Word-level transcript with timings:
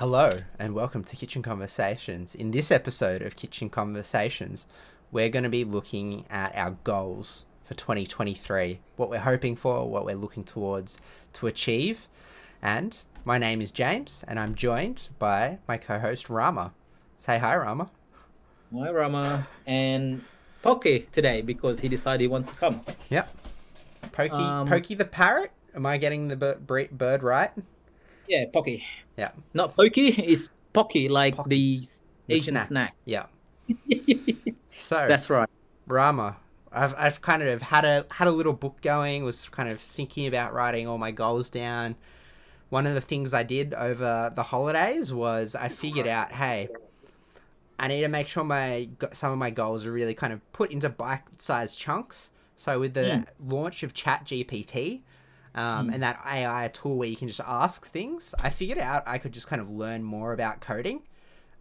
Hello, 0.00 0.40
and 0.58 0.72
welcome 0.74 1.04
to 1.04 1.14
Kitchen 1.14 1.42
Conversations. 1.42 2.34
In 2.34 2.52
this 2.52 2.70
episode 2.70 3.20
of 3.20 3.36
Kitchen 3.36 3.68
Conversations, 3.68 4.64
we're 5.12 5.28
going 5.28 5.42
to 5.42 5.50
be 5.50 5.62
looking 5.62 6.24
at 6.30 6.56
our 6.56 6.70
goals 6.84 7.44
for 7.66 7.74
2023, 7.74 8.80
what 8.96 9.10
we're 9.10 9.18
hoping 9.18 9.56
for, 9.56 9.86
what 9.86 10.06
we're 10.06 10.16
looking 10.16 10.42
towards 10.42 10.98
to 11.34 11.46
achieve. 11.48 12.08
And 12.62 12.96
my 13.26 13.36
name 13.36 13.60
is 13.60 13.70
James, 13.70 14.24
and 14.26 14.40
I'm 14.40 14.54
joined 14.54 15.10
by 15.18 15.58
my 15.68 15.76
co 15.76 15.98
host 15.98 16.30
Rama. 16.30 16.72
Say 17.18 17.38
hi, 17.38 17.54
Rama. 17.54 17.90
Hi, 18.74 18.90
Rama. 18.90 19.46
And 19.66 20.24
Pokey 20.62 21.08
today 21.12 21.42
because 21.42 21.80
he 21.80 21.90
decided 21.90 22.22
he 22.22 22.26
wants 22.26 22.48
to 22.48 22.56
come. 22.56 22.80
Yep. 23.10 23.36
Pokey, 24.12 24.32
Um, 24.32 24.66
Pokey 24.66 24.94
the 24.94 25.04
parrot. 25.04 25.52
Am 25.74 25.84
I 25.84 25.98
getting 25.98 26.28
the 26.28 26.36
bird 26.90 27.22
right? 27.22 27.50
Yeah, 28.30 28.44
Pokey. 28.52 28.84
Yeah. 29.16 29.32
Not 29.54 29.74
Pokey, 29.76 30.08
it's 30.08 30.48
Pocky, 30.72 31.08
like 31.08 31.36
Pocky. 31.36 31.48
the 31.48 31.86
The 32.28 32.34
Asian 32.34 32.54
snack. 32.54 32.68
snack. 32.68 32.94
Yeah. 33.04 33.26
So 34.78 35.04
That's 35.06 35.28
right. 35.28 35.48
Rama, 35.88 36.36
I've 36.72 36.94
I've 36.96 37.20
kind 37.20 37.42
of 37.42 37.60
had 37.60 37.84
a 37.84 38.06
had 38.10 38.28
a 38.28 38.30
little 38.30 38.54
book 38.54 38.80
going. 38.80 39.24
Was 39.24 39.48
kind 39.50 39.68
of 39.68 39.78
thinking 39.78 40.26
about 40.26 40.54
writing 40.54 40.88
all 40.88 40.96
my 40.96 41.10
goals 41.10 41.50
down. 41.50 41.96
One 42.70 42.86
of 42.86 42.94
the 42.94 43.00
things 43.02 43.34
I 43.34 43.42
did 43.42 43.74
over 43.74 44.32
the 44.34 44.42
holidays 44.42 45.12
was 45.12 45.54
I 45.54 45.68
figured 45.68 46.06
out, 46.06 46.32
hey, 46.32 46.68
I 47.78 47.88
need 47.88 48.00
to 48.02 48.08
make 48.08 48.26
sure 48.28 48.42
my 48.42 48.88
some 49.12 49.32
of 49.32 49.38
my 49.38 49.50
goals 49.50 49.84
are 49.86 49.92
really 49.92 50.14
kind 50.14 50.32
of 50.32 50.40
put 50.52 50.70
into 50.70 50.88
bite-sized 50.88 51.78
chunks. 51.78 52.30
So 52.56 52.80
with 52.80 52.94
the 52.94 53.00
Mm. 53.02 53.26
launch 53.46 53.82
of 53.82 53.92
ChatGPT, 53.92 55.00
um, 55.54 55.88
Mm. 55.88 55.94
and 55.94 56.02
that 56.02 56.20
AI 56.26 56.68
tool 56.68 56.96
where 56.96 57.08
you 57.08 57.16
can 57.16 57.28
just 57.28 57.40
ask 57.40 57.86
things, 57.86 58.34
I 58.42 58.50
figured 58.50 58.78
out 58.78 59.02
I 59.06 59.18
could 59.18 59.32
just 59.32 59.48
kind 59.48 59.60
of 59.60 59.68
learn 59.70 60.02
more 60.02 60.32
about 60.32 60.60
coding, 60.60 61.02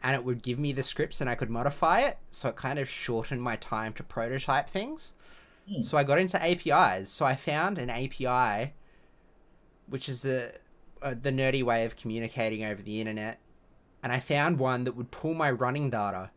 and 0.04 0.16
it 0.16 0.24
would 0.24 0.44
give 0.44 0.60
me 0.60 0.72
the 0.72 0.84
scripts, 0.84 1.22
and 1.22 1.30
I 1.30 1.36
could 1.36 1.50
modify 1.50 2.02
it. 2.02 2.18
So 2.30 2.50
it 2.50 2.56
kind 2.56 2.80
of 2.80 2.88
shortened 2.90 3.42
my 3.42 3.56
time 3.56 3.94
to 3.94 4.04
prototype 4.04 4.70
things. 4.70 5.14
Mm. 5.70 5.84
So 5.84 5.98
I 5.98 6.04
got 6.04 6.20
into 6.20 6.42
APIs. 6.42 7.10
So 7.10 7.26
I 7.26 7.36
found 7.36 7.78
an 7.78 7.90
API, 7.90 8.74
which 9.88 10.08
is 10.08 10.22
the 10.22 10.54
uh, 11.02 11.16
the 11.22 11.32
nerdy 11.32 11.64
way 11.64 11.86
of 11.86 11.96
communicating 11.96 12.64
over 12.64 12.82
the 12.82 13.00
internet, 13.00 13.40
and 14.04 14.12
I 14.12 14.20
found 14.20 14.60
one 14.60 14.84
that 14.84 14.96
would 14.98 15.12
pull 15.12 15.34
my 15.34 15.50
running 15.50 15.90
data 15.90 16.32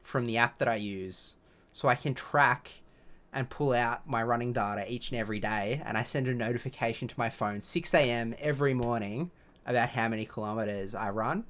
from 0.00 0.26
the 0.26 0.38
app 0.38 0.58
that 0.58 0.68
I 0.68 0.76
use, 0.76 1.36
so 1.72 1.88
I 1.88 1.94
can 1.96 2.14
track 2.14 2.82
and 3.36 3.50
pull 3.50 3.74
out 3.74 4.08
my 4.08 4.22
running 4.22 4.54
data 4.54 4.90
each 4.90 5.10
and 5.10 5.20
every 5.20 5.38
day. 5.38 5.82
And 5.84 5.98
I 5.98 6.04
send 6.04 6.26
a 6.26 6.34
notification 6.34 7.06
to 7.06 7.14
my 7.18 7.28
phone 7.28 7.60
6 7.60 7.92
a.m. 7.92 8.34
every 8.38 8.72
morning 8.72 9.30
about 9.66 9.90
how 9.90 10.08
many 10.08 10.24
kilometers 10.24 10.94
I 10.94 11.10
run 11.10 11.44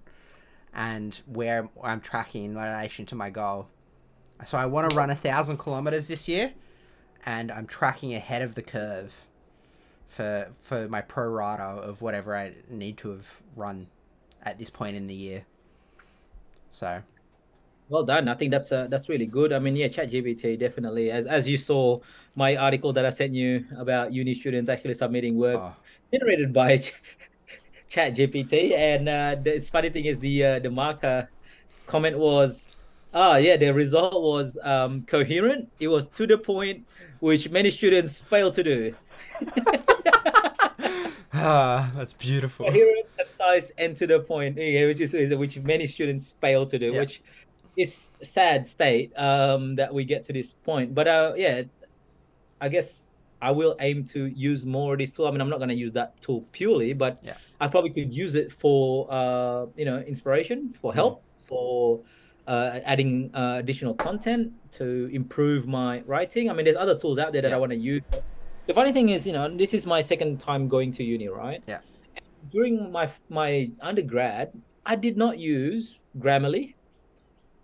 and 0.75 1.15
where 1.27 1.69
I'm 1.85 2.01
tracking 2.01 2.45
in 2.45 2.57
relation 2.57 3.07
to 3.07 3.15
my 3.15 3.31
goal. 3.31 3.69
So 4.45 4.59
I 4.59 4.67
want 4.67 4.91
to 4.91 4.97
run 4.97 5.11
a 5.11 5.15
thousand 5.15 5.59
kilometers 5.59 6.09
this 6.09 6.27
year, 6.27 6.53
and 7.25 7.53
I'm 7.53 7.69
tracking 7.69 8.15
ahead 8.15 8.43
of 8.43 8.57
the 8.57 8.63
curve 8.63 9.25
for 10.09 10.49
for 10.61 10.89
my 10.89 11.03
pro 11.03 11.29
rata 11.29 11.63
of 11.63 12.03
whatever 12.03 12.37
I 12.37 12.55
need 12.69 12.99
to 12.99 13.11
have 13.11 13.43
run 13.55 13.87
at 14.43 14.59
this 14.59 14.71
point 14.71 14.97
in 14.97 15.07
the 15.07 15.15
year. 15.15 15.47
So 16.73 17.01
Well 17.89 18.03
done. 18.03 18.29
I 18.29 18.35
think 18.35 18.51
that's 18.51 18.73
uh, 18.73 18.89
that's 18.91 19.09
really 19.09 19.27
good. 19.27 19.53
I 19.53 19.59
mean, 19.61 19.77
yeah, 19.77 19.87
ChatGPT 19.87 20.59
definitely. 20.59 21.11
As 21.11 21.27
as 21.27 21.49
you 21.49 21.57
saw, 21.57 21.99
my 22.35 22.57
article 22.57 22.93
that 22.93 23.07
I 23.07 23.11
sent 23.11 23.33
you 23.35 23.65
about 23.79 24.13
uni 24.13 24.35
students 24.35 24.69
actually 24.69 24.95
submitting 24.95 25.37
work 25.37 25.57
oh, 25.61 25.73
generated 26.13 26.53
by 26.53 26.79
Ch- 26.79 26.95
ChatGPT, 27.91 28.73
and 28.73 29.09
uh, 29.09 29.37
the 29.41 29.61
funny 29.61 29.91
thing 29.91 30.05
is 30.07 30.19
the 30.19 30.45
uh, 30.45 30.59
the 30.59 30.71
marker 30.71 31.29
comment 31.87 32.19
was, 32.19 32.73
ah, 33.15 33.37
yeah, 33.37 33.57
the 33.57 33.71
result 33.73 34.21
was 34.21 34.59
um, 34.65 35.03
coherent. 35.07 35.71
It 35.79 35.87
was 35.87 36.09
to 36.19 36.27
the 36.27 36.39
point, 36.39 36.85
which 37.21 37.49
many 37.51 37.71
students 37.71 38.19
fail 38.19 38.51
to 38.51 38.63
do. 38.65 38.95
ah, 41.35 41.93
that's 41.95 42.13
beautiful. 42.13 42.67
Coherent, 42.67 43.07
concise, 43.17 43.71
and 43.79 43.97
to 43.97 44.07
the 44.07 44.21
point, 44.21 44.57
yeah, 44.59 44.87
which 44.87 45.01
is 45.01 45.15
is- 45.15 45.35
which 45.35 45.59
many 45.59 45.87
students 45.87 46.35
fail 46.41 46.67
to 46.67 46.79
do, 46.79 46.91
Yeah. 46.93 47.01
which 47.01 47.23
a 47.79 48.25
sad 48.25 48.69
state 48.69 49.17
um, 49.19 49.77
that 49.77 49.93
we 49.93 50.05
get 50.05 50.25
to 50.25 50.33
this 50.33 50.55
point. 50.55 50.95
But 50.95 51.09
uh, 51.09 51.33
yeah, 51.37 51.63
I 52.61 52.69
guess 52.69 53.05
I 53.43 53.51
will 53.51 53.77
aim 53.81 54.05
to 54.07 54.27
use 54.27 54.65
more 54.65 54.95
of 54.95 54.99
this 54.99 55.13
tool. 55.13 55.27
I 55.27 55.31
mean, 55.31 55.41
I'm 55.41 55.51
not 55.51 55.59
going 55.59 55.69
to 55.69 55.75
use 55.75 55.93
that 55.93 56.21
tool 56.21 56.45
purely, 56.53 56.93
but 56.93 57.19
Yeah. 57.23 57.35
I 57.61 57.69
probably 57.69 57.91
could 57.91 58.13
use 58.13 58.35
it 58.35 58.53
for 58.53 59.07
uh, 59.11 59.67
you 59.77 59.85
know 59.85 59.99
inspiration, 59.99 60.75
for 60.81 60.93
help, 60.95 61.23
for 61.43 62.01
uh, 62.47 62.81
adding 62.85 63.31
uh, 63.35 63.57
additional 63.59 63.95
content 63.95 64.53
to 64.73 65.09
improve 65.13 65.67
my 65.67 66.03
writing. 66.07 66.49
I 66.51 66.53
mean, 66.55 66.65
there's 66.65 66.77
other 66.77 66.97
tools 66.97 67.19
out 67.19 67.33
there 67.33 67.43
that 67.43 67.51
Yeah. 67.51 67.57
I 67.57 67.59
want 67.59 67.73
to 67.73 67.79
use. 67.79 68.03
The 68.67 68.75
funny 68.75 68.93
thing 68.93 69.11
is, 69.11 69.27
you 69.27 69.33
know, 69.33 69.49
this 69.49 69.75
is 69.75 69.87
my 69.87 70.01
second 70.01 70.41
time 70.41 70.69
going 70.69 70.93
to 70.93 71.05
uni, 71.05 71.29
right? 71.29 71.63
Yeah. 71.67 71.81
During 72.53 72.93
my 72.93 73.11
my 73.29 73.71
undergrad, 73.81 74.53
I 74.87 74.95
did 74.97 75.17
not 75.17 75.39
use 75.39 76.01
Grammarly 76.19 76.76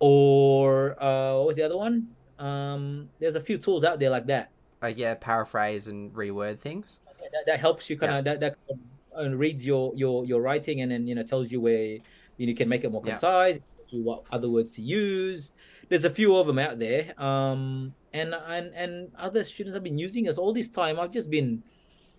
or 0.03 1.01
uh, 1.03 1.37
what 1.39 1.47
was 1.47 1.57
the 1.57 1.63
other 1.63 1.77
one? 1.77 2.09
Um, 2.39 3.09
there's 3.21 3.37
a 3.37 3.41
few 3.41 3.57
tools 3.57 3.85
out 3.85 4.01
there 4.01 4.11
like 4.11 4.27
that 4.27 4.51
Like 4.83 4.99
yeah, 4.99 5.15
paraphrase 5.15 5.87
and 5.87 6.13
reword 6.13 6.59
things. 6.59 7.01
that, 7.07 7.45
that 7.47 7.61
helps 7.61 7.89
you 7.89 7.97
kind 7.97 8.13
of 8.19 8.25
that 8.25 8.41
that 8.41 8.57
kind 8.67 8.81
of, 9.15 9.33
uh, 9.33 9.37
reads 9.37 9.65
your 9.65 9.93
your 9.95 10.25
your 10.25 10.41
writing 10.43 10.81
and 10.83 10.91
then 10.91 11.07
you 11.07 11.15
know 11.15 11.23
tells 11.23 11.53
you 11.53 11.61
where 11.61 11.99
you, 12.37 12.47
know, 12.49 12.55
can 12.55 12.69
make 12.69 12.83
it 12.83 12.91
more 12.91 13.01
Yeah. 13.05 13.13
concise 13.13 13.61
what 13.93 14.25
other 14.33 14.49
words 14.49 14.73
to 14.73 14.83
use 14.83 15.53
there's 15.91 16.07
a 16.07 16.11
few 16.11 16.35
of 16.35 16.47
them 16.47 16.59
out 16.59 16.79
there 16.79 17.13
um 17.21 17.95
and 18.15 18.35
and 18.35 18.73
and 18.75 19.13
other 19.19 19.45
students 19.45 19.77
have 19.77 19.85
been 19.85 19.99
using 19.99 20.27
us 20.29 20.39
all 20.39 20.53
this 20.55 20.71
time 20.71 20.99
i've 20.99 21.13
just 21.13 21.29
been 21.29 21.63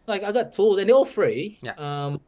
like 0.07 0.21
i 0.23 0.31
got 0.31 0.51
tools 0.53 0.77
and 0.77 0.87
they're 0.87 0.95
all 0.95 1.03
free 1.03 1.57
Yeah. 1.63 1.73
um 1.77 2.21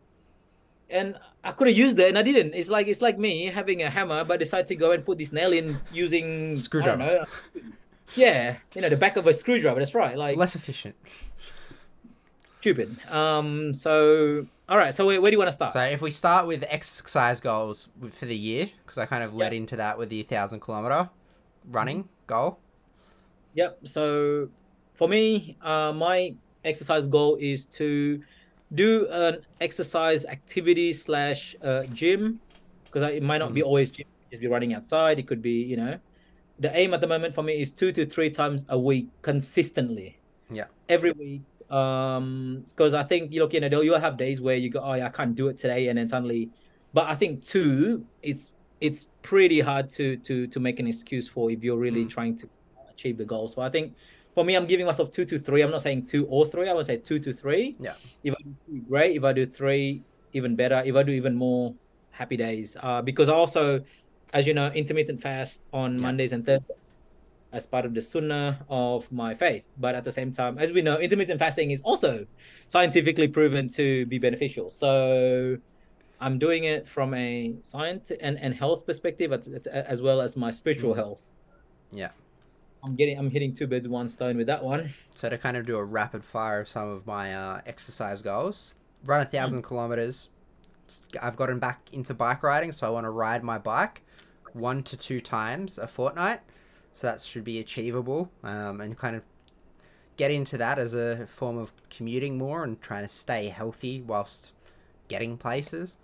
and 0.89 1.15
I 1.45 1.51
could 1.51 1.67
have 1.67 1.77
used 1.77 1.99
it 1.99 2.09
and 2.09 2.17
I 2.17 2.23
didn't. 2.23 2.55
It's 2.55 2.69
like 2.69 2.87
it's 2.87 3.01
like 3.01 3.19
me 3.19 3.45
having 3.45 3.83
a 3.83 3.89
hammer, 3.89 4.23
but 4.23 4.39
decide 4.39 4.65
to 4.67 4.75
go 4.75 4.91
and 4.91 5.05
put 5.05 5.19
this 5.19 5.31
nail 5.31 5.53
in 5.53 5.77
using 5.93 6.57
Screwdriver. 6.57 7.25
Yeah, 8.15 8.57
you 8.73 8.81
know 8.81 8.89
the 8.89 8.97
back 8.97 9.17
of 9.17 9.27
a 9.27 9.33
screwdriver. 9.33 9.79
That's 9.79 9.95
right. 9.95 10.17
Like 10.17 10.31
it's 10.31 10.37
less 10.37 10.55
efficient. 10.55 10.95
stupid. 12.59 12.97
Um. 13.11 13.73
So, 13.73 14.47
all 14.69 14.77
right. 14.77 14.93
So, 14.93 15.05
where, 15.05 15.21
where 15.21 15.31
do 15.31 15.35
you 15.35 15.39
want 15.39 15.49
to 15.49 15.53
start? 15.53 15.73
So 15.73 15.81
if 15.81 16.01
we 16.01 16.11
start 16.11 16.47
with 16.47 16.63
exercise 16.67 17.39
goals 17.39 17.89
for 18.09 18.25
the 18.25 18.37
year, 18.37 18.69
because 18.83 18.97
I 18.97 19.05
kind 19.05 19.23
of 19.23 19.33
led 19.33 19.53
into 19.53 19.75
that 19.77 19.97
with 19.97 20.09
the 20.09 20.23
thousand 20.23 20.61
kilometer 20.61 21.09
running 21.71 22.07
goal. 22.27 22.59
Yep. 23.55 23.79
So, 23.83 24.49
for 24.93 25.07
me, 25.07 25.57
uh, 25.61 25.91
my 25.93 26.35
exercise 26.63 27.07
goal 27.07 27.37
is 27.39 27.65
to 27.67 28.21
do 28.73 29.07
an 29.09 29.39
exercise 29.61 30.25
activity 30.25 30.93
slash 30.93 31.55
uh, 31.61 31.83
gym, 31.93 32.39
because 32.85 33.03
it 33.03 33.23
might 33.23 33.39
not 33.39 33.53
be 33.53 33.61
always 33.63 33.91
gym. 33.91 34.07
Just 34.31 34.41
be 34.41 34.47
running 34.47 34.73
outside. 34.73 35.19
It 35.19 35.27
could 35.27 35.41
be, 35.41 35.61
you 35.61 35.77
know, 35.77 35.99
the 36.59 36.75
aim 36.75 36.93
at 36.93 37.01
the 37.01 37.07
moment 37.07 37.35
for 37.35 37.43
me 37.43 37.61
is 37.61 37.71
two 37.71 37.91
to 37.91 38.05
three 38.05 38.29
times 38.29 38.65
a 38.69 38.77
week 38.79 39.07
consistently. 39.21 40.17
Yeah. 40.51 40.65
Every 40.89 41.11
week. 41.11 41.41
Um, 41.69 42.63
because 42.67 42.93
I 42.93 43.03
think 43.03 43.33
you 43.33 43.41
look, 43.41 43.53
you 43.53 43.59
know, 43.59 43.81
you'll 43.81 43.99
have 43.99 44.17
days 44.17 44.39
where 44.41 44.55
you 44.55 44.69
go, 44.69 44.79
oh, 44.79 44.93
yeah, 44.93 45.07
I 45.07 45.09
can't 45.09 45.35
do 45.35 45.47
it 45.47 45.57
today, 45.57 45.87
and 45.87 45.97
then 45.97 46.07
suddenly, 46.07 46.49
but 46.93 47.05
I 47.05 47.15
think 47.15 47.43
two, 47.43 48.05
it's 48.21 48.51
it's 48.81 49.07
pretty 49.21 49.61
hard 49.61 49.89
to 49.91 50.17
to 50.17 50.47
to 50.47 50.59
make 50.59 50.79
an 50.79 50.87
excuse 50.87 51.27
for 51.27 51.49
if 51.49 51.63
you're 51.63 51.77
really 51.77 52.05
Mm. 52.05 52.09
trying 52.09 52.35
to 52.37 52.49
achieve 52.89 53.17
the 53.17 53.25
goal. 53.25 53.47
So 53.47 53.61
I 53.61 53.69
think 53.69 53.95
for 54.35 54.43
me, 54.45 54.53
I'm 54.55 54.67
giving 54.67 54.85
myself 54.85 55.11
two 55.11 55.25
to 55.25 55.39
three. 55.39 55.61
I'm 55.63 55.71
not 55.71 55.81
saying 55.81 56.05
two 56.05 56.25
or 56.27 56.45
three. 56.45 56.69
I 56.69 56.73
would 56.73 56.85
say 56.85 56.97
two 56.97 57.19
to 57.19 57.33
three. 57.33 57.75
Yeah. 57.79 57.93
If 58.23 58.33
I 58.33 58.43
do 58.43 58.81
great. 58.87 59.15
If 59.15 59.23
I 59.23 59.33
do 59.33 59.45
three, 59.45 60.03
even 60.33 60.55
better. 60.55 60.83
If 60.85 60.95
I 60.95 61.03
do 61.03 61.11
even 61.13 61.35
more, 61.35 61.73
happy 62.11 62.37
days. 62.37 62.75
Uh, 62.81 63.01
because 63.01 63.29
I 63.29 63.33
also, 63.33 63.81
as 64.33 64.45
you 64.45 64.53
know, 64.53 64.67
intermittent 64.67 65.21
fast 65.21 65.63
on 65.73 65.95
Yeah. 65.95 66.01
Mondays 66.03 66.33
and 66.33 66.45
Thursdays 66.45 67.09
as 67.53 67.65
part 67.65 67.85
of 67.85 67.93
the 67.93 68.01
sunnah 68.01 68.59
of 68.69 69.09
my 69.11 69.33
faith. 69.33 69.63
But 69.77 69.95
at 69.95 70.03
the 70.03 70.11
same 70.11 70.31
time, 70.33 70.57
as 70.59 70.73
we 70.73 70.81
know, 70.81 70.99
intermittent 70.99 71.39
fasting 71.39 71.71
is 71.71 71.81
also 71.81 72.25
scientifically 72.67 73.29
proven 73.29 73.69
to 73.69 74.05
be 74.07 74.19
beneficial. 74.19 74.69
So 74.71 75.57
I'm 76.19 76.37
doing 76.39 76.65
it 76.65 76.87
from 76.87 77.13
a 77.13 77.55
science 77.61 78.11
and, 78.19 78.37
and 78.39 78.53
health 78.53 78.85
perspective 78.85 79.31
as, 79.31 79.47
as 79.71 80.01
well 80.01 80.19
as 80.19 80.35
my 80.35 80.51
spiritual 80.51 80.93
Mm. 80.93 80.97
health. 80.97 81.33
Yeah. 81.93 82.09
I'm 82.85 82.95
getting 82.95 83.17
I'm 83.17 83.31
hitting 83.31 83.53
two 83.53 83.65
birds 83.65 83.87
with 83.87 83.91
one 83.91 84.09
stone 84.09 84.37
with 84.37 84.47
that 84.47 84.63
one. 84.63 84.93
So 85.15 85.27
to 85.27 85.37
kind 85.37 85.57
of 85.57 85.65
do 85.65 85.75
a 85.77 85.83
rapid 85.83 86.23
fire 86.23 86.61
of 86.61 86.67
some 86.67 86.87
of 86.87 87.07
my 87.07 87.33
uh, 87.33 87.61
exercise 87.65 88.21
goals, 88.21 88.75
run 89.03 89.21
a 89.21 89.25
thousand 89.25 89.63
kilometers. 89.63 90.29
I've 91.19 91.35
gotten 91.35 91.57
back 91.57 91.89
into 91.91 92.13
bike 92.13 92.43
riding, 92.43 92.71
so 92.71 92.85
I 92.85 92.91
want 92.91 93.05
to 93.05 93.09
ride 93.09 93.43
my 93.43 93.57
bike 93.57 94.03
one 94.53 94.83
to 94.83 94.95
two 94.95 95.19
times 95.19 95.79
a 95.79 95.87
fortnight. 95.87 96.41
So 96.93 97.07
that 97.07 97.21
should 97.21 97.43
be 97.43 97.59
achievable, 97.59 98.31
um, 98.43 98.79
and 98.79 98.97
kind 98.97 99.15
of 99.15 99.23
get 100.15 100.31
into 100.31 100.57
that 100.59 100.77
as 100.77 100.93
a 100.93 101.25
form 101.25 101.57
of 101.57 101.73
commuting 101.89 102.37
more 102.37 102.63
and 102.63 102.79
trying 102.81 103.03
to 103.03 103.09
stay 103.09 103.47
healthy 103.47 104.01
whilst 104.01 104.53
getting 105.07 105.37
places. 105.37 105.97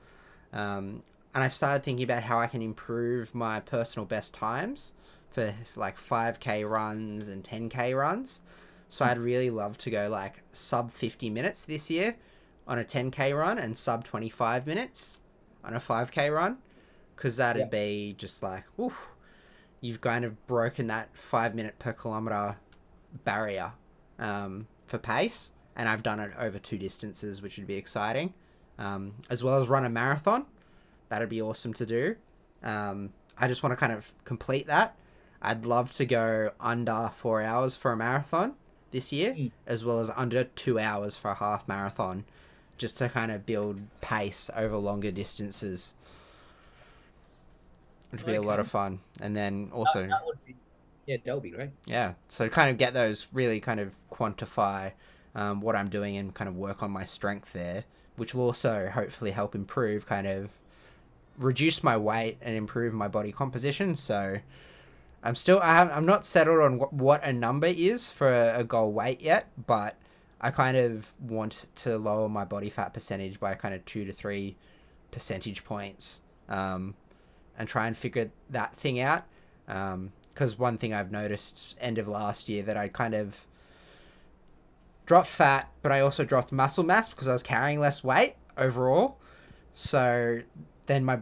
Um, 0.52 1.04
and 1.34 1.44
I've 1.44 1.54
started 1.54 1.84
thinking 1.84 2.04
about 2.04 2.24
how 2.24 2.40
I 2.40 2.48
can 2.48 2.62
improve 2.62 3.34
my 3.34 3.62
personal 3.62 4.06
best 4.06 4.34
times 4.34 4.92
for 5.32 5.54
like 5.76 5.98
5k 5.98 6.64
runs 6.70 7.30
and 7.30 7.44
10k 7.44 7.94
runs. 7.98 8.42
So 8.90 9.06
I'd 9.06 9.18
really 9.18 9.50
love 9.50 9.78
to 9.80 9.90
go 9.90 10.10
like 10.10 10.44
sub 10.52 10.92
50 10.92 11.30
minutes 11.30 11.66
this 11.66 11.90
year 11.90 12.16
on 12.68 12.78
a 12.80 12.84
10k 12.84 13.38
run 13.38 13.58
and 13.58 13.78
sub 13.78 14.04
25 14.04 14.68
minutes 14.68 15.20
on 15.64 15.74
a 15.74 15.80
5k 15.80 16.34
run 16.34 16.58
because 17.16 17.38
that'd 17.38 17.62
Yeah. 17.62 17.68
be 17.70 18.16
just 18.18 18.44
like, 18.44 18.66
oof, 18.80 19.10
you've 19.82 20.02
kind 20.02 20.26
of 20.26 20.46
broken 20.48 20.88
that 20.88 21.16
five 21.16 21.56
minute 21.56 21.78
per 21.80 21.94
kilometer 21.94 22.58
barrier 23.24 23.74
um, 24.20 24.68
for 24.88 24.98
pace. 24.98 25.52
And 25.76 25.88
I've 25.88 26.04
done 26.04 26.20
it 26.20 26.32
over 26.38 26.60
two 26.60 26.78
distances, 26.78 27.42
which 27.42 27.58
would 27.58 27.68
be 27.68 27.76
exciting, 27.76 28.34
um, 28.78 29.14
as 29.30 29.44
well 29.44 29.62
as 29.62 29.70
run 29.70 29.86
a 29.86 29.90
marathon. 29.90 30.46
That'd 31.10 31.30
be 31.30 31.42
awesome 31.42 31.74
to 31.76 31.86
do. 31.86 32.16
Um, 32.64 33.12
I 33.38 33.48
just 33.48 33.64
want 33.64 33.72
to 33.72 33.78
kind 33.78 33.94
of 33.94 34.14
complete 34.26 34.68
that. 34.68 34.96
I'd 35.42 35.66
love 35.66 35.92
to 35.94 36.06
go 36.06 36.52
under 36.60 37.10
four 37.14 37.42
hours 37.42 37.76
for 37.76 37.92
a 37.92 37.98
marathon 37.98 38.56
this 38.92 39.12
year, 39.12 39.34
Mm. 39.34 39.52
as 39.66 39.84
well 39.84 40.00
as 40.00 40.10
under 40.16 40.44
two 40.44 40.78
hours 40.80 41.18
for 41.18 41.32
a 41.32 41.36
half 41.36 41.68
marathon, 41.68 42.26
just 42.78 42.98
to 43.00 43.10
kind 43.10 43.32
of 43.32 43.46
build 43.46 43.80
pace 44.02 44.50
over 44.56 44.78
longer 44.78 45.12
distances. 45.12 45.94
Which 48.12 48.24
would 48.24 48.32
be 48.32 48.36
a 48.38 48.42
lot 48.42 48.60
of 48.60 48.68
fun. 48.68 49.00
And 49.22 49.36
then 49.36 49.70
also, 49.74 50.06
That 50.08 50.26
would 50.26 50.46
be, 50.46 50.56
yeah, 51.06 51.18
that 51.24 51.34
would 51.34 51.44
be 51.44 51.50
great. 51.52 51.70
yeah, 51.86 52.14
so 52.28 52.50
kind 52.50 52.70
of 52.70 52.78
get 52.78 52.94
those 52.94 53.30
really 53.34 53.60
kind 53.62 53.80
of 53.80 53.96
quantify 54.12 54.92
um, 55.34 55.62
what 55.62 55.78
I'm 55.78 55.88
doing 55.90 56.18
and 56.18 56.34
kind 56.34 56.50
of 56.50 56.58
work 56.58 56.84
on 56.84 56.92
my 56.92 57.06
strength 57.06 57.54
there, 57.54 57.86
which 58.18 58.36
will 58.36 58.44
also 58.44 58.90
hopefully 58.94 59.32
help 59.32 59.56
improve 59.56 60.06
kind 60.06 60.28
of 60.28 60.52
reduce 61.38 61.82
my 61.84 61.96
weight 61.96 62.38
and 62.42 62.54
improve 62.54 62.94
my 62.94 63.08
body 63.08 63.32
composition. 63.32 63.96
So 63.96 64.40
I'm 65.24 65.36
still 65.36 65.60
I 65.62 65.82
I'm 65.82 66.06
not 66.06 66.26
settled 66.26 66.60
on 66.60 66.78
what, 66.78 66.94
what 66.94 67.24
a 67.24 67.32
number 67.32 67.68
is 67.68 68.12
for 68.12 68.32
a, 68.32 68.60
a 68.60 68.64
goal 68.64 68.92
weight 68.92 69.22
yet, 69.22 69.48
but 69.68 69.96
I 70.40 70.50
kind 70.52 70.76
of 70.76 71.14
want 71.20 71.68
to 71.76 71.98
lower 71.98 72.28
my 72.28 72.46
body 72.46 72.70
fat 72.70 72.94
percentage 72.94 73.40
by 73.40 73.54
kind 73.54 73.76
of 73.76 73.86
two 73.86 74.06
to 74.06 74.14
three 74.14 74.56
percentage 75.12 75.64
points, 75.64 76.22
um, 76.50 76.96
and 77.60 77.68
try 77.68 77.86
and 77.88 77.96
figure 77.96 78.32
that 78.50 78.76
thing 78.76 79.00
out. 79.00 79.24
Because 79.68 80.58
one 80.58 80.78
thing 80.78 80.94
I've 80.94 81.12
noticed 81.12 81.78
end 81.80 81.98
of 81.98 82.08
last 82.08 82.50
year 82.50 82.64
that 82.64 82.76
I 82.76 82.88
kind 82.88 83.14
of 83.14 83.46
dropped 85.06 85.28
fat, 85.28 85.70
but 85.82 85.92
I 85.92 86.00
also 86.00 86.24
dropped 86.24 86.52
muscle 86.52 86.84
mass 86.84 87.10
because 87.10 87.28
I 87.28 87.34
was 87.34 87.44
carrying 87.44 87.80
less 87.80 88.04
weight 88.04 88.36
overall. 88.58 89.18
So 89.74 90.42
then 90.88 91.06
my 91.06 91.20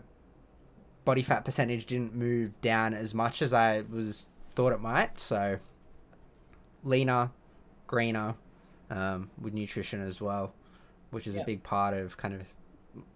body 1.10 1.24
fat 1.24 1.44
percentage 1.44 1.88
didn't 1.88 2.14
move 2.14 2.52
down 2.62 2.94
as 2.94 3.16
much 3.16 3.42
as 3.42 3.52
I 3.52 3.82
was 3.90 4.30
thought 4.54 4.74
it 4.74 4.80
might. 4.80 5.20
So 5.20 5.58
leaner, 6.84 7.32
greener, 7.88 8.36
um, 8.92 9.32
with 9.42 9.56
nutrition 9.56 10.06
as 10.06 10.22
well, 10.22 10.54
which 11.10 11.26
is 11.26 11.36
Yeah. 11.36 11.42
a 11.42 11.46
big 11.46 11.64
part 11.64 11.96
of 11.96 12.16
kind 12.16 12.36
of 12.36 12.42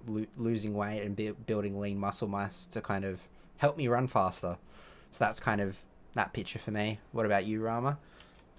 lo- 0.07 0.25
losing 0.37 0.73
weight 0.73 1.03
and 1.03 1.15
bu- 1.15 1.35
building 1.45 1.79
lean 1.79 1.99
muscle 1.99 2.27
mass 2.27 2.65
to 2.65 2.81
kind 2.81 3.05
of 3.05 3.21
help 3.57 3.77
me 3.77 3.87
run 3.87 4.07
faster. 4.07 4.57
So 5.11 5.23
that's 5.23 5.39
kind 5.39 5.61
of 5.61 5.77
that 6.15 6.33
picture 6.33 6.57
for 6.57 6.71
me. 6.71 6.99
What 7.11 7.27
about 7.27 7.45
you, 7.45 7.61
Rama? 7.61 7.99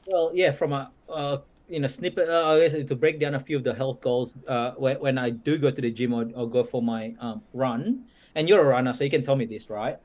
Well, 0.06 0.30
yeah, 0.32 0.52
from 0.52 0.72
a 0.72 0.92
uh, 1.08 1.38
you 1.68 1.80
know 1.80 1.88
snippet, 1.88 2.28
uh, 2.28 2.52
I 2.52 2.60
guess 2.60 2.86
to 2.88 2.94
break 2.94 3.18
down 3.18 3.34
a 3.34 3.40
few 3.40 3.56
of 3.56 3.64
the 3.64 3.74
health 3.74 4.00
goals. 4.00 4.32
Uh, 4.46 4.74
when, 4.76 5.00
when 5.00 5.18
I 5.18 5.30
do 5.30 5.58
go 5.58 5.72
to 5.72 5.80
the 5.82 5.90
gym 5.90 6.14
or, 6.14 6.30
or 6.36 6.48
go 6.48 6.62
for 6.62 6.80
my 6.80 7.16
um, 7.18 7.42
run, 7.52 8.04
and 8.34 8.48
you're 8.48 8.60
a 8.60 8.64
runner, 8.64 8.92
so 8.94 9.04
you 9.04 9.10
can 9.10 9.22
tell 9.22 9.36
me 9.36 9.44
this, 9.46 9.68
right? 9.70 9.98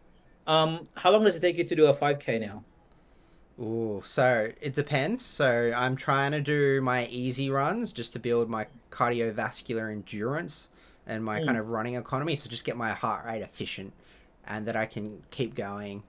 Um, 0.47 0.87
how 0.95 1.11
long 1.11 1.23
does 1.23 1.35
it 1.35 1.41
take 1.41 1.57
you 1.57 1.63
to 1.63 1.75
do 1.75 1.85
a 1.87 1.93
5k 1.93 2.39
now? 2.39 2.63
Ooh, 3.59 4.01
so 4.05 4.51
it 4.61 4.73
depends. 4.73 5.23
So 5.25 5.73
I'm 5.75 5.95
trying 5.95 6.31
to 6.31 6.41
do 6.41 6.81
my 6.81 7.05
easy 7.07 7.49
runs 7.49 7.91
just 7.91 8.13
to 8.13 8.19
build 8.19 8.49
my 8.49 8.67
cardiovascular 8.91 9.91
endurance 9.91 10.69
and 11.05 11.23
my 11.25 11.39
Mm. 11.39 11.45
kind 11.45 11.57
of 11.57 11.67
running 11.69 11.95
economy. 11.95 12.35
So 12.35 12.49
just 12.49 12.63
get 12.65 12.77
my 12.77 12.93
heart 12.93 13.25
rate 13.25 13.41
efficient 13.41 13.93
and 14.45 14.65
that 14.67 14.75
I 14.77 14.85
can 14.85 15.23
keep 15.31 15.55
going. 15.55 16.03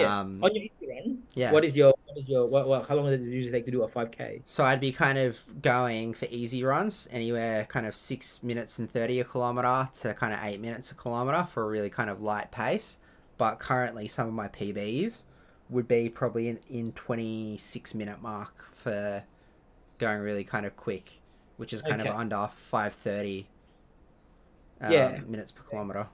Yeah. 0.00 0.20
Um, 0.20 0.42
On 0.42 0.54
your 0.54 0.64
easy 0.64 0.88
run, 0.88 1.18
yeah. 1.34 1.52
what 1.52 1.64
is 1.64 1.76
your 1.76 1.94
what 2.06 2.16
is 2.18 2.28
your 2.28 2.46
what, 2.46 2.66
what 2.68 2.86
how 2.88 2.94
long 2.96 3.06
does 3.06 3.20
it 3.26 3.30
usually 3.30 3.52
take 3.52 3.64
to 3.66 3.70
do 3.70 3.82
a 3.82 3.88
5k? 3.88 4.42
So 4.46 4.64
I'd 4.64 4.80
be 4.80 4.92
kind 4.92 5.18
of 5.18 5.40
going 5.62 6.12
for 6.14 6.26
easy 6.30 6.62
runs, 6.64 7.08
anywhere 7.10 7.64
kind 7.66 7.86
of 7.86 7.94
six 7.94 8.42
minutes 8.42 8.78
and 8.78 8.90
thirty 8.90 9.20
a 9.20 9.24
kilometer 9.24 9.88
to 10.00 10.14
kind 10.14 10.32
of 10.32 10.40
eight 10.42 10.60
minutes 10.60 10.90
a 10.90 10.94
kilometer 10.94 11.44
for 11.44 11.64
a 11.64 11.66
really 11.68 11.90
kind 11.90 12.10
of 12.10 12.20
light 12.22 12.50
pace. 12.50 12.98
But 13.36 13.58
currently, 13.60 14.08
some 14.08 14.26
of 14.26 14.34
my 14.34 14.48
PBs 14.48 15.24
would 15.70 15.86
be 15.86 16.08
probably 16.08 16.48
in, 16.48 16.58
in 16.68 16.92
twenty 16.92 17.56
six 17.58 17.94
minute 17.94 18.20
mark 18.22 18.64
for 18.74 19.22
going 19.98 20.20
really 20.20 20.44
kind 20.44 20.64
of 20.66 20.76
quick, 20.76 21.20
which 21.56 21.72
is 21.72 21.82
kind 21.82 22.00
Okay. 22.00 22.10
of 22.10 22.16
under 22.16 22.48
five 22.52 22.94
thirty. 22.94 23.48
Um, 24.80 24.92
Yeah. 24.92 25.20
minutes 25.26 25.50
per 25.52 25.62
kilometer. 25.64 26.06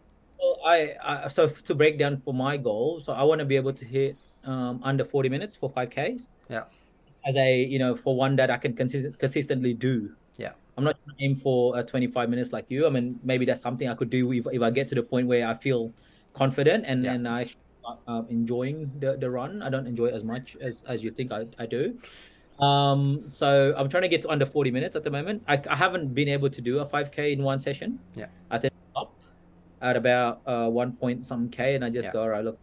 I, 0.64 0.94
I 1.02 1.28
so 1.28 1.46
to 1.48 1.74
break 1.74 1.98
down 1.98 2.20
for 2.24 2.32
my 2.34 2.56
goal, 2.56 3.00
so 3.00 3.12
I 3.12 3.22
want 3.22 3.38
to 3.40 3.44
be 3.44 3.56
able 3.56 3.72
to 3.72 3.84
hit 3.84 4.16
um, 4.44 4.80
under 4.82 5.04
40 5.04 5.28
minutes 5.28 5.56
for 5.56 5.70
5Ks. 5.70 6.28
Yeah. 6.48 6.64
As 7.26 7.36
a 7.36 7.62
you 7.62 7.78
know 7.78 7.96
for 7.96 8.16
one 8.16 8.36
that 8.36 8.50
I 8.50 8.56
can 8.58 8.74
consist- 8.74 9.18
consistently 9.18 9.74
do. 9.74 10.12
Yeah. 10.36 10.52
I'm 10.76 10.84
not 10.84 10.96
trying 11.04 11.16
to 11.16 11.24
aim 11.24 11.36
for 11.36 11.76
uh, 11.78 11.82
25 11.82 12.28
minutes 12.28 12.52
like 12.52 12.66
you. 12.68 12.86
I 12.86 12.90
mean, 12.90 13.20
maybe 13.22 13.44
that's 13.44 13.60
something 13.60 13.88
I 13.88 13.94
could 13.94 14.10
do 14.10 14.32
if, 14.32 14.46
if 14.50 14.60
I 14.60 14.70
get 14.70 14.88
to 14.88 14.94
the 14.96 15.02
point 15.02 15.28
where 15.28 15.46
I 15.46 15.54
feel 15.54 15.92
confident 16.32 16.84
and 16.86 17.04
Yeah. 17.04 17.12
and 17.14 17.28
I 17.28 17.44
start, 17.44 17.98
um, 18.08 18.26
enjoying 18.28 18.90
the, 18.98 19.16
the 19.16 19.30
run. 19.30 19.62
I 19.62 19.70
don't 19.70 19.86
enjoy 19.86 20.06
it 20.06 20.14
as 20.14 20.24
much 20.24 20.56
as 20.60 20.82
as 20.88 21.02
you 21.02 21.10
think 21.10 21.32
I, 21.32 21.46
I 21.58 21.66
do. 21.66 21.96
Um, 22.58 23.24
so 23.28 23.74
I'm 23.76 23.88
trying 23.88 24.02
to 24.02 24.08
get 24.08 24.22
to 24.22 24.28
under 24.30 24.46
40 24.46 24.70
minutes 24.70 24.96
at 24.96 25.04
the 25.04 25.10
moment. 25.10 25.42
I, 25.48 25.60
I 25.68 25.74
haven't 25.76 26.14
been 26.14 26.28
able 26.28 26.50
to 26.50 26.60
do 26.60 26.78
a 26.78 26.86
5K 26.86 27.32
in 27.32 27.42
one 27.42 27.58
session. 27.58 27.98
Yeah. 28.14 28.26
I 28.50 28.58
think 28.58 28.72
at 29.84 29.96
about 29.96 30.40
uh, 30.46 30.68
one 30.68 30.96
point 30.96 31.26
some 31.26 31.50
K, 31.50 31.74
and 31.76 31.84
I 31.84 31.90
just 31.90 32.08
Yeah. 32.08 32.12
go, 32.16 32.22
all 32.24 32.32
right, 32.32 32.44
look, 32.44 32.58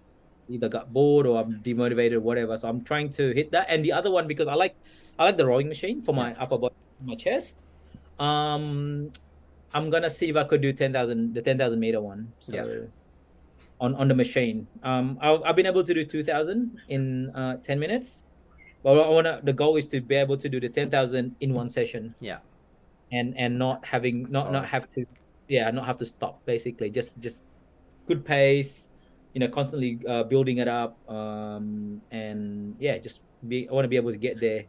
either 0.49 0.67
got 0.67 0.91
bored 0.91 1.25
or 1.29 1.39
I'm 1.39 1.61
demotivated, 1.61 2.13
or 2.17 2.25
whatever. 2.25 2.57
So 2.57 2.67
I'm 2.67 2.83
trying 2.83 3.09
to 3.21 3.31
hit 3.31 3.51
that. 3.51 3.67
And 3.69 3.85
the 3.85 3.93
other 3.93 4.09
one 4.11 4.27
because 4.27 4.47
I 4.49 4.55
like 4.55 4.75
I 5.19 5.23
like 5.29 5.37
the 5.37 5.45
rowing 5.45 5.69
machine 5.69 6.01
for 6.01 6.13
my 6.17 6.33
upper 6.41 6.57
body, 6.57 6.73
my 6.99 7.15
chest. 7.15 7.55
Um, 8.17 9.11
I'm 9.71 9.89
gonna 9.93 10.09
see 10.09 10.27
if 10.29 10.35
I 10.35 10.43
could 10.43 10.61
do 10.61 10.73
10,000, 10.73 11.33
the 11.33 11.41
10,000 11.41 11.79
meter 11.79 12.01
one. 12.01 12.33
So 12.41 12.55
Yeah. 12.57 12.89
on 13.79 13.95
on 13.95 14.07
the 14.09 14.15
machine. 14.17 14.67
Um, 14.83 15.17
I, 15.21 15.37
I've 15.45 15.55
been 15.55 15.69
able 15.69 15.83
to 15.83 15.93
do 15.93 16.03
2,000 16.05 16.77
in 16.89 17.29
uh, 17.37 17.57
10 17.63 17.79
minutes. 17.79 18.25
But 18.83 18.97
I 18.97 19.09
wanna. 19.09 19.41
The 19.45 19.53
goal 19.53 19.77
is 19.77 19.85
to 19.93 20.01
be 20.01 20.15
able 20.17 20.37
to 20.37 20.49
do 20.49 20.59
the 20.59 20.69
10,000 20.69 21.35
in 21.39 21.53
one 21.53 21.69
session. 21.69 22.13
Yeah. 22.19 22.39
And 23.11 23.37
and 23.37 23.59
not 23.59 23.85
having 23.85 24.25
not 24.31 24.51
not 24.51 24.65
have 24.65 24.89
to, 24.97 25.05
yeah, 25.51 25.69
not 25.71 25.85
have 25.85 25.99
to 25.99 26.07
stop. 26.07 26.39
Basically, 26.47 26.89
just 26.89 27.19
just 27.19 27.43
good 28.07 28.23
pace. 28.23 28.89
You 29.33 29.39
know, 29.39 29.47
constantly 29.47 29.99
uh, 30.07 30.23
building 30.23 30.57
it 30.63 30.67
up. 30.67 30.95
Um, 31.11 32.01
and 32.11 32.75
yeah, 32.79 32.97
just 32.97 33.19
be. 33.47 33.67
I 33.67 33.71
want 33.75 33.83
to 33.83 33.91
be 33.91 33.99
able 33.99 34.11
to 34.11 34.17
get 34.17 34.39
there. 34.39 34.63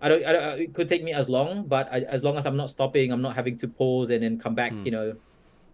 I 0.00 0.08
don't, 0.08 0.24
I 0.24 0.32
don't. 0.32 0.60
It 0.60 0.74
could 0.74 0.88
take 0.88 1.02
me 1.02 1.12
as 1.12 1.28
long, 1.28 1.64
but 1.64 1.88
I, 1.92 2.00
as 2.00 2.24
long 2.24 2.36
as 2.36 2.44
I'm 2.44 2.56
not 2.56 2.68
stopping, 2.68 3.12
I'm 3.12 3.20
not 3.20 3.34
having 3.34 3.56
to 3.58 3.68
pause 3.68 4.10
and 4.10 4.22
then 4.22 4.38
come 4.38 4.54
back. 4.54 4.72
Mm. 4.72 4.84
You 4.84 4.92
know, 4.92 5.06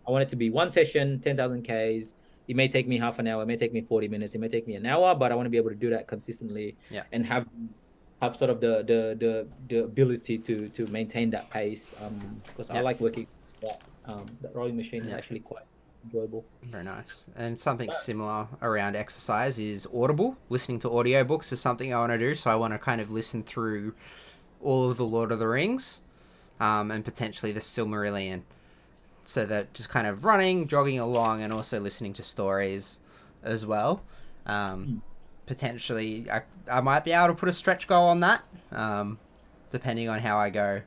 I 0.07 0.11
want 0.11 0.23
it 0.23 0.29
to 0.31 0.37
be 0.37 0.51
one 0.51 0.71
session, 0.71 1.21
ten 1.21 1.37
thousand 1.37 1.63
k's. 1.63 2.15
It 2.47 2.55
may 2.55 2.69
take 2.69 2.87
me 2.87 2.99
half 2.99 3.19
an 3.19 3.27
hour. 3.27 3.43
It 3.43 3.47
may 3.47 3.57
take 3.57 3.73
me 3.73 3.83
forty 3.83 4.07
minutes. 4.07 4.35
It 4.35 4.39
may 4.39 4.49
take 4.49 4.67
me 4.67 4.75
an 4.75 4.87
hour, 4.87 5.15
but 5.15 5.33
I 5.33 5.35
want 5.35 5.47
to 5.47 5.51
be 5.51 5.57
able 5.57 5.71
to 5.71 5.77
do 5.77 5.91
that 5.91 6.07
consistently. 6.07 6.77
Yeah. 6.91 7.03
And 7.11 7.27
have 7.27 7.47
have 8.23 8.37
sort 8.37 8.51
of 8.51 8.61
the 8.61 8.83
the 8.87 9.01
the, 9.19 9.33
the 9.69 9.85
ability 9.85 10.39
to 10.39 10.69
to 10.71 10.87
maintain 10.87 11.31
that 11.31 11.51
pace. 11.51 11.95
Um, 12.03 12.43
because 12.47 12.71
I 12.71 12.81
like 12.81 13.01
working. 13.01 13.27
That 13.63 13.83
um, 14.07 14.27
that 14.41 14.55
rowing 14.55 14.77
machine 14.77 15.05
is 15.05 15.13
actually 15.13 15.41
quite 15.41 15.65
enjoyable. 16.05 16.45
Very 16.63 16.85
nice. 16.85 17.27
And 17.37 17.59
something 17.59 17.91
similar 17.93 18.47
around 18.63 18.97
exercise 18.97 19.59
is 19.59 19.87
Audible. 19.93 20.37
Listening 20.49 20.79
to 20.81 20.89
audiobooks 20.89 21.53
is 21.53 21.61
something 21.61 21.93
I 21.93 21.99
want 21.99 22.13
to 22.13 22.19
do. 22.19 22.35
So 22.35 22.51
I 22.51 22.55
want 22.55 22.75
to 22.75 22.79
kind 22.79 23.01
of 23.01 23.11
listen 23.11 23.43
through 23.43 23.95
all 24.63 24.91
of 24.91 24.97
the 24.97 25.07
Lord 25.07 25.33
of 25.33 25.39
the 25.39 25.49
Rings 25.49 26.01
um, 26.61 26.91
and 26.91 27.05
potentially 27.05 27.53
the 27.53 27.61
Silmarillion. 27.61 28.43
So 29.25 29.45
that 29.47 29.75
just 29.75 29.89
kind 29.89 30.07
of 30.07 30.25
running, 30.25 30.69
jogging 30.69 31.01
along, 31.01 31.43
and 31.43 31.53
also 31.53 31.81
listening 31.81 32.13
to 32.15 32.23
stories 32.23 33.01
as 33.43 33.67
well. 33.67 34.03
Um, 34.47 35.03
potentially, 35.47 36.31
I, 36.31 36.43
I 36.71 36.81
might 36.81 37.05
be 37.05 37.11
able 37.11 37.29
to 37.29 37.35
put 37.35 37.49
a 37.49 37.53
stretch 37.53 37.89
goal 37.89 38.07
on 38.07 38.21
that, 38.21 38.45
um, 38.71 39.19
depending 39.73 40.09
on 40.09 40.21
how 40.21 40.39
I 40.39 40.51
go. 40.51 40.83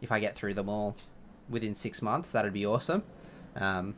If 0.00 0.10
I 0.12 0.18
get 0.18 0.34
through 0.34 0.54
them 0.54 0.68
all 0.68 0.96
within 1.48 1.74
six 1.74 2.02
months, 2.02 2.30
that'd 2.32 2.52
be 2.52 2.66
awesome. 2.66 3.02
Um, 3.56 3.94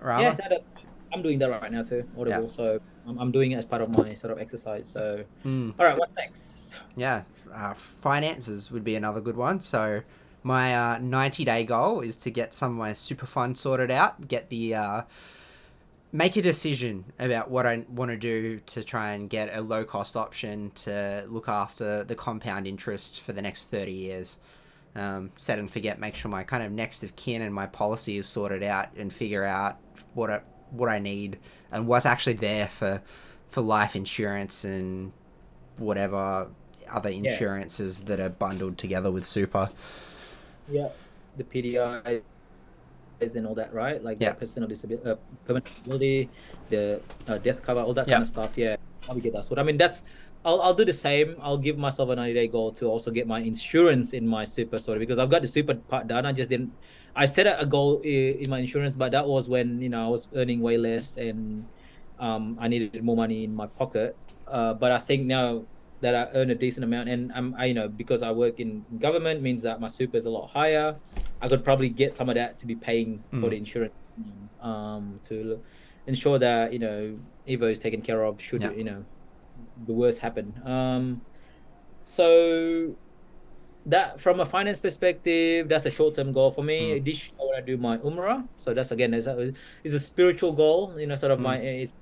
Rama? 0.00 0.36
Yeah, 0.50 0.58
I'm 1.12 1.22
doing 1.22 1.38
that 1.38 1.50
right 1.50 1.70
now 1.70 1.82
too. 1.82 2.04
Audible. 2.18 2.48
So 2.50 2.80
I'm, 3.06 3.18
I'm 3.18 3.30
doing 3.30 3.52
it 3.52 3.56
as 3.56 3.66
part 3.66 3.82
of 3.82 3.90
my 3.90 4.14
sort 4.14 4.32
of 4.32 4.38
exercise. 4.38 4.88
So 4.88 5.24
Hmm. 5.42 5.70
all 5.78 5.86
right, 5.86 5.96
what's 5.98 6.14
next? 6.16 6.76
yeah, 6.96 7.22
uh, 7.52 7.74
finances 7.74 8.70
would 8.70 8.84
be 8.84 8.96
another 8.96 9.20
good 9.20 9.36
one. 9.36 9.60
So 9.60 10.02
My 10.42 10.74
uh, 10.76 10.98
90 10.98 11.44
day 11.46 11.64
goal 11.64 12.00
is 12.00 12.16
to 12.18 12.30
get 12.30 12.52
some 12.52 12.72
of 12.72 12.76
my 12.76 12.92
super 12.92 13.24
fund 13.26 13.56
sorted 13.56 13.90
out, 13.90 14.28
get 14.28 14.50
the 14.50 14.74
uh, 14.74 15.02
make 16.12 16.36
a 16.36 16.42
decision 16.42 17.04
about 17.18 17.50
what 17.50 17.64
I 17.66 17.84
want 17.88 18.10
to 18.10 18.16
do 18.16 18.60
to 18.66 18.84
try 18.84 19.12
and 19.12 19.30
get 19.30 19.48
a 19.56 19.60
low 19.62 19.84
cost 19.84 20.16
option 20.16 20.70
to 20.76 21.24
look 21.28 21.48
after 21.48 22.04
the 22.04 22.14
compound 22.14 22.66
interest 22.66 23.20
for 23.22 23.32
the 23.32 23.40
next 23.42 23.64
30 23.70 23.92
years. 23.92 24.36
Um, 24.96 25.32
set 25.36 25.58
and 25.58 25.68
forget, 25.68 25.98
make 25.98 26.14
sure 26.14 26.30
my 26.30 26.44
kind 26.44 26.62
of 26.62 26.70
next 26.70 27.02
of 27.02 27.16
kin 27.16 27.42
and 27.42 27.52
my 27.52 27.66
policy 27.66 28.16
is 28.16 28.26
sorted 28.26 28.62
out 28.62 28.94
and 28.96 29.12
figure 29.12 29.44
out 29.44 29.78
what 30.14 30.30
I, 30.30 30.40
what 30.70 30.88
I 30.88 31.00
need 31.00 31.38
and 31.72 31.88
what's 31.88 32.06
actually 32.06 32.34
there 32.34 32.68
for 32.68 33.02
for 33.50 33.60
life 33.60 33.96
insurance 33.96 34.64
and 34.64 35.12
whatever 35.76 36.48
other 36.90 37.08
insurances 37.08 38.00
yeah. 38.00 38.06
that 38.06 38.20
are 38.20 38.28
bundled 38.28 38.78
together 38.78 39.10
with 39.10 39.24
super. 39.24 39.70
Yeah, 40.68 40.88
the 41.36 41.44
PDI 41.44 42.22
is 43.20 43.36
and 43.36 43.46
all 43.46 43.54
that, 43.54 43.72
right? 43.72 44.02
Like 44.02 44.18
yeah. 44.20 44.30
the 44.30 44.36
personal 44.36 44.68
disability, 44.68 45.08
uh, 45.08 45.16
permanent 45.44 45.66
disability, 45.66 46.28
the 46.70 47.00
uh, 47.28 47.38
death 47.38 47.62
cover, 47.62 47.80
all 47.80 47.94
that 47.94 48.08
yeah. 48.08 48.14
kind 48.14 48.22
of 48.22 48.28
stuff. 48.28 48.52
Yeah, 48.56 48.76
how 49.06 49.14
we 49.14 49.20
get 49.20 49.32
that. 49.32 49.44
So 49.44 49.56
I 49.56 49.62
mean, 49.62 49.76
that's 49.76 50.04
I'll, 50.44 50.60
I'll 50.60 50.74
do 50.74 50.84
the 50.84 50.92
same. 50.92 51.36
I'll 51.40 51.58
give 51.58 51.78
myself 51.78 52.10
a 52.10 52.16
90 52.16 52.34
day 52.34 52.48
goal 52.48 52.72
to 52.72 52.86
also 52.86 53.10
get 53.10 53.26
my 53.26 53.40
insurance 53.40 54.12
in 54.12 54.26
my 54.26 54.44
super 54.44 54.78
story 54.78 54.98
because 54.98 55.18
I've 55.18 55.30
got 55.30 55.42
the 55.42 55.48
super 55.48 55.74
part 55.74 56.06
done. 56.06 56.26
I 56.26 56.32
just 56.32 56.50
didn't. 56.50 56.72
I 57.16 57.26
set 57.26 57.46
a 57.46 57.64
goal 57.64 58.00
in 58.00 58.50
my 58.50 58.58
insurance, 58.58 58.96
but 58.96 59.12
that 59.12 59.26
was 59.26 59.48
when 59.48 59.80
you 59.80 59.88
know 59.88 60.04
I 60.04 60.08
was 60.08 60.28
earning 60.34 60.60
way 60.60 60.76
less 60.76 61.16
and 61.16 61.64
um, 62.18 62.58
I 62.60 62.68
needed 62.68 63.02
more 63.02 63.16
money 63.16 63.44
in 63.44 63.54
my 63.54 63.66
pocket. 63.66 64.16
Uh, 64.46 64.74
but 64.74 64.92
I 64.92 64.98
think 64.98 65.24
now 65.24 65.64
that 66.00 66.14
I 66.14 66.38
earn 66.38 66.50
a 66.50 66.54
decent 66.54 66.84
amount, 66.84 67.08
and 67.08 67.32
I'm, 67.32 67.54
I, 67.56 67.66
you 67.66 67.74
know, 67.74 67.88
because 67.88 68.22
I 68.22 68.30
work 68.30 68.60
in 68.60 68.84
government, 68.98 69.40
means 69.40 69.62
that 69.62 69.80
my 69.80 69.88
super 69.88 70.16
is 70.16 70.26
a 70.26 70.30
lot 70.30 70.50
higher. 70.50 70.96
I 71.40 71.48
could 71.48 71.64
probably 71.64 71.88
get 71.88 72.16
some 72.16 72.28
of 72.28 72.34
that 72.34 72.58
to 72.58 72.66
be 72.66 72.74
paying 72.74 73.22
mm. 73.32 73.40
for 73.40 73.50
the 73.50 73.56
insurance, 73.56 73.94
um, 74.60 75.20
to 75.28 75.60
ensure 76.06 76.38
that 76.38 76.72
you 76.72 76.78
know 76.78 77.18
Evo 77.48 77.70
is 77.70 77.78
taken 77.78 78.02
care 78.02 78.24
of 78.24 78.40
should 78.40 78.60
yeah. 78.60 78.70
you 78.72 78.84
know 78.84 79.04
the 79.86 79.92
worst 79.92 80.18
happen. 80.18 80.54
Um, 80.64 81.20
so 82.04 82.94
that 83.86 84.20
from 84.20 84.40
a 84.40 84.46
finance 84.46 84.80
perspective, 84.80 85.68
that's 85.68 85.86
a 85.86 85.90
short 85.90 86.14
term 86.16 86.32
goal 86.32 86.50
for 86.50 86.64
me. 86.64 87.00
Mm. 87.00 87.04
This 87.04 87.30
I 87.38 87.42
want 87.42 87.66
to 87.66 87.76
do 87.76 87.80
my 87.80 87.98
umrah, 87.98 88.46
so 88.56 88.74
that's 88.74 88.90
again 88.90 89.14
is 89.14 89.26
a, 89.26 89.52
is 89.82 89.94
a 89.94 90.00
spiritual 90.00 90.52
goal. 90.52 90.98
You 90.98 91.06
know, 91.06 91.16
sort 91.16 91.32
of 91.32 91.38
mm. 91.38 91.42
my 91.42 91.56
it's 91.58 91.94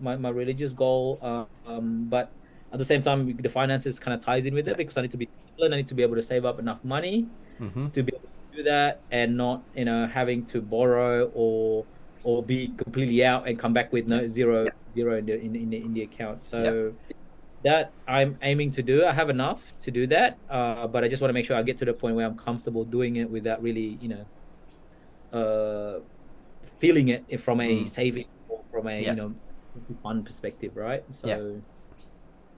my, 0.00 0.16
my 0.16 0.30
religious 0.30 0.72
goal. 0.72 1.18
Uh, 1.22 1.44
um, 1.66 2.06
but 2.08 2.30
at 2.72 2.78
the 2.78 2.84
same 2.84 3.02
time, 3.02 3.36
the 3.36 3.48
finances 3.48 3.98
kind 3.98 4.14
of 4.14 4.24
ties 4.24 4.44
in 4.44 4.54
with 4.54 4.68
it 4.68 4.76
because 4.76 4.96
I 4.96 5.02
need 5.02 5.10
to 5.10 5.18
be 5.18 5.28
I 5.62 5.68
need 5.68 5.88
to 5.88 5.94
be 5.94 6.02
able 6.02 6.16
to 6.16 6.22
save 6.22 6.44
up 6.44 6.58
enough 6.58 6.82
money 6.82 7.28
mm-hmm. 7.60 7.88
to 7.88 8.02
be 8.02 8.12
able 8.14 8.28
to 8.28 8.56
do 8.56 8.62
that 8.64 9.00
and 9.10 9.36
not 9.36 9.62
you 9.76 9.84
know 9.84 10.06
having 10.06 10.44
to 10.46 10.60
borrow 10.60 11.30
or 11.34 11.84
or 12.24 12.42
be 12.42 12.68
completely 12.76 13.24
out 13.24 13.46
and 13.46 13.58
come 13.58 13.72
back 13.72 13.92
with 13.92 14.08
no 14.08 14.26
zero 14.26 14.66
zero 14.92 15.16
in 15.18 15.26
the 15.26 15.40
in, 15.40 15.56
in 15.56 15.70
the, 15.70 15.76
in 15.76 15.94
the 15.94 16.02
account. 16.02 16.44
So 16.44 16.94
that 17.62 17.92
I'm 18.08 18.38
aiming 18.42 18.72
to 18.72 18.82
do. 18.82 19.04
I 19.04 19.12
have 19.12 19.30
enough 19.30 19.60
to 19.80 19.90
do 19.90 20.06
that, 20.08 20.38
uh, 20.50 20.86
but 20.86 21.04
I 21.04 21.08
just 21.08 21.22
want 21.22 21.30
to 21.30 21.34
make 21.34 21.46
sure 21.46 21.56
I 21.56 21.62
get 21.62 21.76
to 21.78 21.84
the 21.84 21.92
point 21.92 22.16
where 22.16 22.26
I'm 22.26 22.36
comfortable 22.36 22.84
doing 22.84 23.16
it 23.16 23.30
without 23.30 23.62
really 23.62 23.98
you 24.00 24.08
know 24.08 24.24
uh, 25.38 26.00
feeling 26.78 27.08
it 27.08 27.40
from 27.40 27.60
a 27.60 27.82
mm. 27.82 27.88
saving 27.88 28.26
or 28.48 28.60
from 28.70 28.88
a 28.88 29.00
you 29.00 29.14
know 29.14 29.34
fun 30.02 30.22
perspective, 30.22 30.76
right? 30.76 31.04
So 31.10 31.60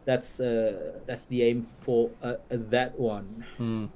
that's 0.05 0.41
uh, 0.41 1.01
that's 1.07 1.27
the 1.27 1.43
aim 1.43 1.67
for 1.81 2.11
uh, 2.23 2.37
that 2.51 2.99
one. 2.99 3.45
Mm. 3.59 3.89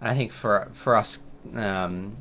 I 0.00 0.14
think 0.14 0.32
for 0.32 0.68
for 0.72 0.96
us, 0.96 1.22
um, 1.54 2.16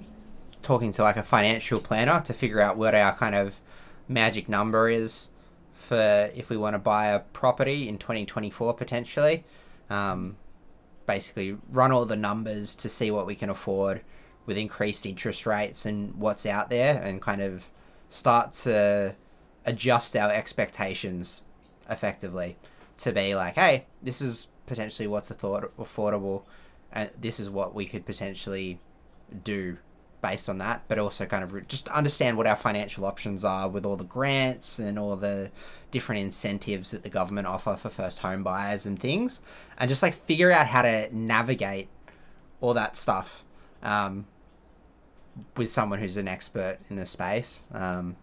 talking 0.61 0.91
to 0.91 1.03
like 1.03 1.17
a 1.17 1.23
financial 1.23 1.79
planner 1.79 2.21
to 2.21 2.33
figure 2.33 2.61
out 2.61 2.77
what 2.77 2.95
our 2.95 3.13
kind 3.13 3.35
of 3.35 3.59
magic 4.07 4.47
number 4.47 4.89
is 4.89 5.29
for 5.77 6.31
if 6.35 6.49
we 6.49 6.57
want 6.57 6.73
to 6.73 6.79
buy 6.79 7.07
a 7.07 7.19
property 7.19 7.87
in 7.87 7.97
2024 7.97 8.73
potentially. 8.73 9.45
Um, 9.89 10.35
basically, 11.05 11.57
run 11.69 11.91
all 11.91 12.03
the 12.03 12.17
numbers 12.17 12.75
to 12.75 12.89
see 12.89 13.11
what 13.11 13.25
we 13.25 13.35
can 13.35 13.49
afford 13.49 14.01
with 14.45 14.57
increased 14.57 15.05
interest 15.05 15.45
rates 15.45 15.85
and 15.85 16.15
what's 16.15 16.45
out 16.45 16.69
there, 16.69 16.99
and 17.01 17.21
kind 17.21 17.41
of 17.41 17.69
start 18.09 18.51
to 18.53 19.15
adjust 19.65 20.15
our 20.15 20.31
expectations 20.31 21.41
effectively 21.89 22.57
to 22.97 23.11
be 23.11 23.35
like, 23.35 23.55
hey, 23.55 23.85
this 24.01 24.21
is 24.21 24.47
potentially 24.65 25.07
what's 25.07 25.29
affordable, 25.29 26.43
and 26.91 27.09
this 27.19 27.39
is 27.39 27.49
what 27.49 27.75
we 27.75 27.85
could 27.85 28.05
potentially 28.05 28.79
do 29.43 29.77
based 30.21 30.49
on 30.49 30.57
that, 30.57 30.83
but 30.87 30.97
also 30.97 31.25
kind 31.25 31.43
of 31.43 31.67
just 31.67 31.87
understand 31.89 32.37
what 32.37 32.47
our 32.47 32.55
financial 32.55 33.05
options 33.05 33.43
are 33.45 33.69
with 33.69 33.85
all 33.85 33.95
the 33.95 34.03
grants 34.03 34.79
and 34.79 34.97
all 34.97 35.15
the 35.15 35.51
different 35.91 36.21
incentives 36.21 36.91
that 36.91 37.03
the 37.03 37.09
government 37.09 37.47
offer 37.47 37.75
for 37.75 37.89
first 37.89 38.19
home 38.19 38.43
buyers 38.43 38.85
and 38.85 38.99
things, 38.99 39.41
and 39.77 39.89
just 39.89 40.01
like 40.01 40.15
figure 40.25 40.51
out 40.51 40.67
how 40.67 40.81
to 40.81 41.15
navigate 41.15 41.89
all 42.61 42.73
that 42.73 42.95
stuff 42.95 43.43
um, 43.83 44.25
with 45.55 45.69
someone 45.69 45.99
who's 45.99 46.17
an 46.17 46.27
expert 46.27 46.79
in 46.89 46.95
the 46.95 47.05
space. 47.05 47.65
Um, 47.71 48.15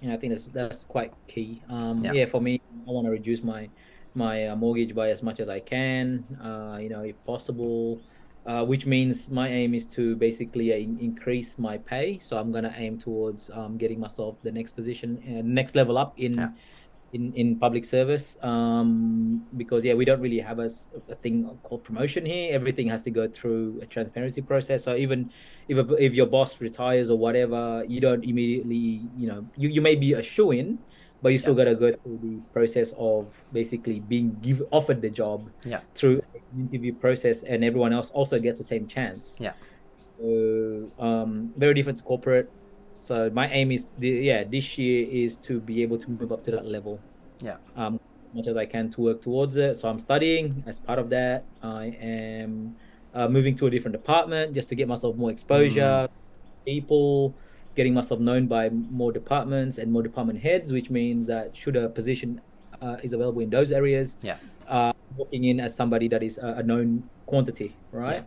yeah, 0.00 0.14
I 0.14 0.16
think 0.16 0.32
that's 0.32 0.46
that's 0.46 0.84
quite 0.84 1.12
key. 1.26 1.62
Um, 1.68 2.04
yeah. 2.04 2.12
yeah. 2.12 2.26
for 2.26 2.40
me, 2.40 2.60
I 2.86 2.90
want 2.90 3.06
to 3.06 3.10
reduce 3.10 3.42
my 3.42 3.68
my 4.14 4.48
uh, 4.48 4.56
mortgage 4.56 4.94
by 4.94 5.10
as 5.10 5.22
much 5.22 5.40
as 5.40 5.48
I 5.48 5.60
can. 5.60 6.24
Uh, 6.42 6.78
you 6.80 6.88
know, 6.88 7.02
if 7.02 7.22
possible. 7.24 8.00
Uh, 8.46 8.64
which 8.64 8.86
means 8.86 9.28
my 9.28 9.48
aim 9.48 9.74
is 9.74 9.84
to 9.84 10.14
basically 10.14 10.72
uh, 10.72 10.76
in- 10.76 10.96
increase 11.00 11.58
my 11.58 11.76
pay. 11.76 12.16
So 12.20 12.38
I'm 12.38 12.52
gonna 12.52 12.72
aim 12.76 12.96
towards 12.96 13.50
um, 13.52 13.76
getting 13.76 13.98
myself 13.98 14.36
the 14.44 14.52
next 14.52 14.76
position, 14.76 15.20
uh, 15.26 15.42
next 15.44 15.74
level 15.74 15.98
up 15.98 16.14
in 16.16 16.34
yeah. 16.34 16.50
in, 17.12 17.32
in 17.32 17.58
public 17.58 17.84
service. 17.84 18.38
Um, 18.42 19.44
because 19.56 19.84
yeah 19.84 19.94
we 19.94 20.04
don't 20.04 20.20
really 20.20 20.38
have 20.38 20.60
a, 20.60 20.70
a, 21.08 21.16
thing 21.16 21.58
called 21.64 21.82
promotion 21.82 22.24
here. 22.24 22.54
Everything 22.54 22.86
has 22.86 23.02
to 23.02 23.10
go 23.10 23.26
through 23.26 23.80
a 23.82 23.86
transparency 23.86 24.42
process. 24.42 24.84
So 24.84 24.94
even 24.94 25.32
if, 25.66 25.78
a, 25.78 25.94
if 25.94 26.14
your 26.14 26.26
boss 26.26 26.60
retires 26.60 27.10
or 27.10 27.18
whatever 27.18 27.84
you 27.88 28.00
don't 28.00 28.24
immediately 28.24 29.02
you 29.16 29.26
know 29.26 29.44
you, 29.56 29.70
you 29.70 29.80
may 29.80 29.96
be 29.96 30.12
a 30.12 30.22
shoe-in 30.22 30.78
but 31.22 31.32
you 31.32 31.38
still 31.38 31.56
yeah. 31.56 31.64
got 31.64 31.70
to 31.70 31.76
go 31.76 31.92
through 32.02 32.18
the 32.22 32.38
process 32.52 32.92
of 32.98 33.26
basically 33.52 34.00
being 34.00 34.36
give, 34.42 34.62
offered 34.70 35.00
the 35.02 35.10
job 35.10 35.48
yeah. 35.64 35.80
through 35.94 36.22
interview 36.56 36.92
process 36.94 37.42
and 37.42 37.64
everyone 37.64 37.92
else 37.92 38.10
also 38.10 38.38
gets 38.38 38.58
the 38.58 38.64
same 38.64 38.86
chance 38.86 39.36
yeah 39.40 39.52
so 40.18 40.90
um, 40.98 41.52
very 41.56 41.74
different 41.74 41.98
to 41.98 42.04
corporate 42.04 42.50
so 42.96 43.30
my 43.32 43.48
aim 43.48 43.70
is, 43.72 43.92
the, 43.98 44.08
yeah, 44.08 44.44
this 44.44 44.78
year 44.78 45.06
is 45.08 45.36
to 45.48 45.60
be 45.60 45.82
able 45.82 45.98
to 45.98 46.10
move 46.10 46.32
up 46.32 46.42
to 46.44 46.50
that 46.52 46.66
level. 46.66 46.98
Yeah. 47.42 47.56
Um, 47.76 48.00
much 48.32 48.46
as 48.46 48.56
I 48.56 48.64
can 48.64 48.90
to 48.90 49.00
work 49.02 49.20
towards 49.20 49.56
it. 49.56 49.76
So 49.76 49.88
I'm 49.88 50.00
studying. 50.00 50.64
As 50.66 50.80
part 50.80 50.98
of 50.98 51.10
that, 51.10 51.44
I 51.62 51.96
am 52.00 52.74
uh, 53.14 53.28
moving 53.28 53.54
to 53.56 53.66
a 53.66 53.70
different 53.70 53.92
department 53.92 54.54
just 54.54 54.68
to 54.70 54.74
get 54.74 54.88
myself 54.88 55.14
more 55.16 55.30
exposure, 55.30 56.08
mm. 56.08 56.64
people, 56.64 57.34
getting 57.76 57.94
myself 57.94 58.18
known 58.18 58.46
by 58.46 58.70
more 58.70 59.12
departments 59.12 59.78
and 59.78 59.92
more 59.92 60.02
department 60.02 60.40
heads, 60.40 60.72
which 60.72 60.90
means 60.90 61.26
that 61.26 61.54
should 61.54 61.76
a 61.76 61.88
position 61.88 62.40
uh, 62.80 62.96
is 63.02 63.12
available 63.12 63.42
in 63.42 63.50
those 63.50 63.70
areas, 63.70 64.16
yeah, 64.22 64.38
uh, 64.66 64.92
walking 65.16 65.44
in 65.44 65.60
as 65.60 65.74
somebody 65.74 66.08
that 66.08 66.22
is 66.22 66.38
a, 66.38 66.48
a 66.58 66.62
known 66.62 67.08
quantity, 67.26 67.76
right? 67.92 68.24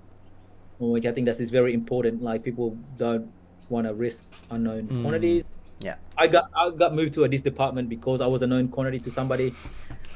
Yeah. 0.79 0.87
Which 0.87 1.05
I 1.05 1.11
think 1.11 1.25
that 1.25 1.39
is 1.39 1.49
very 1.49 1.73
important. 1.73 2.21
Like 2.21 2.43
people 2.43 2.77
don't 2.97 3.29
want 3.67 3.87
to 3.87 3.93
risk 3.93 4.25
unknown 4.49 4.87
mm. 4.87 5.01
quantities. 5.01 5.43
Yeah. 5.79 5.95
I 6.17 6.27
got 6.27 6.49
I 6.55 6.69
got 6.69 6.93
moved 6.93 7.13
to 7.13 7.23
a 7.23 7.27
this 7.29 7.41
department 7.41 7.89
because 7.89 8.21
I 8.21 8.27
was 8.27 8.41
a 8.41 8.47
known 8.47 8.69
quantity 8.69 8.99
to 8.99 9.11
somebody, 9.11 9.53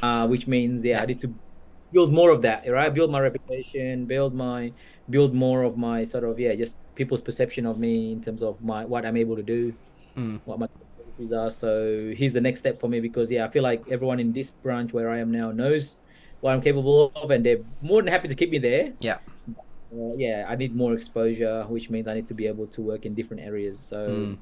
uh, 0.02 0.28
which 0.28 0.48
means 0.48 0.86
yeah, 0.86 0.98
yeah, 0.98 1.04
I 1.04 1.06
need 1.06 1.20
to 1.22 1.34
build 1.92 2.13
more 2.13 2.30
of 2.32 2.42
that, 2.44 2.70
right? 2.70 2.94
Build 2.94 3.12
my 3.12 3.20
reputation, 3.20 4.06
build 4.06 4.34
my 4.34 4.72
build 5.10 5.34
more 5.34 5.63
of 5.63 5.78
my 5.78 6.04
sort 6.04 6.24
of 6.24 6.40
yeah, 6.40 6.56
just 6.56 6.78
people's 6.96 7.22
perception 7.22 7.66
of 7.66 7.80
me 7.80 8.12
in 8.12 8.22
terms 8.22 8.44
of 8.44 8.62
my 8.64 8.86
what 8.86 9.06
I'm 9.06 9.18
able 9.18 9.36
to 9.36 9.44
do, 9.44 9.74
mm. 10.18 10.40
what 10.46 10.60
my 10.60 10.68
capabilities 10.68 11.34
are. 11.34 11.50
So 11.50 12.14
here's 12.16 12.34
the 12.34 12.42
next 12.42 12.60
step 12.60 12.80
for 12.80 12.88
me 12.88 13.00
because 13.00 13.32
yeah, 13.32 13.46
I 13.46 13.50
feel 13.50 13.64
like 13.64 13.84
everyone 13.90 14.20
in 14.20 14.34
this 14.34 14.52
branch 14.52 14.94
where 14.94 15.10
I 15.10 15.20
am 15.20 15.32
now 15.32 15.52
knows 15.52 15.98
what 16.42 16.54
I'm 16.54 16.62
capable 16.62 17.12
of, 17.16 17.32
and 17.32 17.46
they're 17.46 17.64
more 17.82 18.02
than 18.02 18.12
happy 18.12 18.28
to 18.28 18.36
keep 18.36 18.50
me 18.50 18.58
there. 18.58 18.94
Yeah 19.00 19.18
uh, 19.94 20.14
yeah, 20.16 20.46
I 20.48 20.56
need 20.56 20.76
more 20.76 20.94
exposure, 20.94 21.66
which 21.68 21.90
means 21.90 22.08
I 22.08 22.16
need 22.16 22.28
to 22.28 22.34
be 22.34 22.48
able 22.48 22.68
to 22.68 22.82
work 22.82 23.06
in 23.06 23.14
different 23.14 23.44
areas. 23.44 23.80
So 23.80 24.08
mm. 24.08 24.38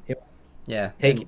yeah, 0.66 0.92
take 1.00 1.18
and, 1.20 1.28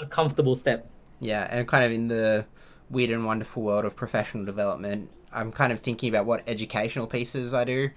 uncomfortable 0.00 0.54
step. 0.54 0.88
Yeah, 1.20 1.46
and 1.50 1.68
kind 1.68 1.84
of 1.84 1.92
in 1.92 2.08
the 2.08 2.46
weird 2.88 3.10
and 3.10 3.24
wonderful 3.24 3.62
world 3.62 3.84
of 3.84 3.96
professional 3.96 4.44
development, 4.44 5.10
I'm 5.32 5.52
kind 5.52 5.72
of 5.72 5.80
thinking 5.80 6.08
about 6.08 6.26
what 6.26 6.42
educational 6.46 7.06
pieces 7.06 7.52
I 7.52 7.64
do. 7.64 7.90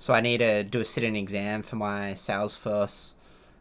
So 0.00 0.14
I 0.14 0.22
need 0.22 0.38
to 0.38 0.64
do 0.64 0.80
a 0.80 0.84
sit-in 0.84 1.14
exam 1.14 1.62
for 1.62 1.76
my 1.76 2.12
Salesforce 2.14 3.16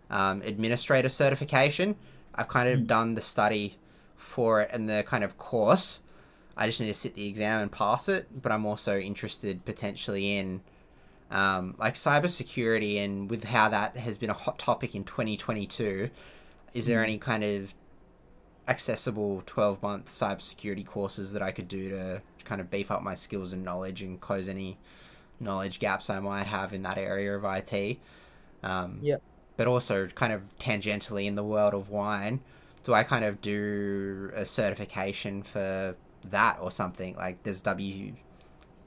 um, 0.10 0.41
administrator 0.41 1.10
certification. 1.10 1.98
I've 2.34 2.48
kind 2.48 2.69
of 2.69 2.79
mm. 2.79 2.88
done 2.88 3.15
the 3.15 3.22
study 3.22 3.77
for 4.15 4.62
it 4.62 4.69
and 4.72 4.88
the 4.88 5.03
kind 5.05 5.25
of 5.25 5.38
course. 5.38 6.00
I 6.55 6.65
just 6.65 6.79
need 6.79 6.88
to 6.88 6.93
sit 6.93 7.15
the 7.15 7.27
exam 7.27 7.62
and 7.62 7.69
pass 7.69 8.08
it. 8.08 8.41
But 8.41 8.53
I'm 8.53 8.65
also 8.65 8.98
interested 8.98 9.65
potentially 9.65 10.38
in 10.38 10.62
um, 11.29 11.75
like 11.77 11.96
cybersecurity 11.96 13.03
and 13.03 13.29
with 13.29 13.43
how 13.43 13.67
that 13.67 13.98
has 13.98 14.17
been 14.17 14.29
a 14.29 14.34
hot 14.34 14.58
topic 14.58 14.96
in 14.96 15.03
2022, 15.03 16.10
is 16.74 16.86
there 16.86 17.03
any 17.03 17.17
kind 17.17 17.43
of 17.43 17.75
accessible 18.69 19.43
12 19.46 19.84
month 19.84 20.05
cybersecurity 20.08 20.86
courses 20.86 21.34
that 21.34 21.41
I 21.41 21.51
could 21.51 21.67
do 21.67 21.89
to 21.89 22.22
kind 22.46 22.62
of 22.62 22.72
beef 22.72 22.91
up 22.91 23.03
my 23.03 23.13
skills 23.13 23.51
and 23.51 23.65
knowledge 23.65 24.01
and 24.01 24.22
close 24.22 24.48
any 24.48 24.77
knowledge 25.39 25.79
gaps 25.79 26.10
I 26.10 26.19
might 26.19 26.48
have 26.48 26.74
in 26.74 26.84
that 26.84 26.98
area 26.98 27.36
of 27.36 27.43
IT? 27.46 28.00
Um, 28.63 29.00
Yeah. 29.01 29.17
But 29.58 29.67
also, 29.67 30.08
kind 30.08 30.31
of 30.34 30.58
tangentially 30.58 31.25
in 31.25 31.36
the 31.36 31.43
world 31.43 31.74
of 31.74 31.89
wine, 31.89 32.41
do 32.84 32.93
I 32.93 33.03
kind 33.03 33.25
of 33.25 33.41
do 33.41 34.31
a 34.34 34.46
certification 34.46 35.43
for 35.43 35.96
that 36.25 36.60
or 36.62 36.72
something? 36.72 37.15
Like, 37.15 37.43
there's 37.43 37.62
W 37.62 38.13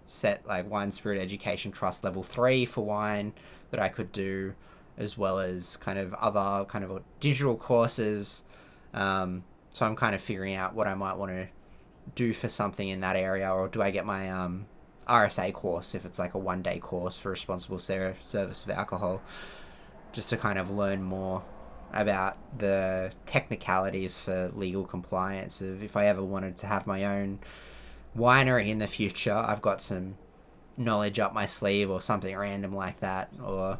set 0.06 0.47
like 0.47 0.68
wine 0.71 0.90
spirit 0.92 1.21
education 1.21 1.73
trust 1.73 2.04
level 2.04 2.23
three 2.23 2.66
for 2.66 2.85
wine 2.85 3.32
that 3.71 3.80
I 3.80 3.88
could 3.88 4.12
do, 4.12 4.54
as 4.99 5.16
well 5.16 5.38
as 5.38 5.76
kind 5.78 5.99
of 5.99 6.12
other 6.14 6.64
kind 6.66 6.85
of 6.85 7.02
digital 7.21 7.56
courses. 7.56 8.42
Um, 8.94 9.44
so 9.71 9.87
I'm 9.87 9.97
kind 9.97 10.14
of 10.14 10.21
figuring 10.21 10.54
out 10.54 10.75
what 10.75 10.87
I 10.87 10.94
might 10.94 11.14
want 11.14 11.32
to 11.32 11.49
do 12.14 12.35
for 12.35 12.49
something 12.49 12.88
in 12.88 13.00
that 13.00 13.16
area, 13.16 13.50
or 13.50 13.68
do 13.68 13.82
I 13.82 13.90
get 13.90 14.06
my 14.06 14.30
um, 14.30 14.66
RSA 15.09 15.52
course 15.52 15.94
if 15.94 16.04
it's 16.04 16.18
like 16.18 16.35
a 16.35 16.38
one 16.38 16.62
day 16.62 16.78
course 16.78 17.16
for 17.16 17.30
responsible 17.30 17.78
ser- 17.78 18.16
service 18.26 18.64
of 18.64 18.71
alcohol, 18.71 19.23
just 20.12 20.30
to 20.30 20.37
kind 20.37 20.59
of 20.59 20.71
learn 20.71 21.02
more 21.02 21.42
about 21.92 22.37
the 22.56 23.12
technicalities 23.26 24.18
for 24.18 24.50
legal 24.54 24.85
compliance 24.85 25.61
of 25.61 25.82
if 25.82 25.97
I 25.97 26.06
ever 26.06 26.23
wanted 26.23 26.56
to 26.59 26.66
have 26.66 26.87
my 26.87 27.04
own 27.04 27.38
winery 28.16 28.68
in 28.68 28.78
the 28.78 28.87
future, 28.87 29.35
I've 29.35 29.62
got 29.62 29.82
some 29.82 30.16
knowledge 30.76 31.18
up 31.18 31.35
my 31.35 31.47
sleeve 31.47 31.90
or 31.90 32.00
something 32.00 32.37
random 32.37 32.75
like 32.75 33.00
that, 33.00 33.30
or 33.42 33.78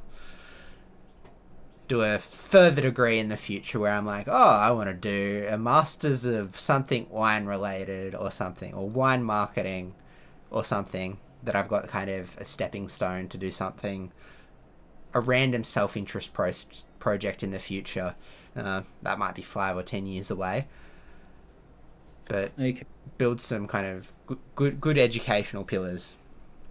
do 1.88 2.02
a 2.02 2.19
further 2.19 2.83
degree 2.83 3.19
in 3.19 3.29
the 3.29 3.37
future 3.37 3.79
where 3.79 3.93
I'm 3.93 4.07
like, 4.07 4.29
oh, 4.29 4.33
I 4.33 4.71
want 4.71 4.88
to 4.88 4.95
do 4.95 5.47
a 5.49 5.59
master's 5.59 6.25
of 6.25 6.59
something 6.59 7.07
wine 7.11 7.47
related 7.47 8.14
or 8.14 8.31
something, 8.31 8.75
or 8.75 8.88
wine 8.88 9.23
marketing 9.23 9.95
or 10.52 10.62
something 10.64 11.18
that 11.42 11.56
I've 11.56 11.68
got 11.68 11.88
kind 11.88 12.09
of 12.11 12.37
a 12.38 12.44
stepping 12.44 12.88
stone 12.88 13.28
to 13.28 13.38
do 13.38 13.50
something, 13.50 14.12
a 15.14 15.21
random 15.21 15.64
self 15.64 15.97
interest 15.97 16.32
pro- 16.32 16.52
project 17.00 17.42
in 17.42 17.50
the 17.50 17.59
future. 17.59 18.14
Uh, 18.54 18.82
that 19.02 19.18
might 19.18 19.35
be 19.35 19.42
five 19.42 19.76
or 19.76 19.82
ten 19.82 20.06
years 20.06 20.30
away. 20.30 20.66
But 22.26 22.52
Okay. 22.59 22.85
build 23.18 23.40
some 23.40 23.66
kind 23.66 23.87
of 23.87 24.12
good, 24.26 24.38
good, 24.54 24.80
good 24.80 24.99
educational 24.99 25.64
pillars. 25.64 26.14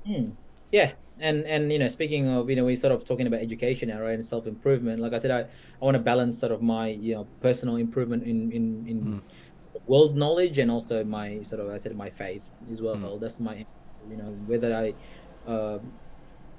Hmm. 0.06 0.30
Yeah, 0.72 0.94
and 1.20 1.44
and 1.46 1.72
you 1.72 1.80
know, 1.80 1.88
speaking 1.90 2.28
of 2.30 2.50
you 2.50 2.56
know, 2.56 2.64
we're 2.66 2.76
sort 2.78 2.94
of 2.94 3.04
talking 3.04 3.28
about 3.28 3.42
education 3.42 3.90
now, 3.90 4.00
right, 4.00 4.14
and 4.14 4.24
self 4.24 4.48
improvement. 4.48 5.02
Like 5.02 5.14
I 5.14 5.18
said, 5.18 5.32
I, 5.32 5.40
I 5.42 5.86
want 5.86 5.96
to 5.96 6.00
balance 6.00 6.40
sort 6.40 6.52
of 6.52 6.62
my 6.62 6.88
you 6.90 7.16
know 7.16 7.28
personal 7.42 7.76
improvement 7.76 8.24
in 8.24 8.52
in 8.52 8.86
in 8.88 9.02
Mm. 9.02 9.22
World 9.88 10.16
knowledge 10.16 10.58
and 10.60 10.70
also 10.70 11.04
my 11.04 11.42
sort 11.44 11.62
of 11.62 11.70
I 11.70 11.78
said 11.78 11.96
my 11.96 12.10
faith 12.10 12.44
as 12.72 12.82
well. 12.82 12.96
Mm. 12.96 13.20
That's 13.20 13.40
my 13.40 13.66
you 14.10 14.18
know 14.18 14.32
whether 14.46 14.76
I 14.76 14.94
uh, 15.50 15.80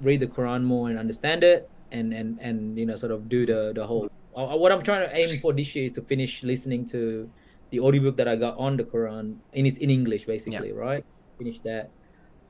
read 0.01 0.19
the 0.19 0.27
Quran 0.27 0.63
more 0.63 0.89
and 0.89 0.97
understand 0.97 1.43
it, 1.43 1.69
and 1.91 2.13
and 2.13 2.39
and 2.41 2.77
you 2.77 2.85
know 2.85 2.95
sort 2.95 3.11
of 3.11 3.29
do 3.29 3.45
the 3.45 3.71
the 3.75 3.85
whole. 3.85 4.07
Uh, 4.35 4.57
what 4.57 4.71
I'm 4.71 4.81
trying 4.81 5.07
to 5.07 5.15
aim 5.15 5.29
for 5.41 5.53
this 5.53 5.75
year 5.75 5.85
is 5.85 5.91
to 5.93 6.01
finish 6.01 6.41
listening 6.43 6.87
to 6.89 7.29
the 7.71 7.79
audiobook 7.79 8.17
that 8.17 8.27
I 8.27 8.35
got 8.35 8.57
on 8.57 8.77
the 8.77 8.83
Quran, 8.83 9.37
and 9.53 9.67
it's 9.67 9.77
in 9.77 9.89
English 9.89 10.25
basically, 10.25 10.71
right? 10.71 11.03
Finish 11.37 11.59
that 11.63 11.91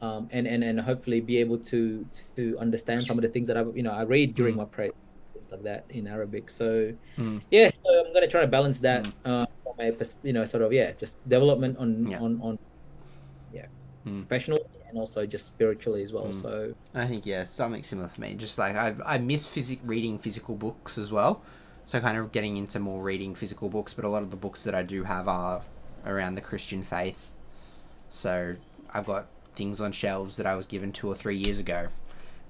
um, 0.01 0.27
and 0.31 0.47
and 0.47 0.63
and 0.63 0.79
hopefully 0.79 1.19
be 1.21 1.37
able 1.37 1.57
to 1.71 2.05
to 2.35 2.57
understand 2.59 3.03
some 3.03 3.17
of 3.17 3.23
the 3.23 3.29
things 3.29 3.47
that 3.47 3.57
I 3.57 3.63
you 3.73 3.83
know 3.83 3.91
I 3.91 4.03
read 4.03 4.35
during 4.35 4.55
Mm. 4.55 4.63
my 4.63 4.65
prayer 4.65 4.91
things 5.33 5.49
like 5.51 5.63
that 5.63 5.85
in 5.89 6.07
Arabic. 6.07 6.49
So 6.49 6.91
Mm. 7.19 7.41
yeah, 7.51 7.69
so 7.73 7.87
I'm 8.05 8.13
gonna 8.13 8.27
try 8.27 8.41
to 8.41 8.47
balance 8.47 8.79
that. 8.79 9.07
Uh, 9.23 9.45
from 9.75 9.85
a 9.85 10.05
you 10.23 10.33
know, 10.33 10.45
sort 10.45 10.63
of 10.63 10.73
yeah, 10.73 10.91
just 10.91 11.15
development 11.27 11.77
on 11.77 12.07
Yeah. 12.09 12.19
on 12.19 12.39
on 12.41 12.59
yeah, 13.53 13.65
Mm. 14.05 14.21
professionally 14.27 14.61
and 14.89 14.97
also 14.99 15.25
just 15.25 15.47
spiritually 15.47 16.03
as 16.03 16.13
well. 16.13 16.25
Mm. 16.25 16.41
So 16.41 16.73
I 16.93 17.07
think 17.07 17.25
yeah, 17.25 17.45
something 17.45 17.83
similar 17.83 18.07
for 18.07 18.21
me. 18.21 18.35
Just 18.35 18.57
like 18.57 18.75
I 18.75 18.95
I 19.05 19.17
miss 19.17 19.47
physic 19.47 19.79
reading 19.83 20.17
physical 20.19 20.55
books 20.55 20.97
as 20.97 21.11
well. 21.11 21.41
So 21.85 21.99
kind 21.99 22.17
of 22.17 22.31
getting 22.31 22.55
into 22.57 22.79
more 22.79 23.01
reading 23.03 23.35
physical 23.35 23.67
books, 23.69 23.93
but 23.93 24.05
a 24.05 24.09
lot 24.09 24.23
of 24.23 24.29
the 24.31 24.37
books 24.37 24.63
that 24.63 24.73
I 24.73 24.83
do 24.83 25.03
have 25.03 25.27
are 25.27 25.61
around 26.05 26.35
the 26.35 26.41
Christian 26.41 26.81
faith. 26.83 27.31
So 28.09 28.55
I've 28.93 29.05
got 29.05 29.27
things 29.55 29.81
on 29.81 29.91
shelves 29.91 30.37
that 30.37 30.45
I 30.45 30.55
was 30.55 30.65
given 30.65 30.91
two 30.91 31.07
or 31.07 31.15
three 31.15 31.35
years 31.37 31.59
ago 31.59 31.87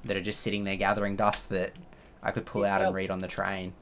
that 0.05 0.15
are 0.17 0.21
just 0.21 0.41
sitting 0.41 0.63
there 0.65 0.75
gathering 0.75 1.15
dust 1.15 1.49
that 1.49 1.71
I 2.21 2.31
could 2.31 2.45
pull 2.45 2.63
out 2.65 2.81
and 2.81 2.93
read 2.93 3.09
on 3.09 3.21
the 3.21 3.27
train. 3.27 3.73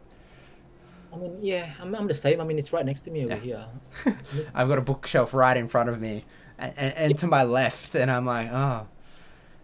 I 1.14 1.18
mean, 1.18 1.38
yeah, 1.42 1.74
I'm 1.82 1.94
I'm 1.96 2.08
the 2.08 2.14
same. 2.14 2.40
I 2.40 2.44
mean, 2.44 2.58
it's 2.58 2.72
right 2.74 2.86
next 2.86 3.02
to 3.02 3.12
me 3.12 3.26
over 3.26 3.36
Yeah. 3.44 3.66
here. 4.06 4.18
I've 4.54 4.68
got 4.70 4.78
a 4.78 4.82
bookshelf 4.82 5.34
right 5.34 5.58
in 5.58 5.68
front 5.68 5.90
of 5.90 6.00
me 6.00 6.26
and, 6.58 6.74
and, 6.78 6.94
and 6.96 7.20
to 7.20 7.28
my 7.28 7.44
left, 7.44 7.96
and 7.96 8.10
I'm 8.10 8.26
like, 8.26 8.50
oh. 8.52 8.88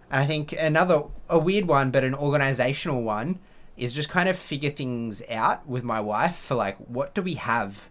And 0.09 0.21
I 0.21 0.25
think 0.25 0.53
another, 0.53 1.03
a 1.29 1.37
weird 1.39 1.65
one, 1.67 1.91
but 1.91 2.03
an 2.03 2.15
organizational 2.15 3.01
one, 3.03 3.39
is 3.75 3.93
just 3.93 4.09
kind 4.09 4.27
of 4.29 4.37
figure 4.37 4.69
things 4.71 5.21
out 5.29 5.67
with 5.67 5.83
my 5.83 5.99
wife 6.01 6.35
for 6.35 6.55
like, 6.55 6.77
what 6.77 7.13
do 7.13 7.21
we 7.21 7.35
have? 7.35 7.89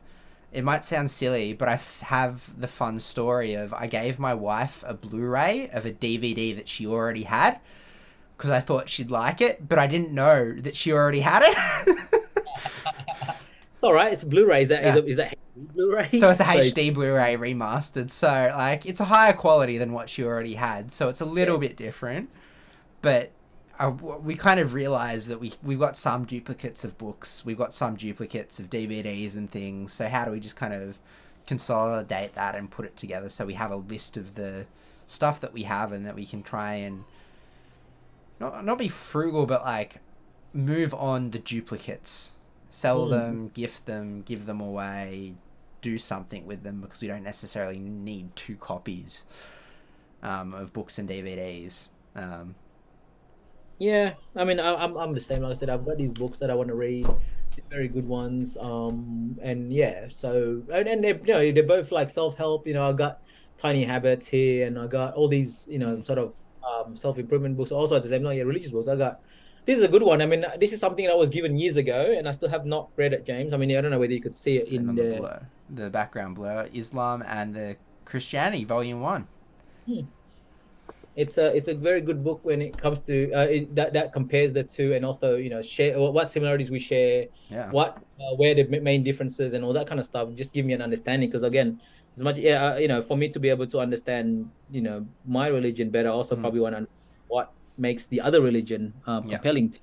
It 0.52 0.64
might 0.64 0.84
sound 0.84 1.10
silly, 1.10 1.52
but 1.52 1.68
I 1.68 1.74
f- 1.74 2.00
have 2.00 2.58
the 2.58 2.66
fun 2.68 2.98
story 2.98 3.52
of 3.54 3.74
I 3.74 3.86
gave 3.86 4.18
my 4.18 4.32
wife 4.34 4.82
a 4.86 4.94
Blu 4.94 5.20
ray 5.26 5.68
of 5.70 5.84
a 5.84 5.92
DVD 5.92 6.56
that 6.56 6.68
she 6.68 6.86
already 6.86 7.24
had 7.24 7.60
because 8.36 8.50
I 8.50 8.60
thought 8.60 8.88
she'd 8.88 9.10
like 9.10 9.40
it, 9.42 9.68
but 9.68 9.78
I 9.78 9.86
didn't 9.86 10.12
know 10.12 10.54
that 10.60 10.74
she 10.76 10.92
already 10.92 11.20
had 11.20 11.42
it. 11.44 11.98
It's 13.76 13.84
all 13.84 13.92
right. 13.92 14.12
It's 14.12 14.22
a 14.22 14.26
Blu-ray. 14.26 14.62
Is 14.62 14.68
that 14.70 14.82
is 14.84 14.94
Yeah. 14.94 15.00
a, 15.00 15.04
is 15.04 15.16
that 15.18 15.38
Blu-ray? 15.54 16.08
So 16.18 16.30
it's 16.30 16.40
a 16.40 16.44
HD 16.44 16.92
Blu-ray 16.92 17.36
remastered. 17.36 18.10
So 18.10 18.28
like 18.56 18.86
it's 18.86 19.00
a 19.00 19.04
higher 19.04 19.32
quality 19.32 19.78
than 19.78 19.92
what 19.92 20.08
she 20.10 20.24
already 20.24 20.54
had. 20.54 20.90
So 20.92 21.08
it's 21.08 21.20
a 21.20 21.26
little 21.26 21.58
bit 21.58 21.76
different, 21.76 22.30
but 23.02 23.30
uh, 23.78 23.90
we 23.90 24.34
kind 24.34 24.58
of 24.58 24.72
realized 24.72 25.28
that 25.28 25.38
we 25.38 25.52
we've 25.62 25.78
got 25.78 25.96
some 25.96 26.24
duplicates 26.24 26.82
of 26.84 26.96
books, 26.96 27.44
we've 27.44 27.58
got 27.58 27.74
some 27.74 27.94
duplicates 27.96 28.58
of 28.58 28.70
DVDs 28.70 29.36
and 29.36 29.50
things. 29.50 29.92
So 29.92 30.08
how 30.08 30.24
do 30.24 30.30
we 30.30 30.40
just 30.40 30.56
kind 30.56 30.72
of 30.72 30.98
consolidate 31.46 32.34
that 32.34 32.54
and 32.56 32.70
put 32.70 32.84
it 32.86 32.96
together 32.96 33.28
so 33.28 33.46
we 33.46 33.54
have 33.54 33.70
a 33.70 33.76
list 33.76 34.16
of 34.16 34.34
the 34.34 34.64
stuff 35.06 35.38
that 35.38 35.52
we 35.52 35.62
have 35.62 35.92
and 35.92 36.04
that 36.04 36.16
we 36.16 36.26
can 36.26 36.42
try 36.42 36.72
and 36.74 37.04
not 38.40 38.64
not 38.64 38.78
be 38.78 38.88
frugal, 38.88 39.44
but 39.46 39.62
like 39.64 39.96
move 40.54 40.94
on 40.94 41.30
the 41.32 41.38
duplicates, 41.38 42.32
sell 42.76 43.02
Mm. 43.02 43.12
them, 43.14 43.48
gift 43.48 43.86
them, 43.86 44.22
give 44.22 44.46
them 44.46 44.60
away, 44.60 45.34
do 45.82 45.98
something 45.98 46.46
with 46.46 46.62
them 46.62 46.80
because 46.80 47.00
we 47.02 47.08
don't 47.08 47.22
necessarily 47.24 47.78
need 47.78 48.34
two 48.36 48.56
copies 48.56 49.24
um, 50.22 50.54
of 50.54 50.72
books 50.72 50.98
and 50.98 51.08
DVDs. 51.08 51.88
Um, 52.14 52.54
Yeah, 53.78 54.14
I 54.34 54.44
mean, 54.44 54.58
I, 54.58 54.74
I'm 54.74 54.96
I'm 54.96 55.12
the 55.14 55.20
same. 55.20 55.42
Like 55.42 55.52
I 55.52 55.54
said, 55.54 55.68
I've 55.68 55.84
got 55.84 55.98
these 55.98 56.10
books 56.10 56.38
that 56.38 56.50
I 56.50 56.54
want 56.54 56.68
to 56.68 56.74
read, 56.74 57.14
very 57.70 57.88
good 57.88 58.06
ones. 58.06 58.56
Um, 58.58 59.38
and 59.42 59.72
yeah, 59.72 60.08
so 60.10 60.62
and, 60.72 60.88
and 60.88 61.04
they 61.04 61.08
you 61.10 61.22
know 61.34 61.52
they're 61.52 61.62
both 61.66 61.92
like 61.92 62.08
self 62.10 62.36
help. 62.36 62.66
You 62.66 62.74
know, 62.74 62.88
I 62.88 62.92
got 62.94 63.20
Tiny 63.58 63.84
Habits 63.84 64.28
here, 64.28 64.66
and 64.66 64.78
I 64.78 64.86
got 64.86 65.14
all 65.14 65.28
these 65.28 65.68
you 65.70 65.78
know 65.78 66.00
sort 66.00 66.18
of 66.18 66.34
um, 66.66 66.96
self 66.96 67.18
improvement 67.18 67.56
books. 67.56 67.70
Also 67.70 67.96
at 67.96 68.02
the 68.02 68.08
same 68.08 68.24
time, 68.24 68.36
yeah, 68.38 68.44
religious 68.44 68.70
books. 68.70 68.88
I 68.88 68.96
got 68.96 69.20
this 69.66 69.78
is 69.78 69.84
a 69.84 69.88
good 69.88 70.02
one. 70.02 70.22
I 70.22 70.26
mean, 70.26 70.44
this 70.58 70.72
is 70.72 70.80
something 70.80 71.04
that 71.06 71.12
I 71.12 71.16
was 71.16 71.30
given 71.30 71.56
years 71.56 71.76
ago, 71.76 72.14
and 72.16 72.28
I 72.28 72.32
still 72.32 72.48
have 72.48 72.64
not 72.66 72.90
read 72.96 73.12
it, 73.12 73.26
James. 73.26 73.52
I 73.52 73.56
mean, 73.56 73.76
I 73.76 73.80
don't 73.80 73.90
know 73.90 73.98
whether 73.98 74.12
you 74.12 74.22
could 74.22 74.36
see 74.36 74.56
it 74.58 74.68
in 74.68 74.94
the 74.94 75.02
the. 75.02 75.16
blur, 75.18 75.40
the 75.68 75.90
background 75.90 76.36
blur, 76.36 76.68
Islam 76.72 77.22
and 77.26 77.54
the 77.54 77.76
Christianity, 78.04 78.64
Volume 78.64 79.00
One. 79.00 79.26
it's 81.16 81.38
a 81.38 81.54
it's 81.56 81.68
a 81.68 81.74
very 81.74 82.00
good 82.00 82.22
book 82.22 82.40
when 82.44 82.60
it 82.60 82.76
comes 82.76 83.00
to 83.00 83.32
uh, 83.32 83.40
it, 83.48 83.74
that 83.74 83.92
that 83.94 84.12
compares 84.12 84.52
the 84.52 84.62
two 84.62 84.92
and 84.92 85.04
also 85.04 85.36
you 85.36 85.48
know 85.48 85.62
share 85.62 85.98
what 85.98 86.12
what 86.12 86.30
similarities 86.30 86.70
we 86.70 86.78
share 86.78 87.26
Yeah. 87.48 87.70
what 87.70 87.96
uh, 88.20 88.34
where 88.36 88.54
the 88.54 88.64
main 88.64 89.02
differences 89.02 89.54
and 89.54 89.64
all 89.64 89.72
that 89.72 89.86
kind 89.86 89.98
of 89.98 90.04
stuff 90.06 90.28
just 90.36 90.52
give 90.52 90.66
me 90.66 90.74
an 90.74 90.82
understanding 90.82 91.28
because 91.30 91.42
again 91.42 91.80
as 92.16 92.22
much 92.22 92.36
yeah 92.36 92.72
uh, 92.72 92.76
you 92.76 92.88
know 92.88 93.02
for 93.02 93.16
me 93.16 93.28
to 93.30 93.40
be 93.40 93.48
able 93.48 93.66
to 93.68 93.78
understand 93.78 94.50
you 94.70 94.82
know 94.82 95.06
my 95.24 95.48
religion 95.48 95.90
better 95.90 96.08
I 96.10 96.12
also 96.12 96.36
Mm. 96.36 96.42
probably 96.42 96.60
want 96.60 96.76
to 96.76 96.86
what 97.28 97.48
makes 97.78 98.06
the 98.06 98.20
other 98.20 98.40
religion 98.40 98.94
Yeah. 99.06 99.20
compelling 99.30 99.70
to 99.72 99.80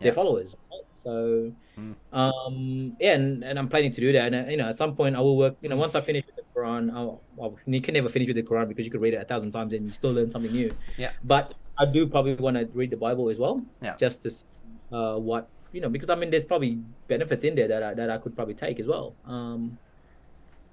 their 0.00 0.08
Yeah. 0.12 0.14
followers 0.14 0.54
right? 0.70 0.88
so 0.92 1.52
Mm. 1.78 1.94
um 2.12 2.56
yeah 2.98 3.14
and, 3.14 3.44
and 3.44 3.54
i'm 3.58 3.68
planning 3.68 3.92
to 3.92 4.00
do 4.00 4.10
that 4.12 4.32
and 4.32 4.34
uh, 4.34 4.50
you 4.50 4.56
know 4.56 4.68
at 4.68 4.76
some 4.76 4.96
point 4.96 5.14
i 5.14 5.20
will 5.20 5.36
work 5.36 5.54
you 5.62 5.68
know 5.68 5.76
once 5.76 5.94
i 5.94 6.00
finish 6.00 6.24
with 6.26 6.34
the 6.40 6.46
quran 6.54 6.90
I'll, 6.90 7.22
I'll, 7.40 7.54
you 7.66 7.80
can 7.80 7.94
never 7.94 8.08
finish 8.08 8.26
with 8.26 8.34
the 8.40 8.42
quran 8.42 8.66
because 8.68 8.84
you 8.86 8.90
could 8.90 9.00
read 9.06 9.14
it 9.14 9.20
a 9.22 9.24
thousand 9.24 9.50
times 9.52 9.72
and 9.74 9.86
you 9.86 9.92
still 9.92 10.12
learn 10.12 10.30
something 10.30 10.50
new 10.50 10.70
Yeah. 10.96 11.12
but 11.22 11.54
i 11.78 11.84
do 11.86 12.08
probably 12.08 12.34
want 12.34 12.56
to 12.56 12.64
read 12.74 12.90
the 12.90 12.96
bible 12.96 13.28
as 13.28 13.38
well 13.38 13.62
Yeah. 13.82 13.96
just 14.04 14.22
to 14.22 14.30
see, 14.30 14.44
uh 14.90 15.16
what 15.18 15.48
you 15.70 15.80
know 15.82 15.88
because 15.90 16.10
i 16.10 16.16
mean 16.16 16.30
there's 16.30 16.44
probably 16.52 16.80
benefits 17.06 17.44
in 17.44 17.54
there 17.54 17.68
that 17.68 17.82
i 17.82 17.94
that 17.94 18.10
i 18.10 18.18
could 18.18 18.34
probably 18.34 18.54
take 18.54 18.80
as 18.80 18.86
well 18.86 19.14
um 19.24 19.78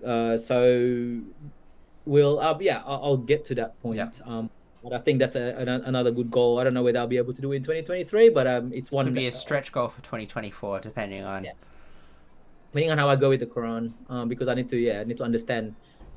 uh 0.03 0.35
so 0.37 0.57
we'll 2.05 2.39
uh, 2.39 2.57
yeah 2.59 2.81
I'll, 2.85 3.01
I'll 3.03 3.17
get 3.17 3.45
to 3.45 3.55
that 3.55 3.79
point 3.81 3.97
Yeah. 3.97 4.09
um 4.25 4.49
but 4.85 4.93
I 4.93 4.99
think 4.99 5.17
that's 5.19 5.35
a, 5.35 5.55
an, 5.57 5.67
another 5.67 6.11
good 6.11 6.29
goal. 6.29 6.59
I 6.59 6.63
don't 6.63 6.75
know 6.75 6.83
whether 6.83 6.99
I'll 6.99 7.07
be 7.07 7.17
able 7.17 7.33
to 7.33 7.41
do 7.41 7.51
it 7.53 7.55
in 7.57 7.63
2023, 7.63 8.29
but 8.29 8.45
um, 8.45 8.71
it's 8.71 8.91
one. 8.91 9.05
Could 9.05 9.15
be 9.15 9.25
a 9.25 9.31
stretch 9.31 9.71
goal 9.71 9.87
for 9.87 10.01
2024, 10.03 10.79
depending 10.81 11.23
on. 11.23 11.43
Yeah. 11.43 11.51
depending 12.71 12.91
on 12.91 12.97
how 12.99 13.09
I 13.09 13.15
go 13.15 13.29
with 13.29 13.39
the 13.39 13.47
Quran, 13.47 13.93
um, 14.09 14.29
because 14.29 14.47
I 14.47 14.53
need 14.53 14.69
to 14.69 14.77
yeah 14.77 14.99
I 15.01 15.03
need 15.03 15.17
to 15.17 15.23
understand 15.23 15.73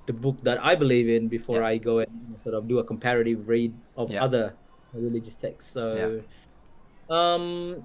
the 0.06 0.12
book 0.12 0.36
that 0.42 0.62
I 0.62 0.74
believe 0.74 1.08
in 1.08 1.28
before 1.28 1.60
Yeah. 1.60 1.66
I 1.72 1.78
go 1.78 2.00
and 2.00 2.10
sort 2.42 2.54
of 2.54 2.68
do 2.68 2.78
a 2.78 2.84
comparative 2.84 3.48
read 3.48 3.72
of 3.96 4.10
Yeah. 4.10 4.22
other 4.24 4.54
religious 4.92 5.36
texts. 5.36 5.70
So, 5.72 6.22
um, 7.08 7.84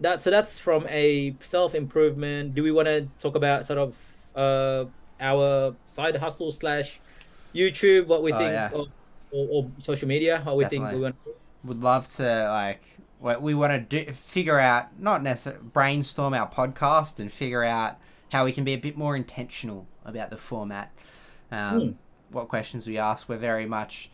that 0.00 0.20
so 0.22 0.30
that's 0.30 0.58
from 0.58 0.86
a 0.88 1.36
self 1.40 1.74
improvement. 1.74 2.54
Do 2.54 2.62
we 2.62 2.72
want 2.72 2.88
to 2.88 3.06
talk 3.18 3.36
about 3.36 3.64
sort 3.66 3.78
of 3.78 3.94
uh 4.34 4.84
our 5.20 5.76
side 5.86 6.16
hustle 6.16 6.50
slash 6.50 7.00
YouTube? 7.54 8.06
What 8.06 8.22
we 8.22 8.32
Oh, 8.32 8.38
think 8.38 8.52
yeah. 8.52 8.70
of, 8.72 8.88
or, 9.32 9.48
or 9.50 9.70
social 9.78 10.08
media? 10.08 10.40
What 10.44 10.56
we 10.56 10.64
think 10.64 10.82
we 10.84 10.90
Definitely. 10.90 11.02
want. 11.02 11.24
to 11.24 11.30
Would 11.64 11.82
love 11.82 12.06
to 12.16 12.48
like. 12.50 12.82
what 13.18 13.42
We 13.42 13.54
want 13.54 13.72
to 13.72 14.04
do 14.04 14.12
figure 14.12 14.58
out 14.58 14.98
not 14.98 15.22
necessarily 15.22 15.62
brainstorm 15.72 16.34
our 16.34 16.48
podcast 16.50 17.18
and 17.20 17.30
figure 17.32 17.64
out 17.64 17.98
how 18.30 18.44
we 18.44 18.52
can 18.52 18.64
be 18.64 18.72
a 18.72 18.78
bit 18.78 18.96
more 18.96 19.14
intentional 19.16 19.86
about 20.04 20.30
the 20.30 20.36
format. 20.36 20.92
Um, 21.50 21.80
Hmm. 21.80 21.90
What 22.30 22.48
questions 22.48 22.86
we 22.86 22.96
ask. 22.96 23.28
We're 23.28 23.36
very 23.36 23.66
much 23.66 24.10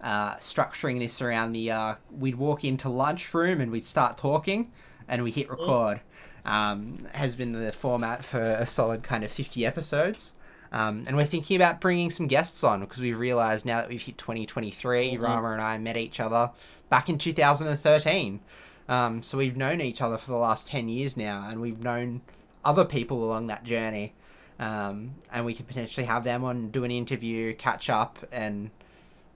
uh, 0.00 0.36
structuring 0.36 0.98
this 0.98 1.20
around 1.20 1.52
the. 1.52 1.70
Uh, 1.70 1.94
we'd 2.10 2.36
walk 2.36 2.64
into 2.64 2.88
lunchroom 2.88 3.60
and 3.60 3.70
we'd 3.70 3.84
start 3.84 4.16
talking, 4.16 4.72
and 5.06 5.22
we 5.22 5.30
hit 5.30 5.50
record. 5.50 6.00
Um, 6.46 7.06
has 7.12 7.34
been 7.34 7.52
the 7.52 7.70
format 7.70 8.24
for 8.24 8.40
a 8.40 8.64
solid 8.64 9.02
kind 9.02 9.24
of 9.24 9.30
fifty 9.30 9.66
episodes. 9.66 10.36
Um, 10.72 11.04
and 11.06 11.16
we're 11.16 11.24
thinking 11.24 11.56
about 11.56 11.80
bringing 11.80 12.10
some 12.10 12.26
guests 12.28 12.62
on 12.62 12.80
because 12.80 13.00
we've 13.00 13.18
realized 13.18 13.66
now 13.66 13.76
that 13.80 13.88
we've 13.88 14.00
hit 14.02 14.16
2023, 14.18 15.12
Mhm. 15.16 15.20
Rama 15.20 15.50
and 15.52 15.60
I 15.60 15.76
met 15.78 15.96
each 15.96 16.20
other 16.20 16.52
back 16.88 17.08
in 17.08 17.18
2013. 17.18 18.40
Um, 18.88 19.22
so 19.22 19.36
we've 19.38 19.56
known 19.56 19.80
each 19.80 20.00
other 20.00 20.16
for 20.18 20.30
the 20.30 20.36
last 20.36 20.68
10 20.68 20.88
years 20.88 21.16
now, 21.16 21.46
and 21.48 21.60
we've 21.60 21.82
known 21.82 22.20
other 22.64 22.84
people 22.84 23.24
along 23.24 23.46
that 23.48 23.64
journey. 23.64 24.14
Um, 24.58 25.14
and 25.32 25.44
we 25.46 25.54
could 25.54 25.66
potentially 25.66 26.06
have 26.06 26.22
them 26.24 26.44
on, 26.44 26.70
do 26.70 26.84
an 26.84 26.90
interview, 26.90 27.54
catch 27.54 27.88
up, 27.88 28.18
and 28.30 28.70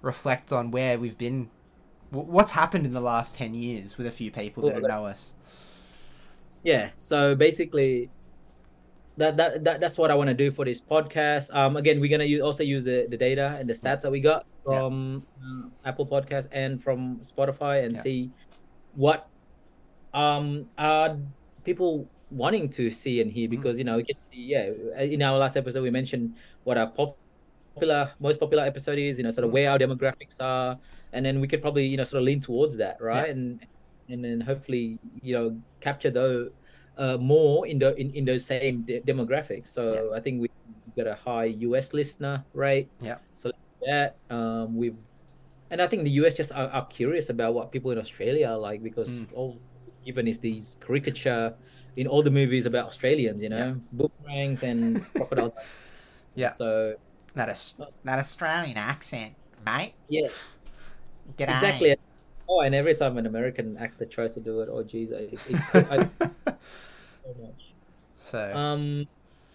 reflect 0.03 0.53
on 0.53 0.71
where 0.71 0.99
we've 0.99 1.17
been, 1.17 1.49
wh- 2.11 2.29
what's 2.29 2.51
happened 2.51 2.85
in 2.85 2.93
the 2.93 3.01
last 3.01 3.35
10 3.37 3.55
years 3.55 3.97
with 3.97 4.07
a 4.07 4.11
few 4.11 4.31
people 4.31 4.65
that 4.69 4.83
know 4.83 5.07
us. 5.07 5.35
yeah 6.63 6.91
so 6.97 7.35
basically 7.35 8.09
that, 9.17 9.37
that, 9.37 9.63
that 9.65 9.81
that's 9.81 9.97
what 9.97 10.11
i 10.11 10.15
want 10.15 10.29
to 10.29 10.35
do 10.35 10.51
for 10.51 10.65
this 10.65 10.81
podcast 10.81 11.55
um 11.55 11.77
again 11.77 12.01
we're 12.01 12.11
gonna 12.11 12.25
use, 12.25 12.43
also 12.43 12.63
use 12.63 12.85
the, 12.85 13.07
the 13.09 13.17
data 13.17 13.57
and 13.61 13.69
the 13.69 13.73
stats 13.75 14.01
that 14.03 14.11
we 14.11 14.21
got 14.21 14.45
from 14.65 15.25
uh, 15.43 15.69
apple 15.89 16.07
podcast 16.07 16.49
and 16.53 16.83
from 16.83 17.19
spotify 17.23 17.85
and 17.85 17.95
Yeah. 17.95 18.03
see 18.03 18.31
what 18.95 19.29
um 20.13 20.67
are 20.79 21.17
people 21.65 22.09
wanting 22.31 22.69
to 22.71 22.91
see 22.91 23.21
and 23.21 23.31
hear 23.31 23.47
Mhm. 23.47 23.51
because 23.51 23.79
you 23.79 23.85
know 23.85 23.97
we 23.97 24.05
can 24.05 24.21
see 24.21 24.41
yeah 24.55 24.71
in 24.99 25.23
our 25.23 25.39
last 25.39 25.57
episode 25.57 25.83
we 25.83 25.91
mentioned 25.91 26.37
what 26.65 26.77
our 26.79 26.89
pop 26.89 27.17
popular 27.75 28.11
most 28.21 28.39
popular 28.41 28.65
episode 28.65 28.99
is 28.99 29.19
you 29.19 29.25
know 29.25 29.31
sort 29.31 29.45
of 29.45 29.51
Mhm. 29.51 29.55
where 29.55 29.71
our 29.71 29.79
demographics 29.79 30.41
are 30.41 30.79
and 31.13 31.25
then 31.27 31.41
we 31.41 31.47
could 31.47 31.61
probably 31.63 31.87
you 31.87 31.97
know 31.97 32.05
sort 32.05 32.21
of 32.21 32.25
lean 32.25 32.41
towards 32.41 32.77
that 32.77 32.97
right 33.01 33.31
and 33.31 33.65
and 34.09 34.25
then 34.25 34.41
hopefully 34.41 34.99
you 35.23 35.35
know 35.35 35.57
capture 35.81 36.11
those 36.11 36.51
uh, 36.99 37.17
more 37.19 37.67
in 37.67 37.79
the 37.79 37.95
in, 37.97 38.11
in 38.13 38.25
those 38.25 38.45
same 38.47 38.83
de- 38.83 39.01
demographics 39.01 39.69
so 39.71 40.13
i 40.15 40.21
think 40.21 40.41
we've 40.41 40.51
got 40.97 41.07
a 41.07 41.15
high 41.15 41.49
us 41.49 41.93
listener 41.93 42.45
rate 42.55 42.89
Yeah. 43.01 43.19
so 43.37 43.51
that 43.87 44.17
um 44.31 44.77
we've 44.77 44.97
and 45.71 45.83
i 45.83 45.87
think 45.87 46.05
the 46.05 46.11
us 46.11 46.37
just 46.37 46.53
are, 46.53 46.69
are 46.71 46.87
curious 46.87 47.31
about 47.31 47.55
what 47.55 47.73
people 47.73 47.91
in 47.91 47.99
australia 47.99 48.49
are 48.49 48.59
like 48.59 48.83
because 48.83 49.09
Mm. 49.11 49.27
all 49.35 49.59
given 50.05 50.29
is 50.29 50.39
these 50.39 50.77
caricature 50.81 51.55
in 51.97 52.07
all 52.07 52.23
the 52.23 52.31
movies 52.31 52.65
about 52.67 52.87
australians 52.87 53.43
you 53.43 53.49
know 53.49 53.81
boomerangs 53.93 54.63
and 54.63 55.03
crocodiles 55.15 55.53
Yeah. 56.35 56.51
so 56.51 56.95
That, 57.35 57.49
that 58.05 58.19
Australian 58.19 58.77
accent, 58.77 59.35
mate. 59.67 59.95
yeah 60.09 60.29
G'day. 61.39 61.55
exactly 61.57 61.97
oh 62.49 62.61
and 62.61 62.75
every 62.75 62.95
time 62.95 63.17
an 63.19 63.27
american 63.27 63.77
actor 63.79 64.05
tries 64.05 64.35
to 64.35 64.41
do 64.41 64.61
it 64.61 64.69
oh 64.71 64.83
geez 64.83 65.11
it, 65.11 65.39
it, 65.49 65.57
I, 65.75 65.97
so 67.25 67.35
much 67.41 67.73
so, 68.19 68.55
um 68.55 69.07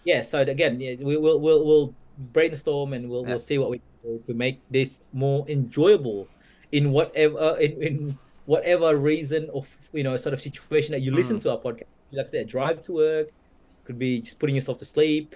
yeah 0.06 0.22
so 0.22 0.42
again 0.42 0.80
yeah, 0.80 0.96
we 1.00 1.18
will 1.18 1.40
we'll, 1.40 1.66
we'll 1.66 1.94
brainstorm 2.34 2.94
and 2.94 3.10
we'll 3.10 3.24
Yeah. 3.24 3.30
we'll 3.30 3.40
see 3.40 3.58
what 3.58 3.70
we 3.70 3.78
can 3.80 4.18
do 4.18 4.24
to 4.28 4.34
make 4.34 4.60
this 4.70 5.02
more 5.14 5.46
enjoyable 5.48 6.28
in 6.72 6.92
whatever 6.92 7.58
in, 7.60 7.82
in 7.82 8.18
whatever 8.46 8.96
reason 8.98 9.50
of 9.54 9.68
you 9.94 10.04
know 10.04 10.18
sort 10.18 10.34
of 10.34 10.42
situation 10.42 10.92
that 10.94 11.02
you 11.02 11.12
listen 11.12 11.38
Mm. 11.38 11.42
to 11.44 11.52
our 11.52 11.58
podcast 11.58 11.90
like 12.12 12.26
i 12.28 12.30
said 12.30 12.48
drive 12.48 12.82
to 12.84 12.94
work 12.94 13.28
could 13.86 13.98
be 14.00 14.22
just 14.22 14.40
putting 14.40 14.56
yourself 14.56 14.78
to 14.80 14.86
sleep 14.86 15.36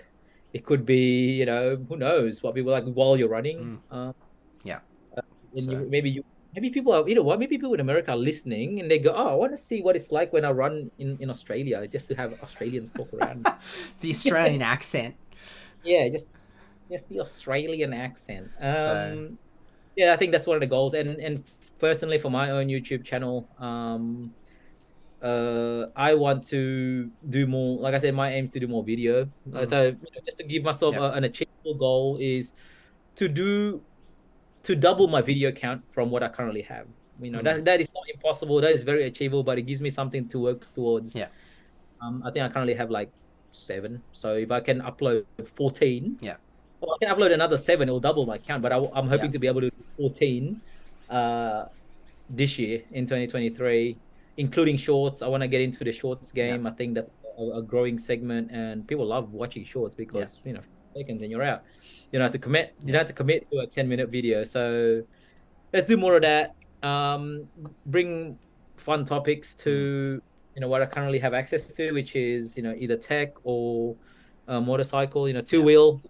it 0.54 0.66
could 0.66 0.86
be 0.86 1.32
you 1.40 1.46
know 1.46 1.76
who 1.90 1.98
knows 1.98 2.42
what 2.44 2.54
people 2.56 2.72
like 2.72 2.86
while 2.86 3.18
you're 3.18 3.30
running 3.30 3.82
um, 3.92 4.14
Yeah. 4.64 4.80
uh, 5.18 5.22
and 5.56 5.72
you, 5.72 5.88
maybe 5.90 6.10
you 6.10 6.24
maybe 6.54 6.70
people 6.70 6.94
are 6.94 7.08
you 7.10 7.16
know 7.16 7.24
what 7.24 7.40
maybe 7.40 7.58
people 7.58 7.74
in 7.74 7.80
america 7.80 8.12
are 8.12 8.18
listening 8.18 8.80
and 8.80 8.90
they 8.92 9.00
go 9.00 9.12
oh 9.16 9.28
i 9.30 9.34
want 9.34 9.52
to 9.52 9.58
see 9.58 9.82
what 9.82 9.96
it's 9.96 10.12
like 10.12 10.32
when 10.34 10.46
i 10.46 10.52
run 10.52 10.90
in 11.00 11.18
in 11.20 11.30
australia 11.30 11.88
just 11.88 12.08
to 12.08 12.16
have 12.16 12.34
australians 12.42 12.92
talk 12.92 13.10
around 13.14 13.42
the 14.02 14.10
Australian 14.12 14.62
accent. 14.76 15.16
yeah 15.84 16.08
just 16.10 16.38
just 16.92 17.10
the 17.10 17.20
australian 17.20 17.94
accent 17.94 18.52
um 18.62 18.74
So- 18.76 19.30
yeah 19.96 20.14
i 20.14 20.18
think 20.18 20.32
that's 20.32 20.48
one 20.48 20.58
of 20.58 20.62
the 20.62 20.68
goals 20.76 20.94
and 20.94 21.10
and 21.20 21.44
personally 21.80 22.18
for 22.20 22.30
my 22.30 22.50
own 22.52 22.68
youtube 22.68 23.04
channel 23.04 23.50
um 23.60 24.32
uh 25.22 25.86
i 25.96 26.14
want 26.14 26.44
to 26.44 27.10
do 27.30 27.48
more 27.48 27.80
like 27.80 27.94
i 27.94 27.98
said 28.00 28.14
my 28.14 28.32
aim 28.34 28.44
is 28.46 28.52
to 28.52 28.60
do 28.60 28.68
more 28.68 28.84
video 28.84 29.24
Uh, 29.54 29.62
Mhm. 29.64 29.70
so 29.70 29.78
you 29.86 29.92
know, 30.14 30.22
just 30.26 30.38
to 30.38 30.44
give 30.44 30.64
myself 30.64 30.96
Yeah. 30.96 31.08
a, 31.08 31.18
an 31.18 31.24
achievable 31.24 31.76
goal 31.80 32.18
is 32.20 32.54
to 33.16 33.28
do 33.28 33.82
to 34.64 34.76
double 34.76 35.08
my 35.08 35.22
video 35.22 35.52
count 35.52 35.82
from 35.92 36.10
what 36.10 36.24
i 36.24 36.28
currently 36.30 36.62
have 36.62 36.86
you 37.22 37.30
know 37.32 37.40
Mhm. 37.40 37.44
that, 37.44 37.66
that 37.66 37.82
is 37.82 37.90
not 37.94 38.04
impossible 38.14 38.60
that 38.62 38.72
is 38.72 38.84
very 38.84 39.04
achievable 39.04 39.44
but 39.44 39.58
it 39.58 39.64
gives 39.64 39.82
me 39.82 39.90
something 39.90 40.28
to 40.30 40.40
work 40.40 40.62
towards 40.74 41.16
Yeah. 41.16 41.28
um 42.02 42.24
i 42.26 42.32
think 42.32 42.44
i 42.46 42.50
currently 42.50 42.74
have 42.74 42.90
like 42.90 43.10
seven 43.52 44.02
so 44.14 44.36
if 44.36 44.50
i 44.52 44.60
can 44.60 44.82
upload 44.82 45.26
14 45.46 46.18
Yeah. 46.22 46.38
well, 46.82 46.96
i 46.96 47.06
can 47.06 47.16
upload 47.16 47.32
another 47.34 47.58
seven 47.58 47.88
it 47.88 47.92
will 47.92 48.00
double 48.00 48.26
my 48.26 48.38
count 48.38 48.62
but 48.64 48.72
I, 48.72 48.78
am 48.78 49.08
hoping 49.08 49.28
Yeah. 49.30 49.32
to 49.38 49.40
be 49.40 49.48
able 49.48 49.62
to 49.62 49.70
do 49.70 49.84
14 49.98 50.62
uh 51.10 51.66
this 52.30 52.58
year 52.58 52.82
in 52.92 53.06
2023 53.06 53.96
including 54.38 54.78
shorts 54.78 55.22
i 55.22 55.28
want 55.28 55.42
to 55.44 55.48
get 55.48 55.62
into 55.62 55.84
the 55.84 55.92
shorts 55.92 56.32
game 56.32 56.66
i 56.66 56.72
think 56.72 56.96
that's 56.96 57.14
a, 57.38 57.44
a 57.60 57.62
growing 57.62 58.00
segment 58.00 58.50
and 58.52 58.88
people 58.88 59.06
love 59.06 59.34
watching 59.34 59.64
shorts 59.66 59.94
because 59.96 60.40
you 60.46 60.54
know 60.54 60.62
seconds 60.96 61.22
and 61.22 61.32
you're 61.32 61.44
out 61.44 61.62
you 62.12 62.20
don't 62.20 62.22
have 62.24 62.32
to 62.32 62.40
commit 62.40 62.74
you 62.82 62.92
don't 62.92 63.00
have 63.00 63.08
to 63.08 63.14
commit 63.14 63.48
to 63.52 63.60
a 63.60 63.68
10 63.68 63.88
minute 63.88 64.10
video 64.10 64.44
so 64.44 65.02
let's 65.74 65.88
do 65.88 65.98
more 65.98 66.16
of 66.16 66.22
that 66.22 66.56
um 66.84 67.48
bring 67.86 68.38
fun 68.78 69.06
topics 69.06 69.56
to 69.56 70.22
you 70.56 70.62
know 70.62 70.68
what 70.68 70.82
i 70.82 70.86
currently 70.86 71.20
have 71.20 71.34
access 71.34 71.68
to 71.74 71.92
which 71.92 72.16
is 72.16 72.58
you 72.58 72.64
know 72.64 72.74
either 72.78 72.98
tech 72.98 73.34
or 73.44 73.96
a 74.48 74.60
motorcycle 74.62 75.28
you 75.28 75.34
know 75.34 75.42
two 75.42 75.62
wheel 75.64 76.02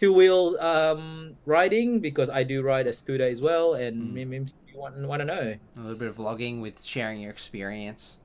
two 0.00 0.12
wheel 0.12 0.56
um 0.60 1.34
riding 1.44 2.00
because 2.00 2.28
i 2.30 2.42
do 2.42 2.62
ride 2.62 2.86
a 2.86 2.92
scooter 2.92 3.24
as 3.26 3.40
well 3.40 3.74
and 3.74 3.96
Mm. 3.96 4.12
maybe 4.30 4.36
you 4.66 4.78
want, 4.78 4.96
want 5.06 5.20
to 5.20 5.24
know 5.24 5.54
A 5.76 5.80
little 5.80 5.96
bit 5.98 6.08
of 6.08 6.16
vlogging 6.16 6.60
with 6.60 6.82
sharing 6.82 7.20
your 7.20 7.30
experience. 7.30 8.20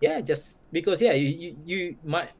yeah 0.00 0.20
just 0.20 0.60
because 0.72 1.02
yeah 1.02 1.12
you, 1.12 1.28
you 1.42 1.56
you 1.64 1.96
might 2.04 2.30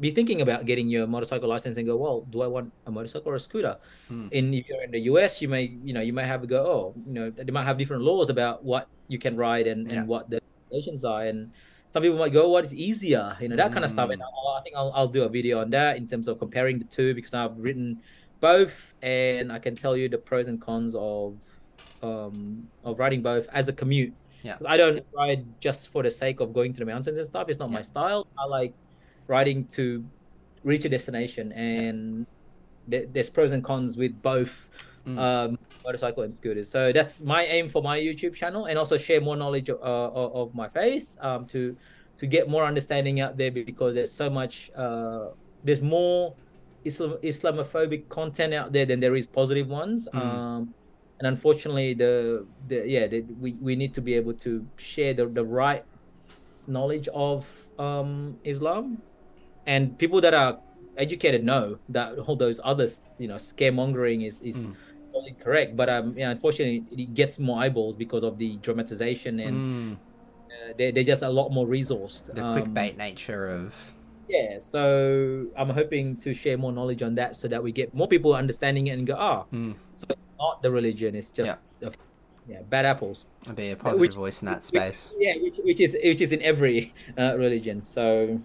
be 0.00 0.10
thinking 0.10 0.40
about 0.40 0.64
getting 0.64 0.88
your 0.88 1.06
motorcycle 1.06 1.48
license 1.48 1.76
and 1.76 1.86
go 1.86 1.96
well 1.96 2.22
do 2.30 2.40
i 2.42 2.46
want 2.46 2.72
a 2.86 2.90
motorcycle 2.90 3.28
or 3.30 3.34
a 3.36 3.40
scooter 3.40 3.76
Hmm. 4.08 4.28
and 4.32 4.54
if 4.54 4.66
you're 4.68 4.82
in 4.82 4.90
the 4.90 5.00
us 5.00 5.42
you 5.42 5.48
may 5.48 5.64
you 5.84 5.92
know 5.92 6.00
you 6.00 6.12
might 6.12 6.26
have 6.26 6.40
to 6.40 6.46
go 6.46 6.60
oh 6.64 6.94
you 7.06 7.12
know 7.12 7.30
they 7.30 7.52
might 7.52 7.64
have 7.64 7.76
different 7.78 8.02
laws 8.02 8.30
about 8.30 8.64
what 8.64 8.88
you 9.08 9.18
can 9.18 9.36
ride 9.36 9.66
and, 9.66 9.90
Yeah. 9.90 9.98
and 9.98 10.08
what 10.08 10.30
the 10.30 10.40
regulations 10.70 11.04
are 11.04 11.22
and 11.26 11.52
some 11.90 12.02
people 12.02 12.16
might 12.18 12.32
go 12.32 12.48
what 12.48 12.64
is 12.64 12.74
easier 12.74 13.36
you 13.40 13.48
know 13.48 13.56
that 13.56 13.72
kind 13.72 13.84
of 13.84 13.90
stuff 13.90 14.08
and 14.10 14.22
Mm. 14.22 14.24
I'll, 14.24 14.56
i 14.58 14.60
think 14.62 14.74
I'll, 14.76 14.92
I'll 14.96 15.08
do 15.18 15.22
a 15.24 15.28
video 15.28 15.60
on 15.60 15.68
that 15.70 15.96
in 15.98 16.06
terms 16.06 16.26
of 16.26 16.38
comparing 16.38 16.78
the 16.78 16.86
two 16.86 17.12
because 17.14 17.34
i've 17.34 17.56
written 17.58 18.00
both 18.40 18.94
and 19.02 19.52
i 19.52 19.58
can 19.58 19.76
tell 19.76 19.94
you 19.96 20.08
the 20.08 20.18
pros 20.18 20.46
and 20.46 20.58
cons 20.60 20.94
of 20.96 21.36
um 22.02 22.66
of 22.84 22.98
riding 22.98 23.22
both 23.22 23.46
as 23.52 23.68
a 23.68 23.72
commute 23.72 24.12
Yeah. 24.42 24.58
I 24.66 24.76
don't 24.76 25.06
ride 25.14 25.44
just 25.60 25.88
for 25.92 26.02
the 26.02 26.10
sake 26.10 26.40
of 26.40 26.50
going 26.52 26.72
to 26.74 26.80
the 26.82 26.88
mountains 26.92 27.14
and 27.16 27.22
stuff. 27.24 27.46
It's 27.48 27.60
not 27.62 27.70
my 27.70 27.78
style. 27.92 28.26
I 28.34 28.44
like 28.50 28.72
riding 29.36 29.58
to 29.78 29.84
reach 30.70 30.84
a 30.88 30.90
destination, 30.96 31.46
and 31.52 32.26
there- 32.90 33.06
there's 33.12 33.30
pros 33.36 33.50
and 33.56 33.62
cons 33.70 33.90
with 34.02 34.14
both 34.32 34.54
Mm. 35.06 35.18
um, 35.26 35.50
motorcycle 35.86 36.22
and 36.26 36.32
scooters. 36.38 36.68
So 36.76 36.80
that's 36.98 37.14
my 37.34 37.42
aim 37.56 37.66
for 37.74 37.82
my 37.90 37.96
YouTube 38.08 38.34
channel, 38.40 38.62
and 38.68 38.74
also 38.82 38.96
share 39.06 39.20
more 39.28 39.36
knowledge 39.42 39.68
of, 39.74 39.78
uh, 39.92 40.20
of 40.20 40.28
of 40.40 40.46
my 40.60 40.68
faith 40.78 41.06
um, 41.28 41.40
to 41.52 41.60
to 42.20 42.24
get 42.34 42.44
more 42.54 42.64
understanding 42.72 43.16
out 43.24 43.34
there 43.40 43.50
because 43.72 43.92
there's 43.96 44.14
so 44.22 44.28
much. 44.40 44.54
Uh, 44.84 45.24
there's 45.66 45.82
more 45.98 46.20
Islam, 46.90 47.12
Islamophobic 47.32 48.02
content 48.18 48.52
out 48.60 48.68
there 48.74 48.86
than 48.90 48.98
there 49.04 49.16
is 49.20 49.26
positive 49.40 49.68
ones. 49.82 50.00
Mm. 50.14 50.18
Um, 50.22 50.60
and 51.18 51.24
unfortunately, 51.34 51.90
the 52.02 52.12
the 52.70 52.78
yeah, 52.94 53.04
the, 53.12 53.18
we 53.44 53.50
we 53.66 53.72
need 53.82 53.92
to 53.98 54.02
be 54.08 54.12
able 54.20 54.34
to 54.46 54.50
share 54.92 55.12
the 55.18 55.26
the 55.38 55.44
right 55.62 55.84
knowledge 56.76 57.08
of 57.30 57.40
um 57.86 58.10
Islam, 58.52 58.84
and 59.66 59.96
people 59.98 60.20
that 60.20 60.34
are 60.34 60.58
educated 60.96 61.44
know 61.44 61.78
that 61.88 62.18
all 62.18 62.36
those 62.36 62.60
others, 62.64 63.00
you 63.18 63.28
know, 63.28 63.36
scaremongering 63.36 64.26
is 64.26 64.40
is. 64.42 64.56
Mm. 64.68 64.76
Totally 65.12 65.36
correct, 65.44 65.76
but 65.76 65.90
um, 65.90 66.14
yeah, 66.16 66.30
unfortunately, 66.30 66.84
it 66.90 67.12
gets 67.12 67.38
more 67.38 67.60
eyeballs 67.62 67.96
because 67.96 68.24
of 68.24 68.38
the 68.38 68.56
dramatization 68.64 69.40
and 69.40 69.54
Mm, 69.54 69.92
uh, 70.48 70.72
they 70.78 70.90
they're 70.90 71.04
just 71.04 71.20
a 71.22 71.28
lot 71.28 71.50
more 71.52 71.66
resourced. 71.66 72.32
the 72.32 72.42
Um, 72.42 72.56
clickbait 72.56 72.96
nature 72.96 73.46
of. 73.46 73.76
yeah, 74.26 74.56
so 74.58 75.48
I'm 75.54 75.68
hoping 75.68 76.16
to 76.24 76.32
share 76.32 76.56
more 76.56 76.72
knowledge 76.72 77.02
on 77.02 77.14
that 77.16 77.36
so 77.36 77.46
that 77.48 77.62
we 77.62 77.72
get 77.72 77.92
more 77.92 78.08
people 78.08 78.32
understanding 78.34 78.86
it 78.86 78.92
and 78.96 79.06
go, 79.06 79.14
ah, 79.18 79.44
Mm, 79.52 79.74
so 79.94 80.06
it's 80.08 80.18
not 80.40 80.62
the 80.62 80.70
religion, 80.70 81.14
it's 81.14 81.30
just 81.30 81.56
the, 81.80 81.92
yeah, 82.48 82.62
bad 82.70 82.86
apples. 82.86 83.26
be 83.54 83.68
a 83.68 83.76
positive 83.76 84.00
Which- 84.00 84.14
voice 84.14 84.40
in 84.40 84.46
that 84.46 84.64
which- 84.64 84.72
space. 84.72 85.12
Yeah, 85.20 85.34
which, 85.44 85.56
which 85.62 85.80
is 85.80 85.92
which 86.02 86.22
is 86.22 86.32
in 86.32 86.40
every 86.40 86.94
uh, 87.20 87.36
religion. 87.36 87.82
So, 87.84 88.40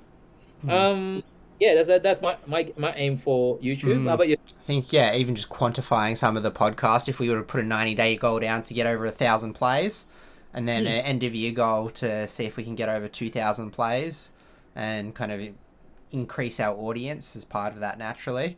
Hmm. 0.62 0.70
um, 0.70 1.24
yeah, 1.60 1.74
that's 1.82 2.04
that's 2.04 2.22
my 2.22 2.38
my, 2.46 2.72
my 2.78 2.94
aim 2.96 3.18
for 3.18 3.58
YouTube. 3.60 4.02
Mm. 4.02 4.08
How 4.08 4.14
about 4.16 4.28
you? 4.28 4.38
I 4.48 4.68
think 4.68 4.94
yeah, 4.94 5.16
even 5.16 5.36
just 5.36 5.50
quantifying 5.50 6.16
some 6.18 6.38
of 6.38 6.44
the 6.44 6.52
podcast, 6.52 7.08
if 7.10 7.20
we 7.20 7.30
were 7.30 7.38
to 7.38 7.44
put 7.44 7.60
a 7.60 7.64
ninety 7.64 7.96
day 7.96 8.16
goal 8.16 8.40
down 8.40 8.64
to 8.64 8.74
get 8.74 8.86
over 8.86 9.06
a 9.06 9.12
thousand 9.12 9.54
plays, 9.54 10.06
and 10.54 10.68
then 10.68 10.84
Mm. 10.86 10.88
an 10.90 11.06
end 11.06 11.24
of 11.24 11.34
year 11.34 11.52
goal 11.52 11.90
to 11.92 12.28
see 12.28 12.46
if 12.46 12.58
we 12.58 12.64
can 12.64 12.76
get 12.76 12.90
over 12.90 13.08
two 13.08 13.30
thousand 13.32 13.72
plays, 13.72 14.32
and 14.76 15.16
kind 15.16 15.32
of 15.32 15.42
increase 16.12 16.60
our 16.60 16.76
audience 16.78 17.36
as 17.36 17.44
part 17.44 17.74
of 17.74 17.80
that 17.80 17.98
naturally, 17.98 18.56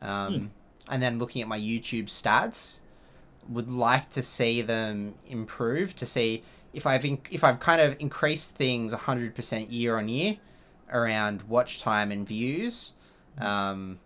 um, 0.00 0.08
Mm. 0.34 0.48
and 0.88 1.02
then 1.02 1.18
looking 1.18 1.42
at 1.42 1.48
my 1.48 1.58
YouTube 1.58 2.06
stats, 2.06 2.80
would 3.48 3.70
like 3.70 4.08
to 4.10 4.22
see 4.22 4.62
them 4.62 5.16
improve 5.26 5.94
to 5.96 6.06
see 6.06 6.42
if 6.72 6.86
I've 6.86 7.04
in- 7.04 7.18
if 7.30 7.42
I've 7.42 7.58
kind 7.60 7.80
of 7.80 7.96
increased 7.98 8.54
things 8.54 8.92
hundred 8.92 9.34
percent 9.34 9.72
year 9.72 9.98
on 9.98 10.08
year 10.08 10.36
around 10.92 11.42
watch 11.42 11.80
time 11.80 12.10
and 12.10 12.26
views. 12.26 12.92
Um, 13.38 13.98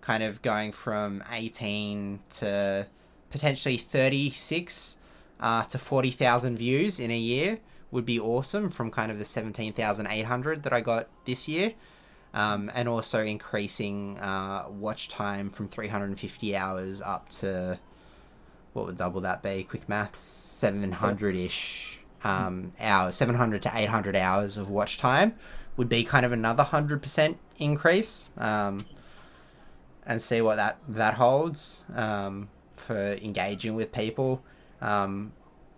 kind 0.00 0.22
of 0.22 0.40
going 0.40 0.70
from 0.70 1.22
18 1.32 2.20
to 2.30 2.86
potentially 3.30 3.76
36 3.76 4.96
uh, 5.40 5.64
to 5.64 5.78
40,000 5.78 6.56
views 6.56 7.00
in 7.00 7.10
a 7.10 7.18
year 7.18 7.58
would 7.90 8.06
be 8.06 8.20
awesome 8.20 8.70
from 8.70 8.90
kind 8.90 9.10
of 9.10 9.18
the 9.18 9.24
17,800 9.24 10.62
that 10.62 10.72
I 10.72 10.80
got 10.80 11.08
this 11.24 11.48
year. 11.48 11.74
Um, 12.34 12.70
and 12.74 12.88
also 12.88 13.22
increasing 13.24 14.18
uh, 14.18 14.66
watch 14.68 15.08
time 15.08 15.50
from 15.50 15.68
350 15.68 16.54
hours 16.54 17.00
up 17.00 17.30
to 17.30 17.78
what 18.74 18.86
would 18.86 18.96
double 18.96 19.22
that 19.22 19.42
be? 19.42 19.64
Quick 19.64 19.88
maths, 19.88 20.18
700 20.18 21.34
ish 21.34 22.00
um, 22.22 22.72
hours, 22.78 23.16
700 23.16 23.62
to 23.62 23.70
800 23.74 24.14
hours 24.14 24.58
of 24.58 24.68
watch 24.68 24.98
time 24.98 25.34
would 25.76 25.88
be 25.88 26.04
kind 26.04 26.26
of 26.26 26.32
another 26.32 26.64
100% 26.64 27.36
increase. 27.58 28.28
Um, 28.38 28.86
and 30.06 30.22
see 30.22 30.40
what 30.40 30.56
that 30.56 30.78
that 30.88 31.14
holds 31.14 31.84
um, 31.94 32.48
for 32.72 33.14
engaging 33.14 33.74
with 33.74 33.92
people. 33.92 34.42
Um, 34.80 35.32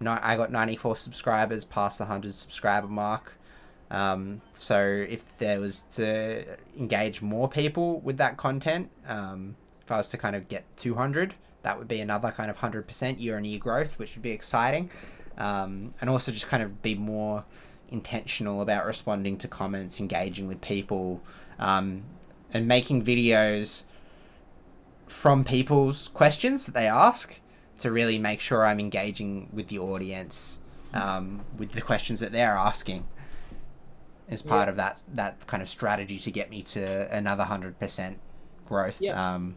I 0.06 0.36
got 0.36 0.52
94 0.52 0.96
subscribers 0.96 1.64
past 1.64 1.98
the 1.98 2.04
100 2.04 2.32
subscriber 2.34 2.86
mark. 2.86 3.36
Um, 3.90 4.42
so 4.52 5.06
if 5.08 5.24
there 5.38 5.58
was 5.58 5.84
to 5.92 6.44
engage 6.78 7.22
more 7.22 7.48
people 7.48 8.00
with 8.00 8.18
that 8.18 8.36
content, 8.36 8.90
um, 9.08 9.56
if 9.82 9.90
I 9.90 9.96
was 9.96 10.10
to 10.10 10.18
kind 10.18 10.36
of 10.36 10.46
get 10.48 10.64
200, 10.76 11.34
that 11.62 11.78
would 11.78 11.88
be 11.88 12.00
another 12.00 12.30
kind 12.30 12.50
of 12.50 12.58
100% 12.58 13.20
year 13.20 13.36
on 13.38 13.44
year 13.44 13.58
growth, 13.58 13.98
which 13.98 14.14
would 14.14 14.22
be 14.22 14.30
exciting. 14.30 14.90
Um, 15.36 15.94
and 16.00 16.10
also 16.10 16.30
just 16.30 16.48
kind 16.48 16.62
of 16.62 16.82
be 16.82 16.94
more 16.94 17.44
intentional 17.90 18.60
about 18.62 18.86
responding 18.86 19.38
to 19.38 19.48
comments, 19.48 20.00
engaging 20.00 20.46
with 20.48 20.60
people, 20.60 21.20
um, 21.58 22.04
and 22.52 22.66
making 22.68 23.04
videos 23.04 23.84
from 25.06 25.44
people's 25.44 26.08
questions 26.08 26.66
that 26.66 26.74
they 26.74 26.86
ask 26.86 27.40
to 27.78 27.90
really 27.90 28.18
make 28.18 28.40
sure 28.40 28.64
I'm 28.66 28.80
engaging 28.80 29.48
with 29.52 29.68
the 29.68 29.78
audience 29.78 30.60
um, 30.94 31.44
with 31.56 31.72
the 31.72 31.80
questions 31.82 32.20
that 32.20 32.32
they're 32.32 32.56
asking 32.56 33.06
as 34.28 34.42
part 34.42 34.66
Yeah. 34.66 34.70
of 34.70 34.76
that 34.76 35.02
that 35.14 35.46
kind 35.46 35.62
of 35.62 35.68
strategy 35.68 36.18
to 36.18 36.30
get 36.30 36.50
me 36.50 36.62
to 36.64 37.10
another 37.14 37.44
hundred 37.44 37.78
percent 37.78 38.18
growth. 38.66 39.00
Yeah. 39.00 39.34
Um, 39.34 39.56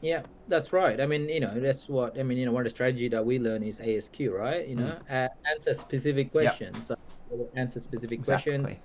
Yeah, 0.00 0.22
that's 0.48 0.72
right. 0.72 1.00
I 1.00 1.06
mean, 1.06 1.28
you 1.28 1.40
know, 1.40 1.60
that's 1.60 1.88
what 1.88 2.18
I 2.18 2.22
mean. 2.24 2.38
You 2.38 2.46
know, 2.46 2.52
one 2.52 2.62
of 2.62 2.64
the 2.64 2.70
strategy 2.70 3.08
that 3.08 3.24
we 3.24 3.38
learn 3.38 3.62
is 3.62 3.80
ASQ, 3.80 4.28
right? 4.32 4.66
You 4.66 4.76
know, 4.76 4.98
uh, 5.08 5.28
answer 5.50 5.72
specific 5.74 6.32
questions. 6.32 6.86
So 6.86 6.96
we'll 7.06 7.11
answer 7.54 7.80
specific 7.80 8.24
question. 8.24 8.66
exactly. 8.66 8.80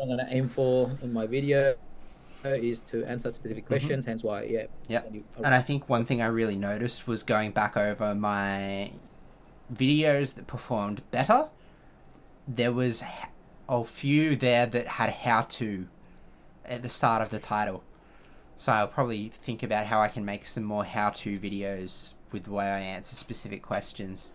I'm 0.00 0.08
gonna 0.08 0.28
aim 0.30 0.48
for 0.48 0.96
in 1.02 1.12
my 1.12 1.26
video 1.26 1.74
is 2.44 2.82
to 2.82 3.04
answer 3.04 3.30
specific 3.30 3.66
questions. 3.66 4.06
Hence 4.06 4.22
why, 4.22 4.44
yeah. 4.44 4.62
Mm-hmm. 4.88 5.14
Yeah. 5.14 5.22
and 5.36 5.54
I 5.54 5.62
think 5.62 5.88
one 5.88 6.04
thing 6.04 6.20
I 6.20 6.26
really 6.26 6.56
noticed 6.56 7.06
was 7.06 7.22
going 7.22 7.52
back 7.52 7.76
over 7.76 8.14
my 8.14 8.92
videos 9.72 10.34
that 10.34 10.46
performed 10.46 11.02
better. 11.10 11.48
There 12.48 12.72
was 12.72 13.02
a 13.68 13.84
few 13.84 14.36
there 14.36 14.66
that 14.66 14.86
had 14.86 15.10
how 15.10 15.42
to 15.42 15.86
at 16.64 16.82
the 16.82 16.88
start 16.88 17.22
of 17.22 17.30
the 17.30 17.38
title. 17.38 17.82
So 18.56 18.72
I'll 18.72 18.88
probably 18.88 19.28
think 19.28 19.62
about 19.62 19.86
how 19.86 20.00
I 20.00 20.08
can 20.08 20.24
make 20.24 20.46
some 20.46 20.64
more 20.64 20.84
how 20.84 21.10
to 21.10 21.38
videos 21.38 22.14
with 22.30 22.44
the 22.44 22.52
way 22.52 22.66
I 22.66 22.80
answer 22.80 23.16
specific 23.16 23.62
questions. 23.62 24.30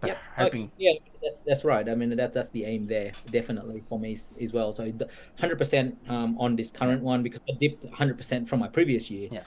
But 0.00 0.08
Yep. 0.08 0.18
hoping 0.36 0.62
Okay, 0.64 0.72
yeah, 0.78 0.92
that's 1.22 1.42
that's 1.44 1.64
right. 1.64 1.88
I 1.88 1.94
mean, 1.94 2.10
that 2.16 2.32
that's 2.32 2.50
the 2.50 2.64
aim 2.64 2.86
there, 2.86 3.12
definitely 3.30 3.82
for 3.88 3.98
me 4.00 4.16
as, 4.40 4.52
well. 4.52 4.72
So, 4.72 4.92
hundred 5.38 5.58
percent 5.58 5.98
um, 6.08 6.36
on 6.38 6.56
this 6.56 6.70
current 6.70 7.02
one 7.02 7.22
because 7.22 7.40
I 7.48 7.52
dipped 7.58 7.84
hundred 7.94 8.16
percent 8.16 8.48
from 8.48 8.60
my 8.60 8.68
previous 8.68 9.10
year. 9.10 9.28
Yeah. 9.30 9.44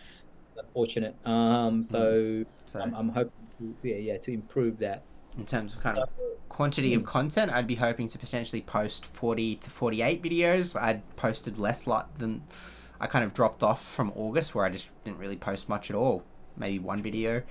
Unfortunate. 0.57 1.15
Um. 1.25 1.83
So 1.83 2.45
so 2.65 2.79
I'm, 2.81 2.93
I'm 2.93 3.09
hoping 3.09 3.47
to, 3.59 3.75
yeah 3.83 3.95
yeah 3.97 4.17
to 4.17 4.31
improve 4.31 4.77
that. 4.79 5.03
in 5.37 5.45
terms 5.45 5.75
of 5.75 5.81
kind 5.81 5.97
of 5.97 6.09
quantity 6.49 6.93
of 6.93 7.03
content, 7.03 7.51
I'd 7.51 7.67
be 7.67 7.75
hoping 7.75 8.07
to 8.09 8.17
potentially 8.19 8.61
post 8.61 9.05
40 9.05 9.57
to 9.57 9.69
48 9.69 10.23
videos. 10.23 10.79
I'd 10.81 11.03
posted 11.17 11.57
less 11.59 11.87
lot 11.87 12.17
than 12.19 12.43
I 12.99 13.07
kind 13.07 13.25
of 13.25 13.33
dropped 13.33 13.63
off 13.63 13.83
from 13.85 14.11
August 14.15 14.55
where 14.55 14.65
I 14.65 14.69
just 14.69 14.89
didn't 15.03 15.19
really 15.19 15.37
post 15.37 15.67
much 15.69 15.89
at 15.89 15.95
all. 15.95 16.23
Maybe 16.57 16.79
one 16.79 17.01
video 17.03 17.43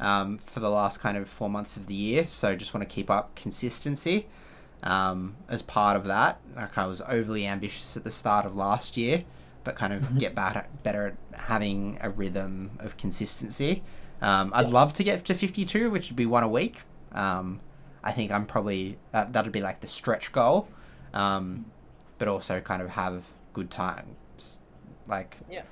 um, 0.00 0.38
for 0.38 0.60
the 0.60 0.70
last 0.70 1.00
kind 1.00 1.16
of 1.16 1.28
four 1.28 1.48
months 1.48 1.76
of 1.76 1.86
the 1.86 1.94
year. 1.94 2.26
So 2.26 2.54
just 2.54 2.74
want 2.74 2.88
to 2.88 2.94
keep 2.94 3.10
up 3.10 3.34
consistency 3.34 4.26
um, 4.82 5.36
as 5.48 5.62
part 5.62 5.96
of 5.96 6.04
that. 6.04 6.40
Like 6.54 6.76
I 6.78 6.86
was 6.86 7.02
overly 7.08 7.46
ambitious 7.46 7.96
at 7.96 8.04
the 8.04 8.10
start 8.10 8.46
of 8.46 8.56
last 8.56 8.96
year, 8.96 9.24
but 9.64 9.74
kind 9.74 9.92
of 9.92 10.18
get 10.18 10.34
better, 10.34 10.66
better 10.82 11.06
at 11.08 11.38
having 11.40 11.98
a 12.00 12.10
rhythm 12.10 12.72
of 12.78 12.96
consistency. 12.96 13.82
Um, 14.22 14.52
I'd 14.54 14.68
love 14.68 14.92
to 14.94 15.04
get 15.04 15.24
to 15.26 15.34
52, 15.34 15.90
which 15.90 16.08
would 16.08 16.16
be 16.16 16.26
one 16.26 16.42
a 16.42 16.48
week. 16.48 16.82
Um, 17.12 17.60
I 18.02 18.12
think 18.12 18.30
I'm 18.30 18.46
probably 18.46 18.98
that 19.12 19.32
that'd 19.32 19.52
be 19.52 19.60
like 19.60 19.80
the 19.80 19.86
stretch 19.86 20.32
goal, 20.32 20.68
um, 21.12 21.66
but 22.18 22.28
also 22.28 22.60
kind 22.60 22.80
of 22.80 22.90
have 22.90 23.24
good 23.52 23.70
times, 23.70 24.58
like 25.08 25.36
Yeah. 25.50 25.62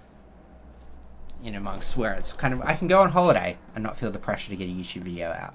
In 1.44 1.54
amongst 1.54 1.96
where 1.96 2.14
it's 2.14 2.33
kind 2.33 2.54
of 2.54 2.62
I 2.62 2.74
can 2.74 2.88
go 2.88 3.00
on 3.00 3.11
holiday 3.11 3.57
and 3.74 3.85
not 3.85 3.96
feel 3.96 4.11
the 4.11 4.18
pressure 4.18 4.48
to 4.50 4.57
get 4.57 4.68
a 4.68 4.72
YouTube 4.72 5.02
video 5.02 5.28
out. 5.30 5.54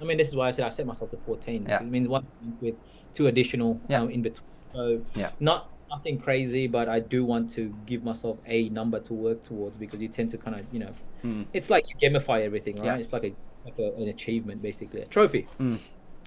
I 0.00 0.04
mean, 0.04 0.18
this 0.18 0.28
is 0.28 0.36
why 0.36 0.48
I 0.48 0.50
said 0.50 0.66
I 0.66 0.70
set 0.70 0.84
myself 0.86 1.10
to 1.10 1.16
14. 1.18 1.66
Yeah. 1.68 1.80
It 1.80 1.86
means 1.86 2.08
one 2.08 2.26
with 2.60 2.74
two 3.14 3.28
additional 3.28 3.80
Yeah. 3.88 4.00
um, 4.02 4.10
in 4.10 4.22
between. 4.22 4.46
So 4.74 5.00
Yeah. 5.14 5.30
not 5.40 5.70
nothing 5.88 6.18
crazy, 6.18 6.66
but 6.66 6.88
I 6.88 6.98
do 7.00 7.24
want 7.24 7.48
to 7.52 7.72
give 7.86 8.02
myself 8.02 8.38
a 8.46 8.68
number 8.70 8.98
to 9.00 9.14
work 9.14 9.42
towards 9.42 9.76
because 9.76 10.02
you 10.02 10.08
tend 10.08 10.28
to 10.30 10.38
kind 10.38 10.58
of 10.58 10.66
you 10.72 10.80
know, 10.80 10.92
Hmm. 11.22 11.42
it's 11.52 11.70
like 11.70 11.86
you 11.88 11.96
gamify 12.10 12.42
everything, 12.42 12.74
right? 12.76 12.86
Yeah. 12.86 12.96
It's 12.96 13.12
like 13.12 13.24
a 13.24 13.32
like 13.64 13.78
a, 13.78 13.94
an 13.94 14.08
achievement 14.08 14.60
basically, 14.62 15.00
a 15.02 15.06
trophy. 15.06 15.46
Mm. 15.60 15.78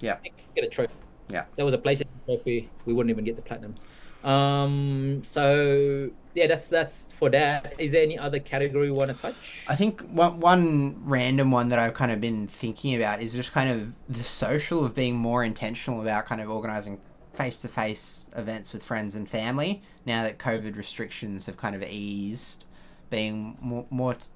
Yeah. 0.02 0.18
Get 0.56 0.63
a 0.65 0.68
trophy. 0.68 0.94
Yeah. 1.30 1.46
There 1.56 1.63
was 1.65 1.74
a 1.74 1.78
PlayStation 1.78 2.08
trophy. 2.26 2.70
We 2.86 2.94
wouldn't 2.94 3.12
even 3.12 3.24
get 3.24 3.36
the 3.36 3.42
platinum. 3.42 3.76
Um. 4.23 5.21
So 5.23 6.12
yeah, 6.34 6.47
that's 6.47 6.69
that's 6.69 7.08
for 7.17 7.29
that. 7.29 7.73
Is 7.77 7.93
there 7.93 8.03
any 8.03 8.17
other 8.17 8.39
category 8.39 8.88
you 8.88 8.93
want 8.93 9.15
to 9.15 9.21
touch? 9.21 9.63
I 9.67 9.75
think 9.75 10.01
one 10.01 10.39
one 10.39 11.01
random 11.05 11.51
one 11.51 11.69
that 11.69 11.79
I've 11.79 11.93
kind 11.93 12.12
of 12.12 12.21
been 12.21 12.47
thinking 12.47 12.95
about 12.95 13.21
is 13.21 13.34
just 13.34 13.51
kind 13.51 13.69
of 13.69 13.97
the 14.08 14.23
social 14.23 14.86
of 14.86 14.95
being 14.95 15.15
more 15.15 15.43
intentional 15.43 16.01
about 16.01 16.25
kind 16.25 16.41
of 16.41 16.49
organizing 16.49 16.99
face 17.34 17.62
to 17.62 17.67
face 17.69 18.27
events 18.36 18.73
with 18.73 18.84
friends 18.84 19.15
and 19.15 19.29
family 19.29 19.82
now 20.05 20.23
that 20.23 20.38
COVID 20.38 20.75
restrictions 20.75 21.45
have 21.45 21.55
kind 21.55 21.73
of 21.73 21.82
eased, 21.84 22.65
being 23.10 23.58
more, 23.62 23.86
more 23.89 24.15
t- 24.15 24.27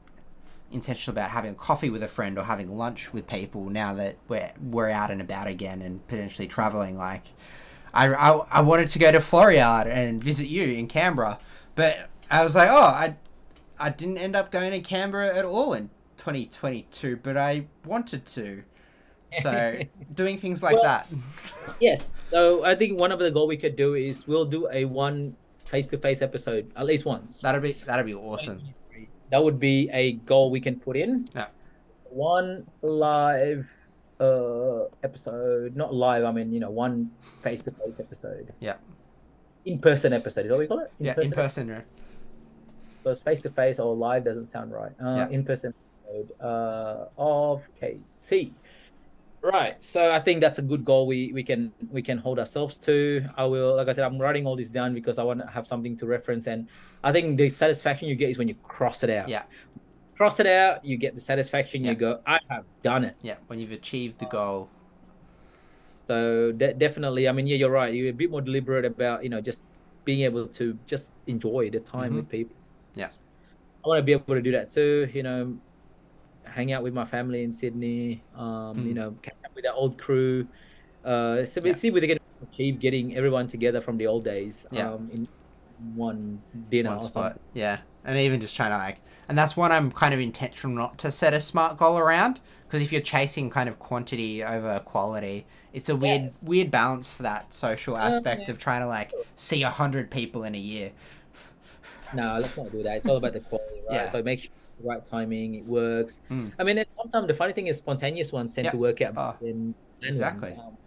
intentional 0.72 1.14
about 1.14 1.30
having 1.30 1.52
a 1.52 1.56
coffee 1.56 1.90
with 1.90 2.02
a 2.02 2.08
friend 2.08 2.38
or 2.38 2.44
having 2.44 2.78
lunch 2.78 3.12
with 3.12 3.28
people 3.28 3.70
now 3.70 3.94
that 3.94 4.16
we're 4.30 4.52
we're 4.62 4.90
out 4.90 5.12
and 5.12 5.20
about 5.20 5.48
again 5.48 5.82
and 5.82 6.08
potentially 6.08 6.48
traveling. 6.48 6.98
Like, 6.98 7.26
I, 7.94 8.08
I, 8.14 8.30
I 8.52 8.62
wanted 8.62 8.90
to 8.90 9.00
go 9.00 9.12
to 9.12 9.20
Floriade 9.20 9.88
and 9.88 10.24
visit 10.24 10.48
you 10.48 10.64
in 10.64 10.88
Canberra, 10.88 11.40
but 11.76 12.10
I 12.30 12.44
was 12.44 12.56
like, 12.56 12.70
oh, 12.70 12.76
I 12.76 13.16
I 13.80 13.90
didn't 13.90 14.18
end 14.18 14.36
up 14.36 14.52
going 14.52 14.72
to 14.72 14.80
Canberra 14.80 15.36
at 15.36 15.46
all 15.46 15.74
in 15.74 15.90
2022, 16.18 17.18
but 17.18 17.38
I 17.38 17.66
wanted 17.86 18.26
to. 18.28 18.64
So 19.42 19.80
doing 20.14 20.38
things 20.38 20.64
like 20.64 20.76
Well, 20.76 20.84
that. 20.84 21.08
Yes. 21.80 22.28
So 22.30 22.64
I 22.64 22.76
think 22.76 23.00
one 23.00 23.12
of 23.12 23.20
the 23.20 23.32
goal 23.32 23.48
we 23.48 23.58
could 23.58 23.76
do 23.76 23.96
is 23.96 24.28
we'll 24.28 24.46
do 24.46 24.68
a 24.72 24.86
one 24.86 25.36
face-to-face 25.66 26.22
episode 26.22 26.72
at 26.76 26.86
least 26.86 27.06
once. 27.06 27.42
That'd 27.42 27.62
be 27.62 27.74
that'd 27.74 28.06
be 28.06 28.14
awesome. 28.14 28.62
That 29.32 29.44
would 29.44 29.60
be 29.60 29.90
a 29.92 30.14
goal 30.14 30.52
we 30.52 30.62
can 30.62 30.80
put 30.80 30.96
in. 30.96 31.28
Yeah. 31.36 31.48
One 32.10 32.68
live 32.84 33.74
uh 34.24 34.88
episode, 35.04 35.76
not 35.76 35.94
live. 35.94 36.24
I 36.24 36.32
mean, 36.32 36.54
you 36.54 36.60
know, 36.60 36.70
one 36.70 37.12
face-to-face 37.42 38.00
episode. 38.00 38.54
Yeah. 38.60 38.76
In-person 39.66 40.14
episode 40.14 40.46
is 40.46 40.52
what 40.52 40.60
we 40.60 40.68
call 40.68 40.80
it. 40.80 40.92
Yeah, 41.00 41.16
in 41.20 41.32
person. 41.32 41.68
yeah. 41.68 41.82
Because 43.02 43.22
face-to-face 43.22 43.80
or 43.80 43.96
live 43.96 44.24
doesn't 44.26 44.48
sound 44.48 44.72
right. 44.72 44.92
Uh, 45.04 45.16
Yeah. 45.20 45.30
In-person 45.30 45.74
episode 45.74 46.32
uh, 46.42 47.06
of 47.18 47.64
KC. 47.82 48.54
Right. 49.42 49.76
So 49.84 50.12
I 50.14 50.20
think 50.22 50.40
that's 50.40 50.60
a 50.60 50.62
good 50.62 50.86
goal 50.86 51.06
we, 51.06 51.34
we 51.34 51.44
can 51.44 51.74
we 51.92 52.02
can 52.02 52.18
hold 52.18 52.40
ourselves 52.40 52.78
to. 52.88 53.26
I 53.36 53.44
will 53.44 53.76
like 53.76 53.90
I 53.90 53.92
said, 53.92 54.06
I'm 54.06 54.18
writing 54.18 54.48
all 54.48 54.56
this 54.56 54.70
down 54.70 54.94
because 54.94 55.20
I 55.20 55.24
want 55.24 55.42
to 55.42 55.48
have 55.48 55.68
something 55.68 55.98
to 55.98 56.06
reference 56.06 56.48
and 56.48 56.70
I 57.04 57.12
think 57.12 57.38
the 57.38 57.50
satisfaction 57.50 58.08
you 58.08 58.16
get 58.16 58.30
is 58.30 58.38
when 58.38 58.48
you 58.48 58.56
cross 58.64 59.04
it 59.04 59.10
out. 59.10 59.28
Yeah. 59.28 59.44
Cross 60.16 60.40
it 60.40 60.48
out, 60.48 60.86
you 60.86 60.98
get 60.98 61.16
the 61.16 61.20
satisfaction, 61.20 61.84
Yeah. 61.84 61.92
you 61.92 61.96
go, 61.98 62.20
I 62.26 62.40
have 62.50 62.66
done 62.82 63.04
it. 63.04 63.16
Yeah, 63.22 63.36
when 63.48 63.60
you've 63.60 63.72
achieved 63.72 64.20
the 64.20 64.26
goal. 64.26 64.70
So 66.04 66.52
de- 66.52 66.74
definitely, 66.74 67.28
I 67.28 67.32
mean, 67.32 67.48
yeah, 67.48 67.56
you're 67.58 67.72
right. 67.72 67.94
You're 67.94 68.10
a 68.10 68.14
bit 68.14 68.30
more 68.30 68.42
deliberate 68.42 68.86
about, 68.86 69.24
you 69.24 69.30
know, 69.30 69.42
just 69.42 69.64
being 70.06 70.22
able 70.22 70.48
to 70.48 70.78
just 70.86 71.14
enjoy 71.28 71.70
the 71.70 71.80
time 71.80 72.14
Mhm. 72.14 72.16
with 72.18 72.30
people. 72.30 72.56
Yeah. 72.96 73.10
I 73.84 73.88
want 73.88 74.00
to 74.00 74.04
be 74.04 74.12
able 74.12 74.36
to 74.36 74.42
do 74.42 74.52
that 74.52 74.70
too. 74.72 75.10
You 75.14 75.24
know, 75.24 75.58
hang 76.44 76.72
out 76.74 76.84
with 76.84 76.94
my 76.94 77.06
family 77.06 77.44
in 77.44 77.52
Sydney. 77.52 78.22
Um, 78.36 78.86
you 78.86 78.92
Mm. 78.94 78.96
know, 78.96 79.16
catch 79.22 79.36
up 79.46 79.56
with 79.56 79.64
that 79.64 79.74
old 79.74 79.98
crew. 79.98 80.46
Uh, 81.04 81.46
so 81.46 81.62
we 81.62 81.70
Yeah. 81.70 81.76
see 81.76 81.88
if 81.88 81.94
we 81.94 82.02
can 82.06 82.20
achieve 82.52 82.80
getting 82.80 83.16
everyone 83.16 83.48
together 83.48 83.82
from 83.82 83.98
the 83.98 84.08
old 84.08 84.24
days. 84.24 84.68
Yeah. 84.72 84.92
Um, 84.94 85.10
in 85.14 85.28
one 85.96 86.42
dinner 86.70 86.90
one 86.90 87.00
or 87.00 87.02
spot. 87.04 87.24
something. 87.34 87.40
Yeah, 87.54 87.80
and 88.06 88.18
even 88.18 88.42
just 88.42 88.56
trying 88.56 88.72
to 88.72 88.78
like, 88.78 89.00
and 89.28 89.38
that's 89.38 89.56
one 89.58 89.72
I'm 89.72 89.92
kind 89.92 90.14
of 90.14 90.20
intentional 90.20 90.76
not 90.76 90.98
to 91.00 91.12
set 91.12 91.34
a 91.34 91.40
smart 91.42 91.78
goal 91.78 91.98
around 91.98 92.40
because 92.68 92.82
if 92.82 92.92
you're 92.92 93.02
chasing 93.02 93.50
kind 93.50 93.70
of 93.70 93.80
quantity 93.80 94.44
over 94.44 94.80
quality, 94.80 95.46
it's 95.74 95.90
a 95.90 95.96
weird 95.96 96.34
weird 96.42 96.72
balance 96.72 97.12
for 97.14 97.24
that 97.24 97.54
social 97.54 97.98
aspect 97.98 98.44
yeah. 98.46 98.52
of 98.52 98.58
trying 98.60 98.82
to 98.82 98.88
like 98.88 99.12
see 99.36 99.64
a 99.64 99.70
hundred 99.70 100.10
people 100.12 100.44
in 100.44 100.56
a 100.56 100.60
year. 100.60 100.92
No, 102.16 102.38
let's 102.40 102.56
not 102.56 102.72
do 102.72 102.84
that. 102.84 102.98
It's 102.98 103.08
all 103.08 103.18
about 103.18 103.34
the 103.34 103.40
quality, 103.40 103.82
right? 103.90 103.96
Yeah. 103.96 104.06
So 104.12 104.22
make 104.22 104.42
sure 104.42 104.52
the 104.80 104.88
right 104.88 105.04
timing, 105.04 105.56
it 105.56 105.66
works. 105.66 106.22
Mm. 106.30 106.52
I 106.60 106.64
mean, 106.64 106.78
it's 106.78 106.96
sometimes 106.96 107.26
the 107.26 107.34
funny 107.34 107.54
thing 107.54 107.66
is 107.66 107.78
spontaneous 107.80 108.32
ones 108.32 108.54
tend 108.54 108.66
Yeah. 108.66 108.72
to 108.72 108.78
work 108.78 109.02
out 109.02 109.14
Oh, 109.18 109.32
better 109.32 109.52
than 109.52 109.74
exactly. 110.04 110.52
ones. 110.52 110.62
Um, 110.64 110.78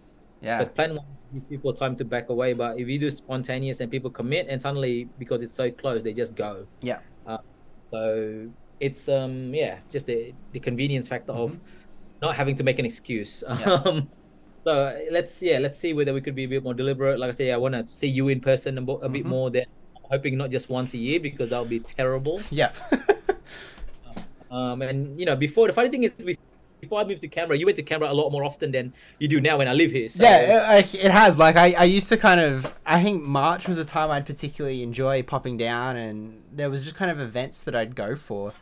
Yeah, 0.41 0.59
Because 0.59 0.73
plan 0.73 0.95
one 0.95 1.07
give 1.33 1.49
people 1.49 1.73
time 1.73 1.97
to 1.97 2.05
back 2.05 2.29
away, 2.29 2.53
but 2.53 2.79
if 2.79 2.87
you 2.89 2.99
do 2.99 3.11
spontaneous 3.11 3.81
and 3.81 3.91
people 3.91 4.11
commit, 4.11 4.47
and 4.49 4.61
suddenly 4.61 5.09
because 5.19 5.43
it's 5.43 5.53
so 5.55 5.71
close, 5.71 6.03
they 6.03 6.13
just 6.13 6.35
go. 6.35 6.67
Yeah. 6.83 6.99
Uh, 7.27 7.39
so 7.91 8.49
it's 8.81 9.09
um 9.09 9.55
yeah, 9.55 9.79
just 9.91 10.07
the 10.07 10.35
the 10.53 10.61
convenience 10.61 11.09
factor 11.09 11.33
of 11.33 11.59
not 12.23 12.35
having 12.37 12.55
to 12.57 12.65
make 12.65 12.79
an 12.79 12.85
excuse. 12.87 13.43
Mm-hmm. 13.49 13.61
Yeah. 13.69 13.83
Um, 13.87 14.09
so 14.67 14.99
let's 15.13 15.41
yeah, 15.43 15.59
let's 15.59 15.79
see 15.79 15.93
whether 15.95 16.13
we 16.13 16.21
could 16.21 16.35
be 16.35 16.45
a 16.45 16.49
bit 16.49 16.63
more 16.65 16.75
deliberate. 16.75 17.19
Like 17.21 17.29
I 17.29 17.33
say, 17.33 17.53
I 17.53 17.57
want 17.57 17.75
to 17.75 17.87
see 17.87 18.09
you 18.09 18.29
in 18.29 18.41
person 18.41 18.77
a, 18.79 18.83
bo- 18.83 18.99
a 18.99 19.09
bit 19.09 19.25
Mhm. 19.25 19.29
more. 19.29 19.49
Than 19.51 19.65
I'm 19.97 20.03
hoping 20.11 20.37
not 20.37 20.51
just 20.51 20.69
once 20.69 20.93
a 20.95 20.99
year 20.99 21.21
because 21.21 21.51
that 21.51 21.61
would 21.61 21.71
be 21.71 21.79
terrible. 21.81 22.41
yeah, 22.51 22.73
Um, 24.51 24.81
and 24.83 25.19
you 25.19 25.27
know, 25.27 25.35
before 25.37 25.67
the 25.67 25.73
funny 25.73 25.89
thing 25.91 26.05
is, 26.05 26.15
we, 26.25 26.39
before 26.87 27.01
I 27.01 27.05
moved 27.05 27.21
to 27.23 27.29
Canberra, 27.29 27.59
you 27.59 27.67
went 27.67 27.77
to 27.77 27.83
Canberra 27.83 28.11
a 28.11 28.15
lot 28.15 28.31
more 28.31 28.45
often 28.45 28.71
than 28.71 28.93
you 29.19 29.29
do 29.29 29.41
now 29.41 29.59
when 29.59 29.69
I 29.69 29.73
live 29.73 29.91
here. 29.91 30.09
So, 30.09 30.23
yeah. 30.23 30.79
It, 30.79 30.95
it 30.95 31.11
has. 31.11 31.37
Like 31.37 31.57
I, 31.57 31.73
I 31.73 31.85
used 31.85 32.09
to 32.11 32.17
kind 32.17 32.41
of. 32.41 32.73
I 32.87 33.03
think 33.03 33.23
March 33.23 33.69
was 33.69 33.79
a 33.79 33.85
time 33.85 34.11
I'd 34.11 34.27
particularly 34.27 34.83
enjoy 34.83 35.23
popping 35.23 35.57
down, 35.57 35.97
and 35.97 36.43
there 36.53 36.71
was 36.71 36.85
just 36.85 36.97
kind 36.97 37.11
of 37.11 37.21
events 37.21 37.63
that 37.63 37.75
I'd 37.75 37.95
go 37.95 38.15
for 38.17 38.53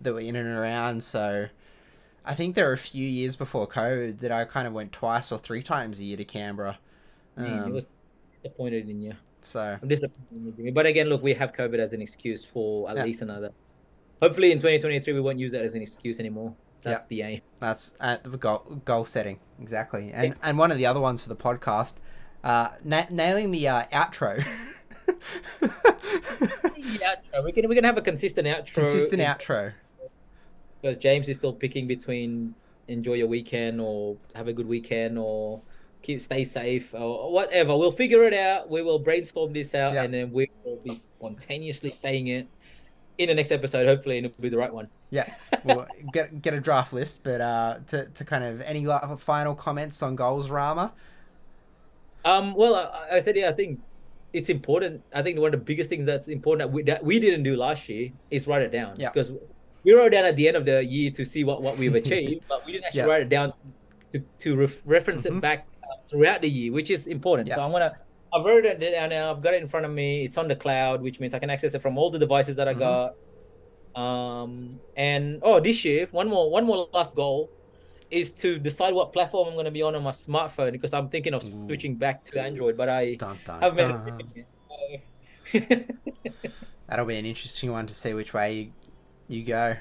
that 0.00 0.12
were 0.12 0.20
in 0.20 0.36
and 0.36 0.48
around. 0.48 1.02
So. 1.02 1.48
I 2.24 2.34
think 2.36 2.54
there 2.54 2.66
were 2.66 2.72
a 2.72 2.78
few 2.78 3.04
years 3.04 3.34
before 3.34 3.66
COVID 3.66 4.20
that 4.20 4.30
I 4.30 4.44
kind 4.44 4.68
of 4.68 4.72
went 4.72 4.92
twice 4.92 5.32
or 5.32 5.38
three 5.38 5.60
times 5.60 5.98
a 5.98 6.04
year 6.04 6.16
to 6.16 6.24
Canberra. 6.24 6.78
Um, 7.36 7.46
it 7.46 7.72
was 7.72 7.88
disappointed 8.44 8.88
in 8.88 9.02
you. 9.02 9.14
so 9.42 9.76
I'm 9.82 9.88
disappointed 9.88 10.56
in 10.56 10.66
you, 10.66 10.72
But 10.72 10.86
again, 10.86 11.08
look, 11.08 11.20
we 11.20 11.34
have 11.34 11.52
COVID 11.52 11.80
as 11.80 11.92
an 11.94 12.00
excuse 12.00 12.44
for 12.44 12.88
at 12.88 12.96
Yeah. 12.96 13.04
least 13.06 13.22
another. 13.22 13.50
Hopefully, 14.20 14.52
in 14.52 14.58
2023, 14.58 15.14
we 15.14 15.20
won't 15.20 15.40
use 15.40 15.50
that 15.50 15.64
as 15.64 15.74
an 15.74 15.82
excuse 15.82 16.20
anymore. 16.20 16.54
That's 16.90 17.06
the 17.06 17.22
aim. 17.22 17.40
that's 17.60 17.94
at 18.00 18.24
the 18.24 18.36
goal 18.36 18.82
goal 18.84 19.04
setting 19.04 19.38
exactly, 19.60 20.10
and 20.12 20.34
and 20.42 20.58
one 20.58 20.70
of 20.72 20.78
the 20.78 20.86
other 20.86 21.00
ones 21.00 21.22
for 21.22 21.28
the 21.28 21.36
podcast, 21.36 21.94
uh, 22.44 22.70
na- 22.84 23.06
nailing 23.10 23.50
the 23.52 23.68
uh, 23.68 23.84
outro. 23.92 24.44
The 25.60 26.98
outro. 27.04 27.44
We 27.44 27.52
can 27.52 27.68
we 27.68 27.74
can 27.74 27.84
have 27.84 27.96
a 27.96 28.02
consistent 28.02 28.46
outro. 28.46 28.74
Consistent 28.74 29.22
outro. 29.22 29.72
Because 30.80 30.96
James 30.96 31.28
is 31.28 31.36
still 31.36 31.52
picking 31.52 31.86
between 31.86 32.54
enjoy 32.88 33.14
your 33.14 33.28
weekend 33.28 33.80
or 33.80 34.16
have 34.34 34.48
a 34.48 34.52
good 34.52 34.66
weekend 34.66 35.16
or 35.18 35.62
keep 36.02 36.20
stay 36.20 36.44
safe 36.44 36.92
or 36.94 37.32
whatever. 37.32 37.76
We'll 37.76 37.92
figure 37.92 38.24
it 38.24 38.34
out. 38.34 38.68
We 38.68 38.82
will 38.82 38.98
brainstorm 38.98 39.52
this 39.52 39.74
out 39.74 39.94
Yeah. 39.94 40.02
and 40.02 40.12
then 40.14 40.32
we 40.32 40.50
will 40.64 40.80
be 40.84 40.94
spontaneously 40.96 41.92
saying 41.92 42.26
it 42.26 42.48
in 43.18 43.28
the 43.28 43.34
next 43.34 43.52
episode, 43.52 43.86
hopefully, 43.86 44.16
and 44.18 44.26
it'll 44.26 44.40
be 44.42 44.48
the 44.48 44.56
right 44.56 44.72
one. 44.72 44.88
Yeah, 45.10 45.32
we'll 45.64 45.86
get 46.12 46.40
get 46.42 46.54
a 46.54 46.60
draft 46.60 46.92
list, 46.92 47.20
but 47.22 47.40
uh, 47.40 47.78
to 47.88 48.06
to 48.06 48.24
kind 48.24 48.44
of 48.44 48.60
any 48.62 48.86
final 49.18 49.54
comments 49.54 50.02
on 50.02 50.16
goals, 50.16 50.50
Rama. 50.50 50.92
Um, 52.24 52.54
well, 52.54 52.74
I, 52.76 53.16
I 53.16 53.20
said, 53.20 53.36
yeah, 53.36 53.48
I 53.48 53.52
think 53.52 53.80
it's 54.32 54.48
important. 54.48 55.02
I 55.12 55.22
think 55.22 55.38
one 55.38 55.52
of 55.52 55.60
the 55.60 55.64
biggest 55.64 55.90
things 55.90 56.06
that's 56.06 56.28
important 56.28 56.68
that 56.70 56.72
we, 56.74 56.82
that 56.84 57.04
we 57.04 57.18
didn't 57.18 57.42
do 57.42 57.56
last 57.56 57.88
year 57.88 58.10
is 58.30 58.46
write 58.46 58.62
it 58.62 58.70
down. 58.72 58.94
Yeah. 58.96 59.10
Because 59.10 59.32
we 59.82 59.92
wrote 59.92 60.06
it 60.06 60.10
down 60.10 60.24
at 60.24 60.36
the 60.36 60.46
end 60.48 60.56
of 60.56 60.64
the 60.64 60.84
year 60.84 61.10
to 61.10 61.24
see 61.24 61.42
what, 61.44 61.62
what 61.62 61.76
we've 61.76 61.94
achieved, 61.94 62.44
but 62.48 62.64
we 62.64 62.72
didn't 62.72 62.84
actually 62.86 63.00
Yeah. 63.00 63.06
write 63.06 63.22
it 63.22 63.28
down 63.28 63.52
to, 64.12 64.20
to 64.38 64.56
ref- 64.56 64.82
reference 64.84 65.26
Mhm. 65.26 65.38
it 65.38 65.40
back 65.40 65.66
uh, 65.82 65.96
throughout 66.06 66.40
the 66.42 66.48
year, 66.48 66.72
which 66.72 66.90
is 66.90 67.08
important. 67.08 67.48
Yeah. 67.48 67.56
So 67.56 67.62
I'm 67.62 67.72
to, 67.72 67.96
I've 68.34 68.44
wrote 68.44 68.64
it 68.64 68.82
and. 68.82 69.12
I've 69.12 69.42
got 69.42 69.54
it 69.54 69.62
in 69.62 69.68
front 69.68 69.84
of 69.86 69.92
me. 69.92 70.24
It's 70.24 70.38
on 70.38 70.48
the 70.48 70.56
cloud, 70.56 71.02
which 71.02 71.20
means 71.20 71.34
I 71.34 71.38
can 71.38 71.50
access 71.50 71.74
it 71.74 71.82
from 71.82 71.98
all 71.98 72.10
the 72.10 72.18
devices 72.18 72.56
that 72.56 72.68
I 72.68 72.74
Mhm. 72.74 72.78
got. 72.78 73.14
Um, 74.00 74.80
and 74.96 75.38
oh, 75.42 75.60
this 75.60 75.84
year, 75.84 76.08
one 76.12 76.28
more, 76.28 76.50
one 76.50 76.64
more 76.64 76.88
last 76.94 77.14
goal 77.14 77.50
is 78.10 78.32
to 78.32 78.58
decide 78.58 78.94
what 78.94 79.12
platform 79.12 79.48
I'm 79.48 79.54
going 79.54 79.66
to 79.66 79.70
be 79.70 79.82
on 79.82 79.94
on 79.94 80.02
my 80.02 80.10
smartphone 80.12 80.72
because 80.72 80.92
I'm 80.94 81.08
thinking 81.08 81.34
of 81.34 81.44
Ooh. 81.44 81.66
switching 81.66 81.94
back 81.96 82.24
to 82.24 82.40
Android, 82.40 82.76
but 82.76 82.88
I 82.88 83.14
Dun, 83.16 83.38
dun, 83.44 83.60
haven't 83.60 83.76
made 83.76 83.84
a 83.84 83.88
dun. 83.92 84.18
decision 84.18 84.46
yet. 85.52 85.88
So- 86.42 86.50
That'll 86.88 87.06
be 87.06 87.16
an 87.16 87.26
interesting 87.26 87.70
one 87.72 87.86
to 87.86 87.94
see 87.94 88.12
which 88.14 88.32
way 88.34 88.54
you, 88.54 88.72
you 89.28 89.44
go. 89.44 89.76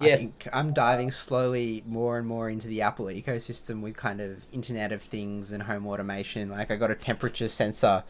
I 0.00 0.06
Yes. 0.06 0.20
think 0.42 0.54
I'm 0.54 0.72
diving 0.72 1.10
slowly 1.10 1.82
more 1.86 2.18
and 2.18 2.26
more 2.26 2.48
into 2.48 2.68
the 2.68 2.82
Apple 2.82 3.06
ecosystem 3.06 3.80
with 3.80 3.96
kind 3.96 4.20
of 4.20 4.46
Internet 4.52 4.92
of 4.92 5.02
Things 5.02 5.50
and 5.52 5.64
home 5.64 5.86
automation. 5.86 6.50
Like 6.50 6.70
I 6.70 6.76
got 6.76 6.90
a 6.90 6.94
temperature 6.94 7.48
sensor 7.48 8.04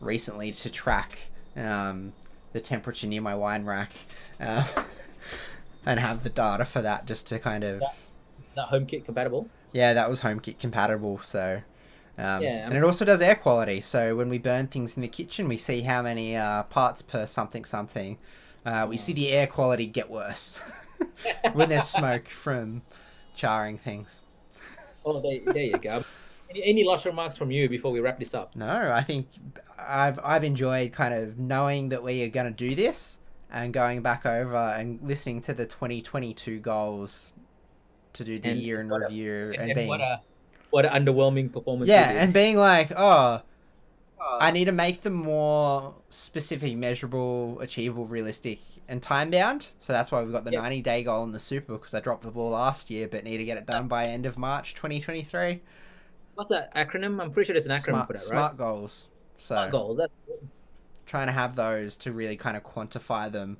recently 0.00 0.52
to 0.52 0.70
track 0.70 1.18
um, 1.56 2.12
the 2.52 2.60
temperature 2.60 3.06
near 3.06 3.22
my 3.22 3.34
wine 3.34 3.64
rack, 3.64 3.92
uh, 4.38 4.64
and 5.86 5.98
have 6.00 6.22
the 6.22 6.30
data 6.30 6.64
for 6.64 6.82
that 6.82 7.06
just 7.06 7.26
to 7.28 7.38
kind 7.38 7.64
of 7.64 7.88
that 8.54 8.68
HomeKit 8.68 9.04
compatible. 9.04 9.48
yeah, 9.72 9.94
that 9.94 10.08
was 10.10 10.20
HomeKit 10.20 10.58
compatible. 10.58 11.18
So. 11.18 11.62
Um, 12.18 12.42
Yeah, 12.42 12.66
and 12.68 12.74
it 12.74 12.84
also 12.84 13.04
does 13.06 13.20
air 13.22 13.34
quality. 13.36 13.80
So 13.80 14.14
when 14.14 14.28
we 14.28 14.36
burn 14.38 14.66
things 14.66 14.94
in 14.96 15.00
the 15.02 15.08
kitchen, 15.08 15.48
we 15.48 15.56
see 15.56 15.80
how 15.82 16.02
many 16.02 16.36
uh, 16.36 16.64
parts 16.64 17.00
per 17.00 17.24
something 17.24 17.64
something. 17.64 18.18
Uh, 18.66 18.86
we 18.88 18.98
see 18.98 19.14
the 19.14 19.30
air 19.30 19.46
quality 19.46 19.86
get 19.86 20.10
worse 20.10 20.60
when 21.52 21.68
there's 21.68 21.84
smoke 21.84 22.28
from 22.28 22.82
charring 23.34 23.78
things. 23.78 24.20
Oh, 25.04 25.20
there, 25.20 25.52
there 25.52 25.62
you 25.64 25.78
go. 25.78 26.04
Any, 26.50 26.62
any 26.64 26.84
last 26.84 27.04
remarks 27.04 27.36
from 27.36 27.50
you 27.50 27.68
before 27.68 27.92
we 27.92 28.00
wrap 28.00 28.18
this 28.18 28.34
up? 28.34 28.54
No, 28.56 28.92
I 28.92 29.02
think 29.02 29.28
I've 29.78 30.18
I've 30.22 30.44
enjoyed 30.44 30.92
kind 30.92 31.14
of 31.14 31.38
knowing 31.38 31.88
that 31.90 32.02
we 32.02 32.22
are 32.24 32.28
going 32.28 32.46
to 32.46 32.52
do 32.52 32.74
this 32.74 33.18
and 33.50 33.72
going 33.72 34.02
back 34.02 34.26
over 34.26 34.56
and 34.56 35.00
listening 35.02 35.40
to 35.42 35.54
the 35.54 35.64
2022 35.66 36.58
goals 36.60 37.32
to 38.12 38.24
do 38.24 38.38
the 38.38 38.48
And 38.50 38.58
year 38.60 38.80
in 38.80 38.88
what 38.88 39.02
a- 39.02 39.06
review 39.06 39.52
and, 39.58 39.70
And, 39.70 39.74
being 39.74 39.88
what 39.88 40.00
a 40.00 40.20
what 40.70 40.84
an 40.86 41.04
underwhelming 41.04 41.52
performance. 41.52 41.88
yeah 41.88 42.10
and 42.10 42.32
being 42.32 42.56
like 42.56 42.92
oh, 42.96 43.40
oh 44.20 44.38
I 44.40 44.50
need 44.52 44.66
to 44.66 44.72
make 44.72 45.02
them 45.02 45.14
more 45.14 45.94
specific, 46.10 46.76
measurable, 46.76 47.58
achievable, 47.60 48.06
realistic, 48.06 48.60
and 48.90 49.02
time 49.02 49.30
bound. 49.30 49.68
So 49.78 49.92
that's 49.92 50.10
why 50.12 50.22
we've 50.22 50.32
got 50.32 50.44
the 50.44 50.52
Yep. 50.52 50.62
90 50.62 50.82
day 50.82 51.02
goal 51.02 51.24
in 51.24 51.32
the 51.32 51.40
Super 51.40 51.74
because 51.74 51.94
I 51.94 52.00
dropped 52.00 52.22
the 52.22 52.30
ball 52.30 52.50
last 52.50 52.90
year, 52.90 53.08
but 53.08 53.24
need 53.24 53.38
to 53.38 53.44
get 53.44 53.56
it 53.56 53.66
done 53.66 53.88
by 53.88 54.04
end 54.04 54.26
of 54.26 54.36
March 54.36 54.74
2023. 54.74 55.62
What's 56.34 56.50
that 56.50 56.74
acronym? 56.74 57.20
I'm 57.22 57.30
pretty 57.30 57.46
sure 57.48 57.56
it's 57.56 57.66
an 57.66 57.72
acronym 57.72 57.82
smart, 57.84 58.06
for 58.08 58.12
that, 58.14 58.18
right? 58.18 58.26
smart 58.28 58.56
goals. 58.58 59.08
So 59.38 59.54
Smart 59.54 59.70
goals. 59.72 59.98
That's 59.98 60.12
trying 61.06 61.26
to 61.26 61.32
have 61.32 61.56
those 61.56 61.96
to 61.98 62.12
really 62.12 62.36
kind 62.36 62.56
of 62.56 62.62
quantify 62.62 63.30
them 63.30 63.56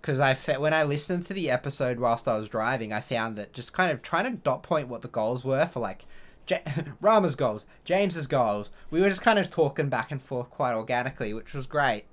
because 0.00 0.20
I 0.20 0.34
fe- 0.34 0.58
when 0.58 0.74
I 0.74 0.82
listened 0.82 1.24
to 1.26 1.32
the 1.34 1.50
episode 1.50 2.00
whilst 2.00 2.26
I 2.28 2.36
was 2.36 2.48
driving, 2.48 2.92
I 2.92 3.00
found 3.00 3.36
that 3.36 3.52
just 3.52 3.72
kind 3.72 3.90
of 3.92 4.02
trying 4.02 4.24
to 4.24 4.36
dot 4.36 4.62
point 4.62 4.88
what 4.88 5.00
the 5.02 5.08
goals 5.08 5.44
were 5.44 5.66
for 5.66 5.80
like 5.80 6.06
J- 6.44 6.62
Rama's 7.00 7.36
goals, 7.36 7.64
James's 7.84 8.26
goals. 8.26 8.72
We 8.90 9.00
were 9.00 9.08
just 9.08 9.22
kind 9.22 9.38
of 9.38 9.48
talking 9.48 9.88
back 9.88 10.10
and 10.10 10.20
forth 10.20 10.50
quite 10.50 10.74
organically, 10.74 11.32
which 11.32 11.54
was 11.54 11.66
great. 11.66 12.04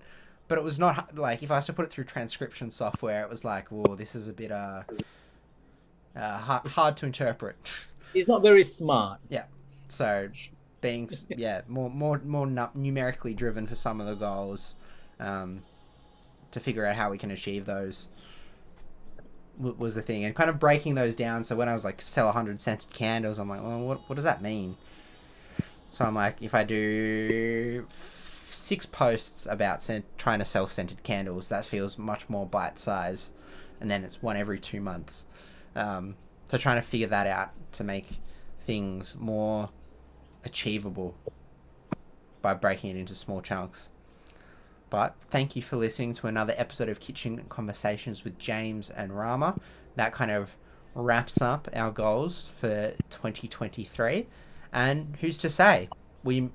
But 0.50 0.58
it 0.58 0.64
was 0.64 0.78
not 0.78 1.16
like 1.16 1.44
if 1.44 1.52
I 1.52 1.56
was 1.56 1.68
to 1.68 1.74
put 1.74 1.86
it 1.86 1.92
through 1.92 2.04
transcription 2.06 2.70
software, 2.70 3.24
it 3.24 3.30
was 3.30 3.46
like, 3.46 3.70
whoa, 3.70 3.96
this 3.96 4.16
is 4.16 4.28
a 4.28 4.34
bit 4.34 4.52
uh, 4.52 4.82
uh 6.16 6.38
hard, 6.38 6.68
hard 6.68 6.98
to 6.98 7.06
interpret. 7.06 7.56
He's 8.14 8.28
not 8.28 8.42
very 8.42 8.64
smart. 8.64 9.20
Yeah, 9.30 9.46
so 9.88 10.30
being 10.82 11.10
yeah 11.30 11.62
more 11.68 11.90
more 11.90 12.20
more 12.26 12.48
nu- 12.48 12.70
numerically 12.74 13.34
driven 13.34 13.68
for 13.68 13.76
some 13.76 14.02
of 14.02 14.08
the 14.08 14.16
goals, 14.16 14.76
um, 15.20 15.62
to 16.52 16.60
figure 16.60 16.86
out 16.86 16.96
how 16.96 17.10
we 17.10 17.18
can 17.18 17.32
achieve 17.32 17.66
those 17.66 18.08
was 19.60 19.94
the 19.94 20.02
thing, 20.02 20.24
and 20.24 20.34
kind 20.36 20.50
of 20.50 20.60
breaking 20.60 20.96
those 20.96 21.16
down. 21.16 21.44
So 21.44 21.56
when 21.56 21.68
I 21.70 21.74
was 21.74 21.84
like 21.86 22.02
sell 22.02 22.32
hundred 22.32 22.60
scented 22.62 22.92
candles, 22.92 23.38
I'm 23.38 23.50
like, 23.50 23.62
well, 23.62 23.80
what 23.82 24.10
what 24.10 24.16
does 24.16 24.26
that 24.26 24.42
mean? 24.42 24.78
So 25.92 26.06
I'm 26.06 26.16
like, 26.16 26.42
if 26.42 26.56
I 26.56 26.64
do 26.64 27.86
six 28.60 28.86
posts 28.86 29.48
about 29.50 29.82
scent- 29.82 30.06
trying 30.18 30.40
to 30.40 30.46
sell 30.46 30.68
scented 30.68 31.04
candles, 31.04 31.50
that 31.50 31.66
feels 31.66 31.98
much 31.98 32.30
more 32.30 32.46
bite 32.46 32.78
size, 32.78 33.32
and 33.80 33.90
then 33.90 34.04
it's 34.04 34.22
one 34.22 34.38
every 34.38 34.60
two 34.60 34.82
months. 34.82 35.26
Um, 35.76 36.16
so 36.46 36.58
trying 36.58 36.78
to 36.78 36.88
figure 36.88 37.08
that 37.08 37.28
out 37.28 37.52
to 37.74 37.84
make 37.84 38.20
things 38.66 39.16
more 39.16 39.70
achievable 40.46 41.16
by 42.42 42.54
breaking 42.54 42.92
it 42.92 43.00
into 43.00 43.14
small 43.14 43.42
chunks. 43.42 43.90
But 44.90 45.16
thank 45.22 45.56
you 45.56 45.62
for 45.62 45.78
listening 45.78 46.14
to 46.16 46.28
another 46.28 46.54
episode 46.58 46.90
of 46.90 47.00
Kitchen 47.00 47.44
Conversations 47.50 48.24
with 48.24 48.40
James 48.40 48.90
and 48.90 49.16
Rama. 49.16 49.60
That 49.96 50.14
kind 50.14 50.32
of 50.32 50.56
wraps 50.96 51.42
up 51.42 51.68
our 51.74 51.92
goals 51.92 52.48
for 52.48 52.94
2023. 53.10 54.28
And 54.74 55.16
who's 55.22 55.38
to 55.40 55.50
say? 55.50 55.90
We 56.24 56.50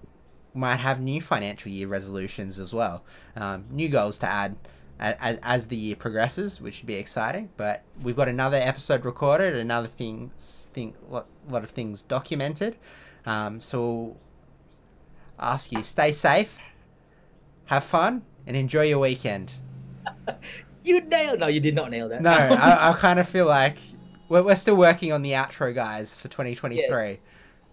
might 0.55 0.77
have 0.77 1.01
new 1.01 1.21
financial 1.21 1.71
year 1.71 1.89
resolutions 1.89 2.59
as 2.59 2.73
well. 2.73 3.05
Um, 3.37 3.65
new 3.71 3.89
goals 3.89 4.19
to 4.19 4.31
add 4.31 4.57
as, 4.99 5.39
as 5.43 5.67
the 5.67 5.77
year 5.77 5.97
progresses, 5.97 6.61
which 6.61 6.75
should 6.75 6.87
be 6.87 6.95
exciting. 6.95 7.51
But 7.57 7.83
we've 8.03 8.17
got 8.17 8.29
another 8.29 8.57
episode 8.57 9.05
recorded, 9.05 9.57
another 9.57 9.89
things, 9.89 10.71
thing, 10.73 10.95
lot, 11.11 11.27
lot 11.49 11.65
of 11.65 11.71
things 11.71 12.03
documented. 12.03 12.77
Um, 13.27 13.61
so 13.61 13.81
we'll 13.81 14.17
ask 15.39 15.73
you 15.73 15.83
stay 15.83 16.13
safe, 16.13 16.59
have 17.67 17.85
fun, 17.85 18.23
and 18.47 18.57
enjoy 18.57 18.85
your 18.85 19.01
weekend. 19.01 19.53
You 20.85 21.01
nailed. 21.01 21.41
No, 21.41 21.47
you 21.47 21.61
did 21.61 21.75
not 21.75 21.91
nail 21.91 22.11
that. 22.11 22.21
No, 22.21 22.31
I, 22.31 22.91
I 22.91 22.93
kind 22.93 23.19
of 23.19 23.27
feel 23.27 23.47
like 23.47 23.79
we're, 24.29 24.43
we're 24.43 24.55
still 24.55 24.77
working 24.77 25.13
on 25.13 25.23
the 25.23 25.33
outro, 25.33 25.75
guys, 25.75 26.15
for 26.15 26.29
2023. 26.29 27.21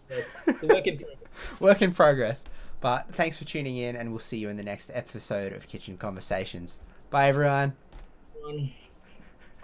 Yes, 0.09 0.25
it's 0.47 0.63
a 0.63 0.67
work 0.67 0.88
in. 0.88 1.03
Work 1.59 1.82
in 1.82 1.91
progress. 1.93 2.43
But 2.82 3.13
thanks 3.13 3.38
for 3.38 3.45
tuning 3.45 3.77
in, 3.77 3.95
and 3.95 4.09
we'll 4.09 4.19
see 4.19 4.38
you 4.38 4.49
in 4.49 4.57
the 4.57 4.63
next 4.63 4.89
episode 4.93 5.53
of 5.53 5.67
Kitchen 5.67 5.97
Conversations. 5.97 6.82
Bye, 7.11 7.27
everyone. 7.27 7.73
Everyone. 8.43 8.73